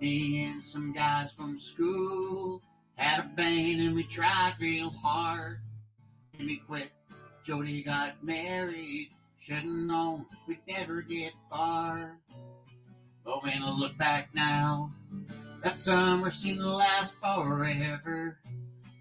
Me 0.00 0.44
and 0.44 0.62
some 0.62 0.92
guys 0.92 1.32
from 1.32 1.58
school 1.58 2.60
had 2.96 3.20
a 3.20 3.28
band 3.34 3.80
and 3.80 3.96
we 3.96 4.04
tried 4.04 4.54
real 4.60 4.90
hard. 4.90 5.58
And 6.38 6.46
we 6.46 6.58
quit. 6.58 6.90
Jody 7.44 7.82
got 7.82 8.22
married. 8.22 9.10
Shouldn't 9.40 9.86
known 9.86 10.26
we'd 10.46 10.58
never 10.68 11.00
get 11.00 11.32
far. 11.48 12.18
But 13.24 13.42
when 13.42 13.62
I 13.62 13.70
look 13.70 13.96
back 13.96 14.28
now, 14.34 14.92
that 15.62 15.76
summer 15.76 16.30
seemed 16.30 16.58
to 16.58 16.68
last 16.68 17.14
forever. 17.22 18.38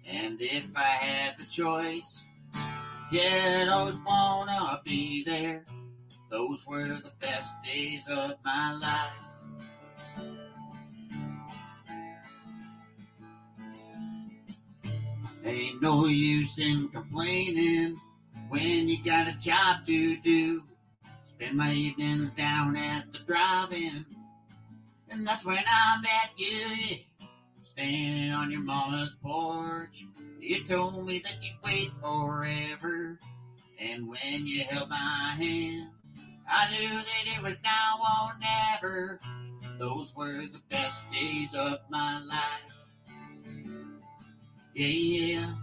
And 0.06 0.40
if 0.40 0.64
I 0.74 0.96
had 0.96 1.36
the 1.38 1.44
choice, 1.44 2.20
yeah, 3.12 3.62
I'd 3.62 3.68
always 3.68 3.96
wanna 4.06 4.80
be 4.84 5.24
there. 5.24 5.66
Those 6.30 6.64
were 6.66 6.88
the 6.88 7.12
best 7.20 7.52
days 7.64 8.02
of 8.08 8.36
my 8.44 8.72
life. 8.72 9.25
Ain't 15.46 15.80
no 15.80 16.06
use 16.06 16.58
in 16.58 16.88
complaining 16.88 18.00
when 18.48 18.88
you 18.88 19.04
got 19.04 19.28
a 19.28 19.32
job 19.34 19.86
to 19.86 20.16
do. 20.16 20.64
Spend 21.24 21.56
my 21.56 21.72
evenings 21.72 22.32
down 22.32 22.74
at 22.74 23.12
the 23.12 23.20
drive-in, 23.20 24.04
and 25.08 25.24
that's 25.24 25.44
when 25.44 25.62
I 25.64 26.00
met 26.02 26.30
you. 26.36 26.96
Standing 27.62 28.32
on 28.32 28.50
your 28.50 28.62
mama's 28.62 29.14
porch, 29.22 30.04
you 30.40 30.64
told 30.64 31.06
me 31.06 31.20
that 31.20 31.40
you'd 31.40 31.62
wait 31.62 31.92
forever, 32.00 33.20
and 33.78 34.08
when 34.08 34.48
you 34.48 34.64
held 34.64 34.88
my 34.88 35.36
hand, 35.38 35.90
I 36.50 36.70
knew 36.72 36.88
that 36.88 37.36
it 37.36 37.42
was 37.42 37.56
now 37.62 38.00
or 38.00 38.32
never. 38.40 39.20
Those 39.78 40.12
were 40.16 40.48
the 40.48 40.62
best 40.70 41.02
days 41.12 41.54
of 41.54 41.78
my 41.88 42.20
life. 42.24 42.75
Yeah, 44.76 44.88
yeah. 44.88 45.54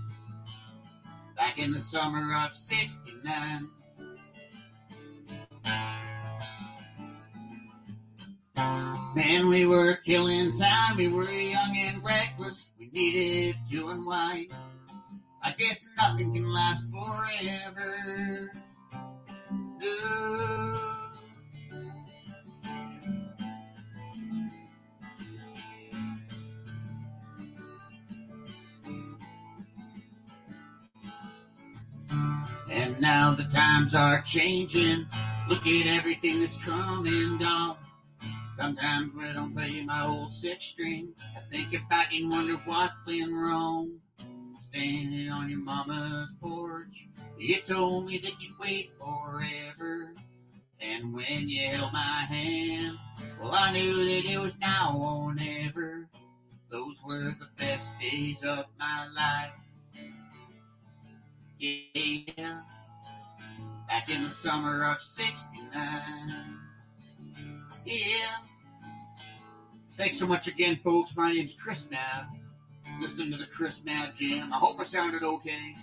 Back 1.37 1.59
in 1.59 1.71
the 1.71 1.79
summer 1.79 2.33
of 2.43 2.55
69. 2.55 3.69
Man, 9.15 9.49
we 9.49 9.67
were 9.67 9.97
killing 9.97 10.57
time. 10.57 10.97
We 10.97 11.09
were 11.09 11.29
young 11.29 11.77
and 11.77 12.03
reckless. 12.03 12.69
We 12.79 12.89
needed 12.91 13.55
you 13.69 13.89
and 13.89 14.03
white. 14.03 14.47
I 15.43 15.51
guess 15.51 15.85
nothing 15.95 16.33
can 16.33 16.51
last 16.51 16.85
forever. 16.89 18.51
No. 19.77 20.92
Now 33.13 33.31
the 33.31 33.43
times 33.43 33.93
are 33.93 34.23
changing. 34.23 35.05
Look 35.47 35.67
at 35.67 35.85
everything 35.85 36.41
that's 36.41 36.57
and 36.65 37.39
gone. 37.39 37.77
Sometimes 38.57 39.13
when 39.13 39.27
I 39.27 39.33
don't 39.33 39.53
play 39.53 39.83
my 39.83 40.03
old 40.03 40.33
six 40.33 40.65
string, 40.65 41.13
I 41.37 41.41
think 41.51 41.75
about 41.75 42.11
and 42.11 42.31
wonder 42.31 42.55
what 42.65 42.89
went 43.05 43.31
wrong. 43.31 43.99
Standing 44.69 45.29
on 45.29 45.47
your 45.47 45.59
mama's 45.59 46.29
porch, 46.41 47.07
you 47.37 47.61
told 47.61 48.07
me 48.07 48.17
that 48.17 48.41
you'd 48.41 48.57
wait 48.59 48.89
forever. 48.97 50.15
And 50.81 51.13
when 51.13 51.47
you 51.47 51.69
held 51.69 51.93
my 51.93 52.25
hand, 52.27 52.97
well, 53.39 53.53
I 53.53 53.73
knew 53.73 53.93
that 53.93 54.25
it 54.25 54.39
was 54.39 54.53
now 54.59 54.97
or 54.97 55.35
never. 55.35 56.09
Those 56.71 56.97
were 57.07 57.35
the 57.39 57.49
best 57.57 57.91
days 58.01 58.37
of 58.41 58.65
my 58.79 59.07
life. 59.15 59.51
Yeah, 61.59 62.61
back 63.87 64.09
in 64.09 64.23
the 64.23 64.29
summer 64.29 64.89
of 64.91 65.01
69. 65.01 66.59
Yeah. 67.85 67.95
Thanks 69.97 70.17
so 70.17 70.25
much 70.25 70.47
again, 70.47 70.79
folks. 70.83 71.15
My 71.15 71.31
name's 71.31 71.53
Chris 71.53 71.85
Mabb. 71.91 72.27
Listening 72.99 73.31
to 73.31 73.37
the 73.37 73.45
Chris 73.45 73.79
Mabb 73.79 74.15
Jam. 74.15 74.51
I 74.53 74.57
hope 74.57 74.79
I 74.79 74.83
sounded 74.83 75.23
okay. 75.23 75.75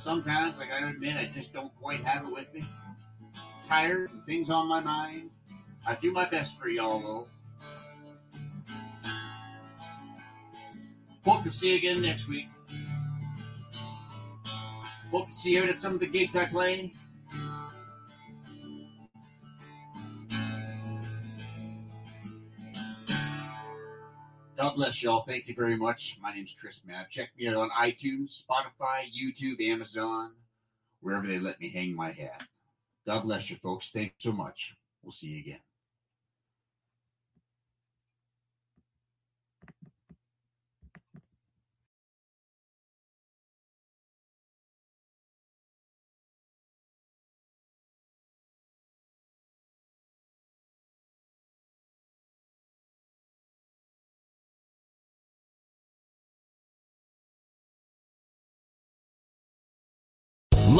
Sometimes, 0.00 0.56
like 0.58 0.70
I 0.70 0.88
admit, 0.88 1.16
I 1.16 1.30
just 1.34 1.52
don't 1.52 1.74
quite 1.76 2.04
have 2.04 2.26
it 2.26 2.32
with 2.32 2.52
me. 2.54 2.64
Tired 3.66 4.10
and 4.10 4.24
things 4.24 4.50
on 4.50 4.68
my 4.68 4.80
mind. 4.80 5.30
I 5.86 5.94
do 5.96 6.12
my 6.12 6.28
best 6.28 6.58
for 6.58 6.68
y'all, 6.68 7.00
though. 7.00 7.28
Hope 11.24 11.44
to 11.44 11.50
see 11.50 11.70
you 11.70 11.76
again 11.76 12.00
next 12.00 12.28
week. 12.28 12.48
Hope 15.10 15.28
to 15.28 15.34
see 15.34 15.54
you 15.54 15.64
at 15.64 15.80
some 15.80 15.94
of 15.94 16.00
the 16.00 16.06
gigs 16.06 16.36
I 16.36 16.44
play. 16.44 16.92
God 24.58 24.74
bless 24.74 25.02
y'all. 25.02 25.22
Thank 25.22 25.46
you 25.48 25.54
very 25.54 25.76
much. 25.76 26.18
My 26.20 26.34
name's 26.34 26.54
Chris 26.60 26.80
Mabb. 26.86 27.08
Check 27.08 27.30
me 27.38 27.48
out 27.48 27.54
on 27.54 27.70
iTunes, 27.70 28.42
Spotify, 28.42 29.04
YouTube, 29.08 29.64
Amazon, 29.66 30.32
wherever 31.00 31.26
they 31.26 31.38
let 31.38 31.60
me 31.60 31.70
hang 31.70 31.94
my 31.94 32.10
hat. 32.10 32.42
God 33.06 33.22
bless 33.22 33.48
you, 33.50 33.56
folks. 33.56 33.90
Thanks 33.90 34.16
so 34.18 34.32
much. 34.32 34.76
We'll 35.02 35.12
see 35.12 35.28
you 35.28 35.38
again. 35.38 35.60